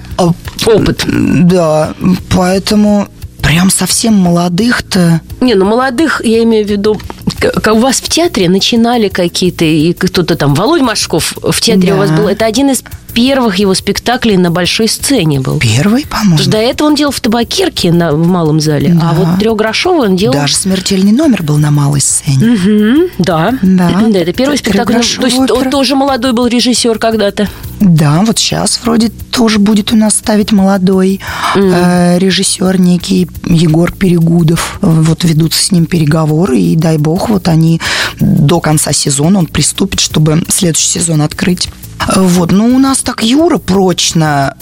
Опыт. 0.66 1.04
Да, 1.08 1.94
поэтому 2.30 3.08
прям 3.44 3.70
совсем 3.70 4.14
молодых-то... 4.16 5.22
Не, 5.42 5.54
ну 5.56 5.66
молодых, 5.66 6.22
я 6.24 6.42
имею 6.44 6.66
в 6.66 6.70
виду, 6.70 7.00
к- 7.40 7.62
к- 7.62 7.74
у 7.74 7.78
вас 7.80 7.98
в 7.98 8.10
театре 8.10 8.50
начинали 8.50 9.10
какие-то, 9.10 9.66
и 9.66 9.94
кто-то 9.94 10.36
там, 10.36 10.54
Володь 10.56 10.82
Машков 10.82 11.36
в 11.42 11.60
театре 11.62 11.90
Да. 11.90 11.96
у 11.96 11.98
вас 11.98 12.12
был, 12.12 12.28
это 12.28 12.46
один 12.46 12.70
из 12.72 12.84
первых 13.14 13.58
его 13.58 13.76
спектаклей 13.76 14.38
на 14.38 14.50
большой 14.50 14.88
сцене 14.88 15.40
был. 15.40 15.60
Первый, 15.60 16.04
Потому 16.06 16.38
что 16.40 16.46
по-моему. 16.46 16.52
до 16.52 16.58
этого 16.58 16.88
он 16.88 16.96
делал 16.96 17.12
в 17.12 17.20
табакерке 17.20 17.92
на, 17.92 18.12
в 18.14 18.26
малом 18.28 18.60
зале, 18.60 18.98
а 19.00 19.14
Да. 19.14 19.14
вот 19.14 19.40
трехгрошовый 19.40 20.10
он 20.10 20.16
делал... 20.16 20.34
Даже 20.34 20.56
смертельный 20.56 21.12
номер 21.12 21.44
был 21.44 21.58
на 21.58 21.70
малой 21.70 22.02
сцене. 22.02 22.38
Мгм, 22.48 22.98
да. 23.20 23.54
Да. 23.62 23.92
да, 24.10 24.20
это 24.20 24.34
первый 24.34 24.58
спектакль. 24.58 24.94
Трехгрошовая 24.94 25.30
То 25.30 25.38
есть 25.38 25.52
он 25.52 25.70
тоже 25.70 25.96
молодой 25.96 26.32
был 26.34 26.48
режиссер 26.48 26.98
когда-то. 26.98 27.48
Да, 27.80 28.24
вот 28.26 28.40
сейчас 28.40 28.80
вроде 28.84 29.12
тоже 29.34 29.60
будет 29.60 29.92
у 29.92 29.96
нас 29.96 30.16
ставить 30.16 30.52
молодой 30.52 31.20
э, 31.56 32.20
режиссер 32.20 32.80
некий 32.80 33.28
Егор 33.46 33.92
Перегудов. 33.92 34.78
Вот 34.82 35.24
ведутся 35.24 35.64
с 35.64 35.72
ним 35.72 35.86
переговоры, 35.86 36.60
и 36.60 36.76
дай 36.76 36.98
бог, 36.98 37.30
вот 37.30 37.48
они 37.48 37.82
до 38.20 38.60
конца 38.60 38.94
сезона 38.94 39.40
он 39.40 39.48
приступит, 39.48 40.00
чтобы 40.00 40.44
следующий 40.50 41.00
сезон 41.00 41.22
открыть. 41.22 41.70
Вот, 42.16 42.52
ну 42.52 42.66
у 42.76 42.80
нас 42.80 43.00
так 43.00 43.24
Юра 43.24 43.58
прочно, 43.58 44.56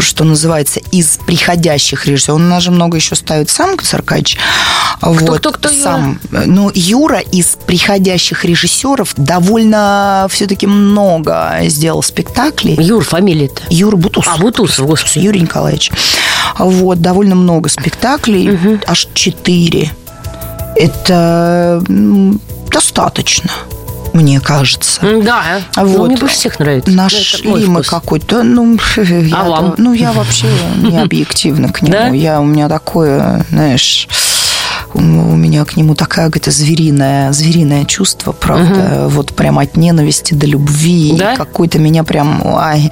что 0.00 0.24
называется, 0.24 0.80
из 0.90 1.18
приходящих 1.26 2.06
режиссеров. 2.06 2.36
Он 2.36 2.46
у 2.46 2.48
нас 2.48 2.62
же 2.62 2.70
много 2.70 2.96
еще 2.96 3.14
ставит 3.14 3.50
сам 3.50 3.78
Царкач. 3.78 4.36
вот, 5.00 5.38
кто, 5.40 5.52
кто 5.52 5.68
Юра? 5.68 5.82
сам. 5.82 6.20
Но 6.30 6.70
Юра 6.74 7.18
из 7.18 7.58
приходящих 7.66 8.44
режиссеров 8.44 9.14
довольно 9.16 10.26
все-таки 10.30 10.66
много 10.66 11.58
сделал 11.64 12.02
спектаклей. 12.02 12.76
Юр, 12.80 13.04
фамилия-то. 13.04 13.62
Юра 13.92 13.96
Бутусов. 13.96 14.34
А, 14.34 14.38
Бутусов, 14.40 14.86
господи. 14.86 15.24
Юрий 15.24 15.40
Николаевич. 15.40 15.90
Вот, 16.58 17.00
довольно 17.00 17.34
много 17.34 17.68
спектаклей, 17.68 18.58
аж 18.86 19.08
четыре. 19.14 19.90
Это 20.76 21.82
достаточно, 22.70 23.50
мне 24.14 24.40
кажется. 24.40 25.00
Да, 25.22 25.42
ну, 25.76 25.84
Вот. 25.86 26.08
мне 26.08 26.16
больше 26.16 26.36
всех 26.36 26.58
нравится. 26.58 26.90
Ну, 26.90 26.96
Нашли 26.96 27.66
мы 27.66 27.82
какой-то, 27.82 28.42
ну, 28.42 28.78
я, 28.96 29.36
А 29.36 29.48
вам? 29.48 29.74
ну, 29.76 29.92
я 29.92 30.12
вообще 30.12 30.46
не 30.82 30.98
объективна 30.98 31.68
к 31.68 31.82
нему. 31.82 31.92
Да? 31.92 32.08
Я, 32.08 32.40
у 32.40 32.44
меня 32.44 32.68
такое, 32.70 33.44
знаешь, 33.50 34.08
у 34.94 35.00
меня 35.00 35.64
к 35.66 35.76
нему 35.76 35.94
такая 35.94 36.26
какая-то 36.26 36.50
звериное, 36.50 37.32
звериное 37.32 37.84
чувство, 37.84 38.32
правда, 38.32 39.06
вот 39.08 39.34
прям 39.34 39.58
от 39.58 39.76
ненависти 39.76 40.32
до 40.34 40.46
любви. 40.46 41.14
Да? 41.18 41.36
Какой-то 41.36 41.78
меня 41.78 42.02
прям, 42.04 42.42
ай, 42.56 42.90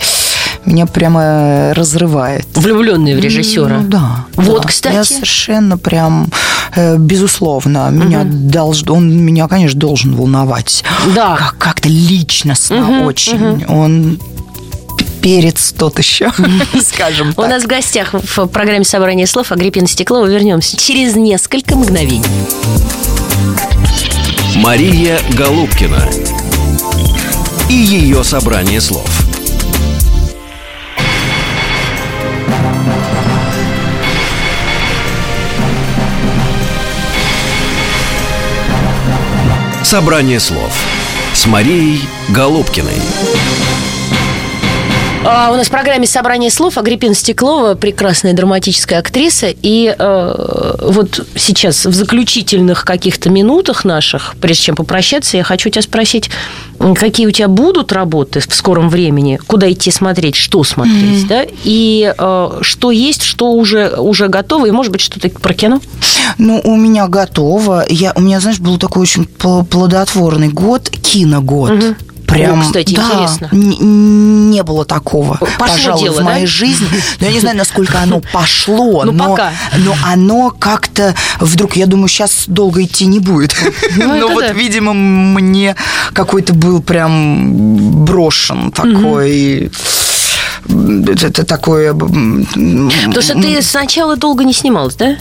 меня 0.66 0.86
прямо 0.86 1.72
разрывает. 1.74 2.46
Влюбленный 2.54 3.14
в 3.16 3.20
режиссера. 3.20 3.78
Ну, 3.80 3.88
да. 3.88 4.24
Вот, 4.36 4.62
да. 4.62 4.68
кстати. 4.68 4.94
Я 4.94 5.04
совершенно 5.04 5.78
прям, 5.78 6.28
э, 6.76 6.96
безусловно, 6.98 7.88
меня 7.90 8.22
долж- 8.22 8.90
он 8.90 9.11
меня, 9.16 9.48
конечно, 9.48 9.78
должен 9.78 10.14
волновать. 10.14 10.84
Да. 11.14 11.36
Как- 11.36 11.58
как-то 11.58 11.88
личностно 11.88 13.04
очень. 13.06 13.64
Он 13.68 14.18
перец 15.22 15.72
тот 15.76 15.98
еще, 15.98 16.32
скажем 16.86 17.30
У 17.30 17.42
так. 17.42 17.50
нас 17.50 17.62
в 17.64 17.66
гостях 17.66 18.14
в 18.14 18.46
программе 18.46 18.84
«Собрание 18.84 19.26
слов» 19.26 19.52
Агриппина 19.52 19.86
Стеклова. 19.86 20.26
Вернемся 20.26 20.76
через 20.76 21.14
несколько 21.16 21.76
мгновений. 21.76 22.24
Мария 24.56 25.20
Голубкина 25.36 26.08
и 27.68 27.74
ее 27.74 28.24
собрание 28.24 28.80
слов. 28.80 29.08
Собрание 39.91 40.38
слов 40.38 40.72
с 41.34 41.47
Марией 41.47 42.09
Голубкиной. 42.28 43.03
А, 45.22 45.50
у 45.52 45.56
нас 45.56 45.66
в 45.66 45.70
программе 45.70 46.06
«Собрание 46.06 46.50
слов» 46.50 46.78
Агриппина 46.78 47.14
Стеклова, 47.14 47.74
прекрасная 47.74 48.32
драматическая 48.32 48.98
актриса. 48.98 49.48
И 49.62 49.94
э, 49.96 50.74
вот 50.82 51.26
сейчас 51.34 51.84
в 51.84 51.92
заключительных 51.92 52.86
каких-то 52.86 53.28
минутах 53.28 53.84
наших, 53.84 54.34
прежде 54.40 54.64
чем 54.64 54.76
попрощаться, 54.76 55.36
я 55.36 55.44
хочу 55.44 55.68
тебя 55.68 55.82
спросить, 55.82 56.30
какие 56.96 57.26
у 57.26 57.30
тебя 57.32 57.48
будут 57.48 57.92
работы 57.92 58.40
в 58.40 58.54
скором 58.54 58.88
времени, 58.88 59.38
куда 59.46 59.70
идти 59.70 59.90
смотреть, 59.90 60.36
что 60.36 60.64
смотреть, 60.64 61.26
да, 61.28 61.44
и 61.64 62.14
э, 62.16 62.58
что 62.62 62.90
есть, 62.90 63.22
что 63.22 63.52
уже, 63.52 63.96
уже 63.98 64.28
готово, 64.28 64.66
и, 64.66 64.70
может 64.70 64.90
быть, 64.90 65.02
что-то 65.02 65.28
про 65.28 65.52
кино? 65.52 65.82
Ну, 66.38 66.62
у 66.64 66.76
меня 66.76 67.08
готово. 67.08 67.84
Я, 67.90 68.14
у 68.14 68.22
меня, 68.22 68.40
знаешь, 68.40 68.58
был 68.58 68.78
такой 68.78 69.02
очень 69.02 69.24
пл- 69.24 69.66
плодотворный 69.66 70.48
год, 70.48 70.88
киногод. 70.88 71.96
Прям, 72.30 72.60
О, 72.60 72.62
кстати, 72.62 72.94
да, 72.94 73.02
интересно. 73.02 73.48
н- 73.52 74.50
не 74.50 74.62
было 74.62 74.84
такого, 74.84 75.34
Пошло 75.36 75.56
пожалуй, 75.58 76.02
дело, 76.04 76.14
в 76.14 76.18
да? 76.18 76.24
моей 76.24 76.46
жизни. 76.46 76.86
Но 77.20 77.26
я 77.26 77.32
не 77.32 77.40
знаю, 77.40 77.56
насколько 77.56 78.00
оно 78.00 78.20
пошло, 78.32 79.02
Ну, 79.04 79.12
но, 79.12 79.30
пока. 79.30 79.52
но 79.78 79.94
оно 80.04 80.50
как-то 80.56 81.14
вдруг, 81.40 81.76
я 81.76 81.86
думаю, 81.86 82.08
сейчас 82.08 82.44
долго 82.46 82.82
идти 82.84 83.06
не 83.06 83.18
будет. 83.18 83.54
Ну, 83.96 84.14
Но 84.16 84.28
вот, 84.28 84.40
да. 84.46 84.52
видимо, 84.52 84.92
мне 84.94 85.74
какой-то 86.12 86.54
был 86.54 86.80
прям 86.80 88.04
брошен 88.04 88.70
такой... 88.72 89.70
Это 90.70 91.44
такое... 91.44 91.92
Потому 91.94 92.90
что 93.22 93.34
ты 93.40 93.62
сначала 93.62 94.16
долго 94.16 94.44
не 94.44 94.52
снималась, 94.52 94.94
да? 94.94 95.16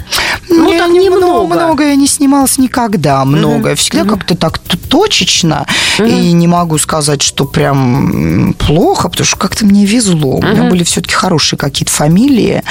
Ну, 0.50 0.78
там 0.78 0.93
не 0.93 1.00
немного. 1.00 1.56
Много 1.56 1.88
я 1.88 1.95
не 1.95 2.08
снималась 2.08 2.58
никогда, 2.58 3.24
много. 3.26 3.76
Всегда 3.76 4.04
как-то 4.06 4.36
так 4.36 4.60
точечно. 4.60 5.66
И 6.00 6.32
не 6.32 6.47
могу 6.47 6.78
сказать, 6.78 7.22
что 7.22 7.45
прям 7.45 8.54
плохо, 8.58 9.10
потому 9.10 9.26
что 9.26 9.38
как-то 9.38 9.66
мне 9.66 9.86
везло. 9.86 10.38
У 10.38 10.41
меня 10.41 10.64
были 10.70 10.84
все-таки 10.84 11.14
хорошие 11.14 11.58
какие-то 11.58 11.91
фамилии, 11.91 12.64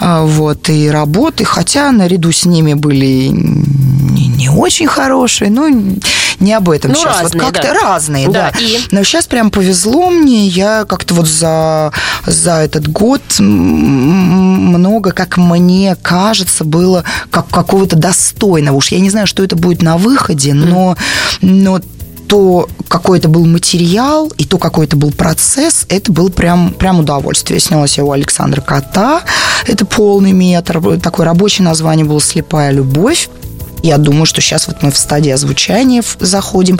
а, 0.00 0.24
вот, 0.24 0.68
и 0.68 0.88
работы. 0.88 1.44
Хотя 1.44 1.90
наряду 1.92 2.32
с 2.32 2.44
ними 2.44 2.74
были 2.74 3.32
не, 4.38 4.48
очень 4.48 4.86
хорошие, 4.86 5.50
но 5.50 5.68
не 6.38 6.52
об 6.52 6.70
этом 6.70 6.92
Ну, 6.92 6.96
сейчас. 6.96 7.22
разные, 7.22 7.42
вот 7.42 7.52
как-то 7.52 7.74
да. 7.74 7.80
разные, 7.80 8.28
Да, 8.28 8.52
да. 8.52 8.58
и? 8.60 8.78
Но 8.92 9.02
сейчас 9.02 9.26
прям 9.26 9.50
повезло 9.50 10.10
мне. 10.10 10.46
Я 10.46 10.84
как-то 10.84 11.14
вот 11.14 11.26
за, 11.26 11.92
за 12.24 12.52
этот 12.58 12.86
год 12.86 13.20
много, 13.40 15.10
как 15.10 15.36
мне 15.36 15.96
кажется, 16.00 16.64
было 16.64 17.02
как 17.30 17.48
какого-то 17.48 17.96
достойного. 17.96 18.76
Уж 18.76 18.92
я 18.92 19.00
не 19.00 19.10
знаю, 19.10 19.26
что 19.26 19.42
это 19.42 19.56
будет 19.56 19.82
на 19.82 19.96
выходе, 19.96 20.54
но, 20.54 20.96
но 21.42 21.80
то 22.28 22.68
какой 22.88 23.18
это 23.18 23.28
был 23.28 23.44
материал 23.46 24.30
и 24.36 24.44
то 24.44 24.58
какой 24.58 24.86
это 24.86 24.96
был 24.96 25.10
процесс, 25.10 25.86
это 25.88 26.12
был 26.12 26.28
прям, 26.28 26.72
прям 26.74 27.00
удовольствие. 27.00 27.56
Я 27.56 27.60
снялась 27.66 27.96
я 27.98 28.04
у 28.04 28.12
Александра 28.12 28.60
Кота, 28.60 29.22
это 29.66 29.84
полный 29.86 30.32
метр, 30.32 30.98
такое 31.00 31.26
рабочее 31.26 31.64
название 31.64 32.04
было 32.04 32.20
«Слепая 32.20 32.70
любовь». 32.70 33.28
Я 33.82 33.98
думаю, 33.98 34.26
что 34.26 34.40
сейчас 34.40 34.66
вот 34.66 34.82
мы 34.82 34.90
в 34.90 34.96
стадии 34.98 35.30
озвучания 35.30 36.02
заходим. 36.18 36.78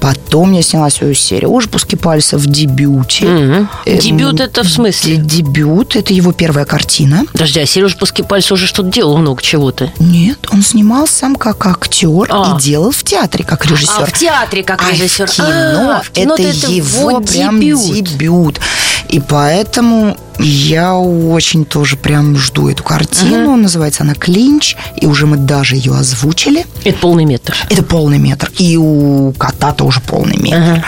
Потом 0.00 0.52
я 0.52 0.62
снялась 0.62 1.02
у 1.02 1.12
Сережи 1.14 1.68
Пускипальца 1.68 2.38
в 2.38 2.46
дебюте. 2.46 3.26
Эм, 3.26 3.68
Дебют 3.84 4.40
это 4.40 4.62
в 4.62 4.68
смысле? 4.68 5.16
Дебют– 5.16 5.96
это 5.96 6.12
его 6.12 6.32
первая 6.32 6.64
картина. 6.64 7.24
Подожди, 7.32 7.60
а 7.60 7.66
Сережа 7.66 7.96
Пускипальц 7.96 8.50
уже 8.52 8.66
что-то 8.66 8.90
делал 8.90 9.16
много 9.18 9.42
чего-то. 9.42 9.92
Нет, 9.98 10.38
он 10.52 10.62
снимался 10.62 11.14
сам 11.14 11.36
как 11.36 11.66
актер 11.66 12.26
А. 12.30 12.56
и 12.58 12.62
делал 12.62 12.90
в 12.90 13.02
театре 13.02 13.44
как 13.44 13.66
режиссер. 13.66 14.02
А 14.02 14.06
в 14.06 14.12
театре 14.12 14.62
как 14.62 14.82
А 14.82 14.92
режиссер. 14.92 15.26
в 15.26 15.34
кино, 15.34 15.46
А, 15.46 16.02
в 16.02 16.10
кино-то 16.10 16.42
это, 16.42 16.70
его 16.70 17.10
вот 17.10 17.28
прям 17.30 17.60
дебют. 17.60 18.60
И 19.08 19.20
поэтому 19.20 20.16
я 20.38 20.94
очень 20.94 21.64
тоже 21.64 21.96
прям 21.96 22.36
жду 22.36 22.68
эту 22.68 22.82
картину. 22.82 23.56
Называется 23.56 24.02
она 24.02 24.14
«Клинч», 24.14 24.76
и 24.96 25.06
уже 25.06 25.26
мы 25.26 25.36
даже 25.36 25.76
ее 25.76 25.94
озвучили. 25.94 26.66
Это 26.84 26.98
полный 26.98 27.24
метр. 27.24 27.56
Это 27.70 27.82
полный 27.82 28.18
метр. 28.18 28.50
И 28.58 28.76
у 28.76 29.32
кота 29.32 29.72
тоже 29.72 30.00
полный 30.00 30.36
метр. 30.36 30.84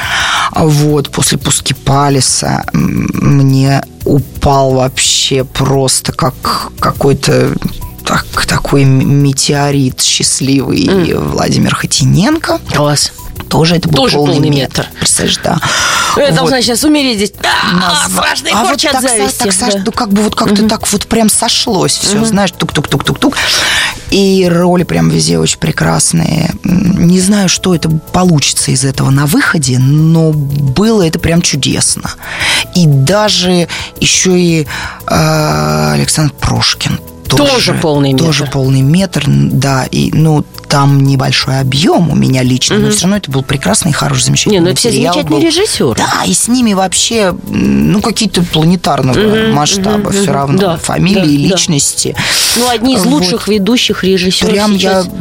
Вот, 0.55 1.11
после 1.11 1.39
пуски 1.39 1.75
Палиса 1.75 2.65
мне 2.73 3.83
упал 4.05 4.73
вообще 4.73 5.45
просто 5.45 6.13
как 6.13 6.35
какой-то 6.81 7.55
так, 8.05 8.47
такой 8.47 8.85
метеорит 8.85 10.01
счастливый 10.01 11.15
Владимир 11.15 11.75
Хотиненко. 11.75 12.59
Класс. 12.75 13.13
Тоже 13.49 13.77
это 13.77 13.89
был 13.89 13.97
Тоже 13.97 14.17
полный, 14.17 14.35
полный 14.35 14.51
метр. 14.51 14.83
метр. 14.83 14.89
Представляешь, 14.99 15.39
да. 15.43 15.61
Я 16.17 16.27
Вот. 16.27 16.35
должна 16.35 16.63
сейчас 16.63 16.85
умереть 16.85 17.17
здесь. 17.17 17.33
А, 17.43 18.09
страшный 18.09 18.51
а 18.53 18.65
вот 18.65 18.75
от 18.75 18.81
так, 18.93 19.01
зависти. 19.03 19.39
так, 19.39 19.53
Саш, 19.53 19.75
Да. 19.75 19.83
ну 19.87 19.93
как 19.93 20.11
бы 20.13 20.23
вот 20.23 20.35
как-то 20.35 20.69
так 20.69 20.91
вот 20.91 21.07
прям 21.07 21.29
сошлось 21.29 21.97
все, 21.97 22.25
знаешь, 22.25 22.53
тук-тук-тук-тук-тук. 22.53 23.37
И 24.11 24.49
роли 24.51 24.85
прям 24.85 25.11
везде 25.11 25.39
очень 25.39 25.59
прекрасные. 25.59 26.51
Не 26.65 27.21
знаю, 27.21 27.49
что 27.49 27.75
это 27.75 27.89
получится 27.91 28.71
из 28.71 28.85
этого 28.85 29.11
на 29.11 29.27
выходе, 29.27 29.79
но 29.79 30.33
было 30.33 31.07
это 31.07 31.19
прям 31.19 31.43
чудесно. 31.43 32.11
И 32.75 32.87
даже 32.87 33.69
еще 34.01 34.39
и 34.39 34.67
э, 35.07 35.93
Александр 35.95 36.33
Прошкин 36.41 36.99
Тоже 37.29 37.75
полный 37.75 38.13
метр. 38.13 38.25
Тоже 38.25 38.47
полный 38.47 38.81
метр, 38.81 39.25
да. 39.27 39.85
И, 39.91 40.11
ну, 40.13 40.45
там 40.69 41.03
небольшой 41.05 41.61
объем 41.61 42.11
у 42.11 42.15
меня 42.15 42.43
лично, 42.43 42.77
но 42.79 42.91
все 42.91 43.03
равно 43.03 43.17
это 43.17 43.31
был 43.31 43.43
прекрасный, 43.43 43.93
хороший, 43.93 44.25
замечательный 44.25 44.55
Не, 44.57 44.61
ну 44.61 44.69
это 44.69 44.79
все 44.79 44.91
замечательные 44.93 45.25
был. 45.29 45.41
режиссеры. 45.41 45.95
Да, 45.97 46.25
и 46.27 46.35
с 46.35 46.49
ними 46.49 46.75
вообще, 46.75 47.35
ну, 47.49 48.01
какие-то 48.01 48.43
планетарного 48.43 49.53
масштаба 49.53 50.11
все 50.11 50.31
равно. 50.33 50.59
Да, 50.59 50.77
Фамилии, 50.77 51.17
да, 51.49 51.49
да. 51.51 51.55
личности. 51.57 52.15
Ну, 52.57 52.69
одни 52.69 52.95
из 52.97 53.05
Вот. 53.05 53.13
лучших 53.21 53.49
ведущих 53.49 54.05
режиссеров 54.05 54.53
Прям 54.53 54.73
сейчас. 54.79 55.07
я 55.07 55.13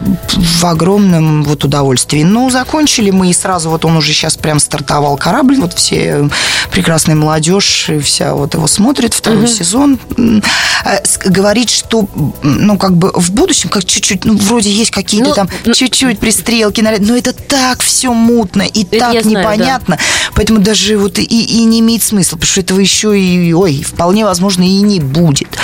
в 0.60 0.66
огромном 0.66 1.44
вот 1.44 1.64
удовольствии. 1.64 2.24
Ну, 2.24 2.50
закончили 2.50 3.12
мы, 3.12 3.30
и 3.30 3.34
сразу 3.34 3.70
вот 3.70 3.86
он 3.86 3.96
уже 3.98 4.14
сейчас 4.14 4.36
прям 4.38 4.60
стартовал 4.60 5.18
корабль. 5.18 5.56
Вот 5.58 5.74
все 5.74 6.30
прекрасная 6.72 7.16
молодежь, 7.16 7.90
и 7.90 8.00
вся 8.00 8.34
вот 8.34 8.54
его 8.54 8.68
смотрит, 8.68 9.14
второй 9.14 9.48
сезон. 9.48 10.00
М, 10.18 10.44
э, 10.86 10.98
Говорит, 11.26 11.70
что, 11.70 12.08
ну, 12.44 12.78
как 12.78 12.96
бы 12.96 13.12
в 13.14 13.32
будущем, 13.32 13.70
как 13.70 13.86
чуть-чуть, 13.86 14.26
ну, 14.26 14.38
вроде 14.38 14.72
есть 14.72 14.92
какие-то 14.92 15.30
Ну, 15.30 15.36
там 15.38 15.50
ну- 15.66 15.74
чуть-чуть 15.74 16.20
пристрелки, 16.20 16.82
но 16.82 17.16
это 17.16 17.32
так 17.32 17.84
все 17.84 18.12
мутно 18.12 18.64
и 18.64 18.82
Это 18.84 19.00
так 19.00 19.12
знаю, 19.12 19.24
да. 19.24 19.30
непонятно. 19.30 19.98
Поэтому 20.34 20.60
даже 20.60 20.98
вот 20.98 21.20
и, 21.20 21.24
и 21.24 21.64
не 21.64 21.80
имеет 21.82 22.02
смысла, 22.02 22.38
потому 22.38 22.50
что 22.52 22.62
этого 22.62 22.80
еще 22.80 23.20
и, 23.20 23.54
ой, 23.54 23.84
вполне 23.84 24.26
возможно, 24.26 24.64
и 24.64 24.82
не 24.82 25.00
будет. 25.00 25.58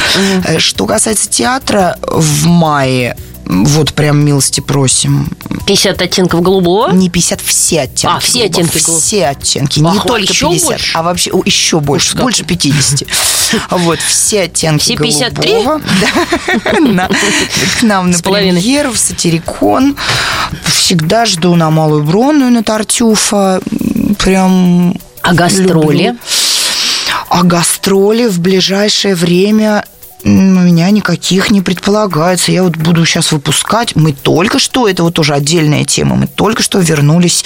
Э, 0.45 0.59
Что 0.59 0.85
касается 0.85 1.27
театра, 1.27 1.97
в 2.07 2.45
мае 2.45 3.17
вот 3.45 3.93
прям 3.93 4.23
милости 4.25 4.59
просим. 4.61 5.29
50 5.65 6.01
оттенков 6.01 6.41
голубого. 6.41 6.91
Не 6.91 7.09
50, 7.09 7.41
все 7.41 7.81
оттенки. 7.81 8.15
А, 8.15 8.19
все 8.19 8.39
голубого. 8.47 8.63
оттенки 8.63 8.83
голубого. 8.85 9.01
Все 9.01 9.25
оттенки. 9.27 9.79
Не 9.79 9.89
Ах, 9.89 10.03
только 10.05 10.31
еще 10.31 10.49
50, 10.49 10.69
больше? 10.69 10.97
а 10.97 11.03
вообще 11.03 11.31
о, 11.31 11.41
еще 11.45 11.79
больше. 11.79 12.13
как. 12.13 12.21
Больше 12.23 12.43
50. 12.43 13.03
Вот, 13.69 13.99
все 13.99 14.43
оттенки 14.43 14.81
Все 14.83 14.95
53? 14.95 15.51
голубого. 15.51 15.81
Да. 16.93 17.09
К 17.79 17.83
нам 17.83 18.11
на 18.11 18.17
премьеру 18.19 18.91
в 18.93 18.97
Сатирикон. 18.97 19.95
Всегда 20.65 21.25
жду 21.25 21.55
на 21.55 21.69
Малую 21.69 22.03
Бронную, 22.03 22.51
на 22.51 22.63
Тартюфа. 22.63 23.61
Прям 24.19 24.95
А 25.21 25.33
гастроли? 25.33 25.97
люблю. 26.03 26.17
А 27.29 27.43
гастроли 27.43 28.27
в 28.27 28.39
ближайшее 28.39 29.15
время 29.15 29.85
у 30.25 30.29
меня 30.29 30.89
никаких 30.89 31.51
не 31.51 31.61
предполагается. 31.61 32.51
Я 32.51 32.63
вот 32.63 32.77
буду 32.77 33.05
сейчас 33.05 33.31
выпускать. 33.31 33.95
Мы 33.95 34.13
только 34.13 34.59
что, 34.59 34.87
это 34.87 35.03
вот 35.03 35.13
тоже 35.13 35.33
отдельная 35.33 35.83
тема, 35.85 36.15
мы 36.15 36.27
только 36.27 36.63
что 36.63 36.79
вернулись 36.79 37.43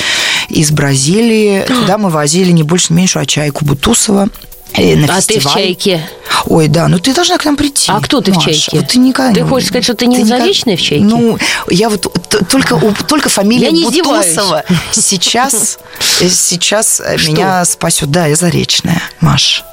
из 0.49 0.71
Бразилии. 0.71 1.63
Туда 1.67 1.97
мы 1.97 2.09
возили 2.09 2.51
не 2.51 2.63
больше, 2.63 2.87
не 2.93 2.97
меньше, 2.97 3.19
а 3.19 3.25
чайку 3.25 3.65
Бутусова. 3.65 4.29
э, 4.73 4.95
На 4.95 5.05
А 5.17 5.21
ты 5.21 5.39
в 5.39 5.41
фестиваль. 5.43 5.53
чайке? 5.53 6.09
Ой, 6.45 6.67
да, 6.67 6.87
ну 6.87 6.99
ты 6.99 7.13
должна 7.13 7.37
к 7.37 7.45
нам 7.45 7.55
прийти. 7.55 7.91
А 7.91 7.99
кто 7.99 8.21
ты 8.21 8.31
в 8.31 8.35
Маша. 8.35 8.53
«Чайке»? 8.53 8.77
Вот 8.77 8.87
ты 8.89 8.99
никогда 8.99 9.33
Ты 9.33 9.43
хочешь 9.47 9.69
сказать, 9.69 9.83
что 9.83 9.95
ты 9.95 10.05
не 10.05 10.17
никогда- 10.17 10.37
заречная 10.39 10.77
в 10.77 10.81
«Чайке»? 10.81 11.03
Ну, 11.03 11.37
я 11.69 11.89
вот 11.89 12.05
только, 12.49 12.79
только 13.07 13.29
фамилия 13.29 13.65
Я 13.67 13.71
не. 13.71 13.83
Бутусова 13.85 14.63
сейчас, 14.91 15.79
сейчас 16.29 17.01
э, 17.03 17.17
меня 17.27 17.65
спасет. 17.65 18.11
Да, 18.11 18.27
я 18.27 18.35
заречная, 18.35 19.01
Маш. 19.19 19.63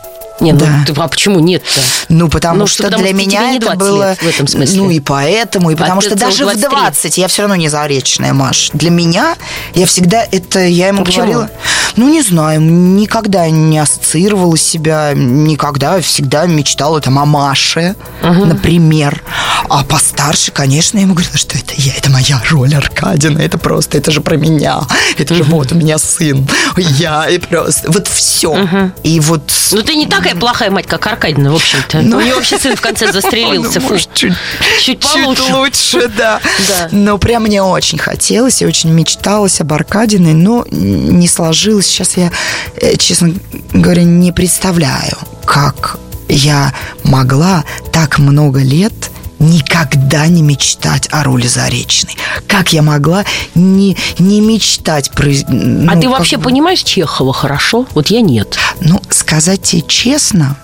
Ну 0.41 0.53
Да. 0.53 0.67
ты- 0.87 0.93
а 0.97 1.09
почему 1.09 1.39
нет-то? 1.41 1.81
Ну, 2.09 2.29
потому 2.29 2.61
Ну, 2.61 2.67
что 2.67 2.83
потому 2.85 3.03
для 3.03 3.11
что 3.13 3.19
меня 3.19 3.53
это 3.57 3.67
20 3.67 3.79
было... 3.79 4.17
в 4.21 4.27
этом 4.27 4.47
смысле. 4.49 4.77
Ну, 4.79 4.91
и 4.91 5.01
поэтому, 5.01 5.71
и 5.71 5.75
потому 5.77 6.01
ты 6.01 6.09
что 6.09 6.17
даже 6.19 6.45
в 6.45 6.49
23. 6.49 6.69
20 6.71 7.19
я 7.19 7.29
все 7.29 7.43
равно 7.43 7.57
не 7.57 7.69
заречная, 7.69 8.33
Маш. 8.33 8.71
Для 8.73 8.91
меня, 8.91 9.37
я 9.75 9.87
всегда 9.87 10.25
это, 10.31 10.61
я 10.61 10.89
ему 10.89 11.03
А 11.03 11.05
почему? 11.05 11.23
говорила... 11.27 11.51
Ну, 11.97 12.09
не 12.09 12.23
знаю, 12.23 12.61
никогда 12.61 13.49
не 13.49 13.79
ассоциировала 13.79 14.59
себя, 14.59 15.13
никогда, 15.15 16.01
всегда 16.01 16.47
мечтала 16.47 17.01
там 17.01 17.19
о 17.21 17.25
Маше, 17.25 17.95
например. 18.23 19.23
А 19.69 19.85
постарше, 19.85 20.51
конечно, 20.51 20.99
я 20.99 21.05
ему 21.05 21.15
говорила, 21.15 21.37
что 21.39 21.57
это 21.57 21.73
я, 21.77 21.95
это 21.95 22.11
моя 22.11 22.43
роль 22.51 22.75
Аркадина, 22.75 23.39
это 23.39 23.59
просто, 23.59 23.99
это 23.99 24.11
же 24.11 24.21
про 24.21 24.37
меня. 24.37 24.81
Это 25.17 25.35
же 25.35 25.45
вот 25.45 25.71
у 25.73 25.77
меня 25.77 25.99
сын, 25.99 26.47
я, 26.77 27.29
и 27.29 27.39
просто... 27.39 27.91
Вот 27.91 28.09
все. 28.09 28.91
И 29.05 29.21
вот... 29.21 29.53
Ну, 29.73 29.83
ты 29.83 29.95
не 29.95 30.07
такая 30.25 30.41
плохая 30.41 30.71
мать, 30.71 30.87
как 30.87 31.07
Аркадьевна, 31.07 31.51
в 31.51 31.55
общем-то. 31.55 32.01
Ну. 32.03 32.17
У 32.17 32.21
нее 32.21 32.35
вообще 32.35 32.59
сын 32.59 32.77
в 32.77 32.81
конце 32.81 33.13
застрелился. 33.13 33.81
Фу. 33.81 33.97
чуть, 34.15 34.35
Чуть 34.81 35.01
получше. 35.01 35.55
лучше, 35.55 36.09
да. 36.09 36.41
Да. 36.69 36.89
Но 36.91 37.19
прям 37.19 37.45
мне 37.45 37.63
очень 37.63 37.99
хотелось 37.99 38.63
и 38.63 38.67
очень 38.67 38.91
мечталось 38.91 39.61
об 39.61 39.73
Аркадиной, 39.73 40.35
но 40.35 40.65
не 40.71 41.29
сложилось. 41.29 41.87
Сейчас 41.87 42.17
я, 42.17 42.31
э, 42.77 42.97
честно 42.97 43.35
говоря, 43.73 44.05
не 44.05 44.33
представляю, 44.33 45.19
как 45.45 45.99
я 46.29 46.73
могла 47.05 47.65
так 47.93 48.19
много 48.19 48.61
лет 48.61 48.93
никогда 49.41 50.27
не 50.27 50.43
мечтать 50.43 51.09
о 51.11 51.23
роли 51.23 51.47
Заречной. 51.47 52.17
Как 52.47 52.73
я 52.73 52.83
могла 52.83 53.25
не, 53.55 53.97
не 54.19 54.41
мечтать 54.41 55.11
про... 55.11 55.27
А 55.27 55.45
ну, 55.49 56.01
ты 56.01 56.03
как 56.09 56.19
вообще 56.19 56.37
бы- 56.37 56.45
понимаешь 56.45 56.83
Чехова 56.83 57.33
хорошо? 57.35 57.87
Вот 57.95 58.09
я 58.09 58.21
нет. 58.23 58.57
Ну, 58.81 59.01
сказать 59.11 59.63
тебе 59.63 59.83
честно, 59.87 60.57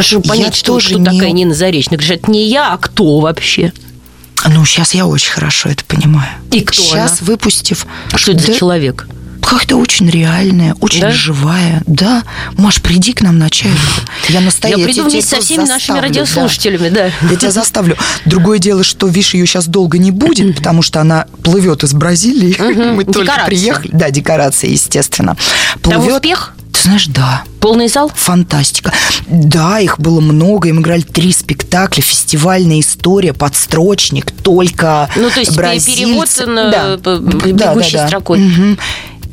что 0.00 0.20
понять, 0.20 0.46
Я 0.48 0.52
что, 0.52 0.66
тоже 0.74 0.88
кто 0.90 0.98
не- 0.98 1.04
такая 1.04 1.32
Нина 1.32 1.54
Заречная. 1.54 1.98
Говоришь, 1.98 2.18
это 2.20 2.30
не 2.30 2.48
я, 2.48 2.72
а 2.72 2.78
кто 2.78 3.20
вообще? 3.20 3.72
Ну, 4.46 4.64
сейчас 4.64 4.94
я 4.94 5.06
очень 5.06 5.30
хорошо 5.32 5.68
это 5.68 5.84
понимаю. 5.84 6.28
И 6.50 6.60
кто 6.60 6.80
Сейчас, 6.82 7.18
она? 7.18 7.26
выпустив... 7.26 7.86
Что 8.14 8.32
это 8.32 8.46
Да 8.46 8.52
за 8.52 8.58
человек? 8.58 9.06
Как-то 9.42 9.76
очень 9.76 10.08
реальная, 10.08 10.74
очень 10.80 11.00
Да? 11.00 11.10
живая. 11.10 11.82
Да. 11.86 12.22
Маш, 12.56 12.80
приди 12.80 13.12
к 13.12 13.20
нам 13.22 13.38
на 13.38 13.50
чай. 13.50 13.70
Я 14.28 14.40
настоящая. 14.40 14.80
Я 14.80 14.86
приду 14.86 15.08
вместе 15.08 15.36
со 15.36 15.42
всеми 15.42 15.64
нашими 15.64 15.98
радиослушателями, 15.98 16.88
да. 16.88 17.06
Я 17.28 17.36
тебя 17.36 17.50
заставлю. 17.50 17.96
Другое 18.26 18.58
дело, 18.58 18.84
что, 18.84 19.08
видишь, 19.08 19.34
ее 19.34 19.46
сейчас 19.46 19.66
долго 19.66 19.98
не 19.98 20.10
будет, 20.10 20.56
потому 20.56 20.82
что 20.82 21.00
она 21.00 21.26
плывет 21.42 21.82
из 21.84 21.92
Бразилии. 21.94 22.56
Мы 22.94 23.04
только 23.04 23.22
Декорация. 23.22 23.46
приехали. 23.46 23.90
Да, 23.92 24.10
декорация, 24.10 24.70
естественно. 24.70 25.36
Там 25.82 25.94
Плывет. 25.94 26.16
успех? 26.16 26.54
Ты 26.80 26.84
знаешь, 26.84 27.06
да. 27.08 27.42
Полный 27.60 27.88
зал? 27.88 28.10
Фантастика. 28.14 28.90
Да, 29.26 29.80
их 29.80 29.98
было 30.00 30.20
много. 30.20 30.68
Им 30.70 30.80
играли 30.80 31.02
три 31.02 31.30
спектакля. 31.32 32.00
Фестивальная 32.02 32.80
история, 32.80 33.34
подстрочник, 33.34 34.30
только 34.30 35.10
Ну, 35.14 35.28
то 35.30 35.40
есть 35.40 35.54
бразильцы. 35.54 36.00
перевод 36.00 36.28
на- 36.46 36.70
Да. 36.70 36.96
п- 36.96 37.18
Да, 37.52 37.74
бегущей 37.74 37.92
да, 37.92 38.02
да. 38.02 38.06
строкой. 38.08 38.38
Мгм. 38.38 38.78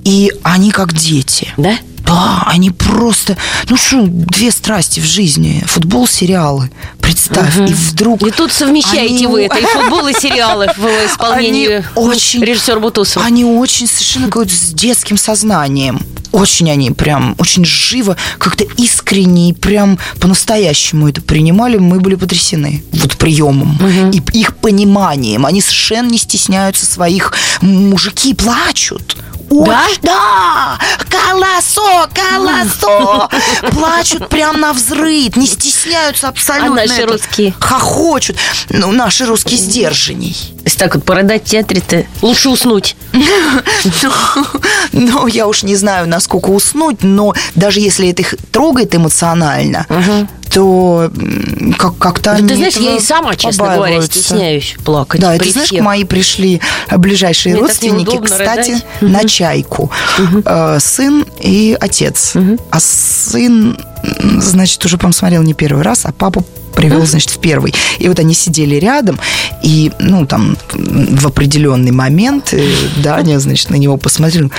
И 0.04 0.32
они 0.44 0.72
как 0.72 0.94
дети. 0.94 1.48
Да? 1.56 1.78
Да, 2.06 2.44
они 2.48 2.70
просто... 2.72 3.36
Ну 3.70 3.76
что, 3.78 4.06
две 4.08 4.52
страсти 4.52 5.00
в 5.02 5.06
жизни. 5.06 5.64
Футбол, 5.68 6.08
сериалы. 6.08 6.70
Представь. 7.08 7.58
И 7.58 7.74
вдруг... 7.74 8.22
И 8.28 8.32
тут 8.32 8.52
совмещаете 8.52 9.16
они 9.16 9.28
вы 9.28 9.46
это 9.46 9.58
и 9.58 9.64
футбол, 9.66 10.08
и 10.08 10.14
сериалы 10.14 10.68
в 10.76 10.86
исполнении 11.06 11.68
Они 11.68 11.86
очень... 11.96 12.44
режиссера 12.44 12.80
Бутусова. 12.80 13.26
Они 13.26 13.46
очень 13.46 13.88
совершенно 13.88 14.26
какой-то 14.26 14.54
с 14.54 14.74
детским 14.74 15.18
сознанием. 15.18 16.02
Очень 16.34 16.70
они 16.70 16.92
прям, 16.92 17.36
очень 17.40 17.64
живо, 17.64 18.18
как-то 18.38 18.66
искренне 18.76 19.52
и 19.52 19.54
прям 19.54 19.98
по-настоящему 20.20 21.08
это 21.08 21.22
принимали. 21.22 21.78
Мы 21.78 22.02
были 22.02 22.16
потрясены 22.16 22.84
вот 22.92 23.18
приемом 23.18 23.80
и 24.12 24.22
их 24.38 24.58
пониманием. 24.58 25.46
Они 25.46 25.62
совершенно 25.62 26.10
не 26.10 26.18
стесняются 26.18 26.86
своих. 26.86 27.34
Мужики 27.62 28.34
плачут. 28.34 29.16
Да? 29.50 29.56
Очень- 29.56 30.02
да! 30.02 30.78
Колосо, 31.10 32.10
колосо! 32.14 33.30
Плачут 33.72 34.28
прям 34.30 34.60
на 34.60 34.74
взрыв, 34.74 35.36
не 35.38 35.48
стесняются 35.48 36.28
абсолютно 36.28 36.82
А 36.82 36.88
наши 36.98 37.12
русские. 37.12 37.54
Хохочут. 37.60 38.38
Ну, 38.70 38.92
наши 38.92 39.26
русские 39.26 39.58
сдержанней. 39.58 40.57
Если 40.68 40.80
так 40.80 40.96
вот 40.96 41.06
породать 41.06 41.44
в 41.44 41.50
театре-то 41.50 42.04
лучше 42.22 42.50
уснуть. 42.50 42.98
Ну, 43.14 44.12
ну, 44.92 45.28
я 45.28 45.48
уж 45.48 45.64
не 45.64 45.78
знаю, 45.78 46.10
насколько 46.10 46.50
уснуть, 46.50 47.04
но 47.04 47.34
даже 47.56 47.80
если 47.80 48.10
это 48.10 48.22
их 48.22 48.36
трогает 48.52 48.94
эмоционально, 48.94 49.86
то 50.54 51.10
как- 51.78 51.98
как-то 51.98 52.32
Ну, 52.34 52.38
они 52.40 52.48
ты 52.50 52.56
знаешь, 52.58 52.76
я 52.78 52.98
и 52.98 53.00
сама, 53.00 53.36
честно 53.38 53.76
говоря, 53.76 54.02
стесняюсь 54.02 54.76
плакать. 54.84 55.22
Да, 55.22 55.38
ты 55.38 55.50
знаешь, 55.52 55.70
всех. 55.70 55.82
мои 55.84 56.04
пришли 56.04 56.60
ближайшие 56.92 57.56
Мне 57.56 57.62
родственники, 57.64 58.18
кстати, 58.22 58.72
рыдать. 58.72 58.86
на 59.02 59.24
чайку. 59.26 59.90
Э, 60.44 60.80
Сын 60.82 61.26
и 61.40 61.78
отец. 61.80 62.34
А 62.72 62.80
сын, 62.82 63.78
значит, 64.42 64.84
уже, 64.84 64.98
по 64.98 65.10
смотрел 65.14 65.44
не 65.44 65.54
первый 65.54 65.84
раз, 65.84 66.02
а 66.06 66.12
папу 66.12 66.46
привел, 66.76 67.06
значит, 67.06 67.30
в 67.32 67.40
первый. 67.40 67.74
И 68.00 68.08
вот 68.08 68.20
они 68.20 68.34
сидели 68.36 68.76
рядом, 68.76 69.20
и, 69.64 69.92
ну, 70.00 70.26
там, 70.28 70.57
в 70.74 71.28
определенный 71.28 71.92
момент 71.92 72.54
э, 72.54 72.64
Даня, 73.04 73.40
значит, 73.40 73.70
на 73.70 73.76
него 73.76 73.98
посмотрел. 73.98 74.52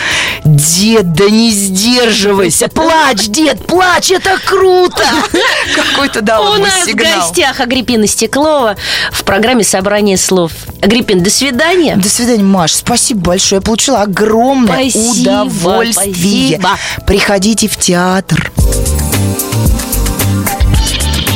Дед, 0.44 1.12
да 1.12 1.28
не 1.28 1.50
сдерживайся, 1.50 2.68
плачь, 2.68 3.26
дед, 3.26 3.64
плачь, 3.66 4.10
это 4.10 4.38
круто! 4.44 5.02
Какой-то 5.74 6.20
дал 6.20 6.52
У 6.52 6.56
нас 6.56 6.86
в 6.86 6.94
гостях 6.94 7.60
Агриппина 7.60 8.06
Стеклова 8.06 8.76
в 9.12 9.24
программе 9.24 9.64
«Собрание 9.64 10.16
слов». 10.16 10.52
Агриппин, 10.80 11.22
до 11.22 11.30
свидания. 11.30 11.96
До 11.96 12.08
свидания, 12.08 12.42
Маш. 12.42 12.74
Спасибо 12.74 13.20
большое. 13.20 13.58
Я 13.58 13.62
получила 13.62 14.02
огромное 14.02 14.90
Спасибо, 14.90 15.30
удовольствие. 15.30 16.58
спасибо. 16.58 16.70
Приходите 17.06 17.68
в 17.68 17.76
театр. 17.76 18.52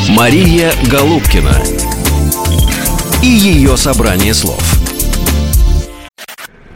Мария 0.09 0.73
Голубкина 0.91 1.57
и 3.23 3.27
ее 3.27 3.77
собрание 3.77 4.35
слов. 4.35 4.63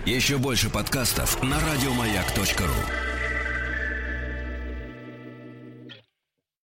Еще 0.04 0.38
больше 0.38 0.70
подкастов 0.70 1.42
на 1.42 1.56
радиомаяк.ру. 1.60 3.05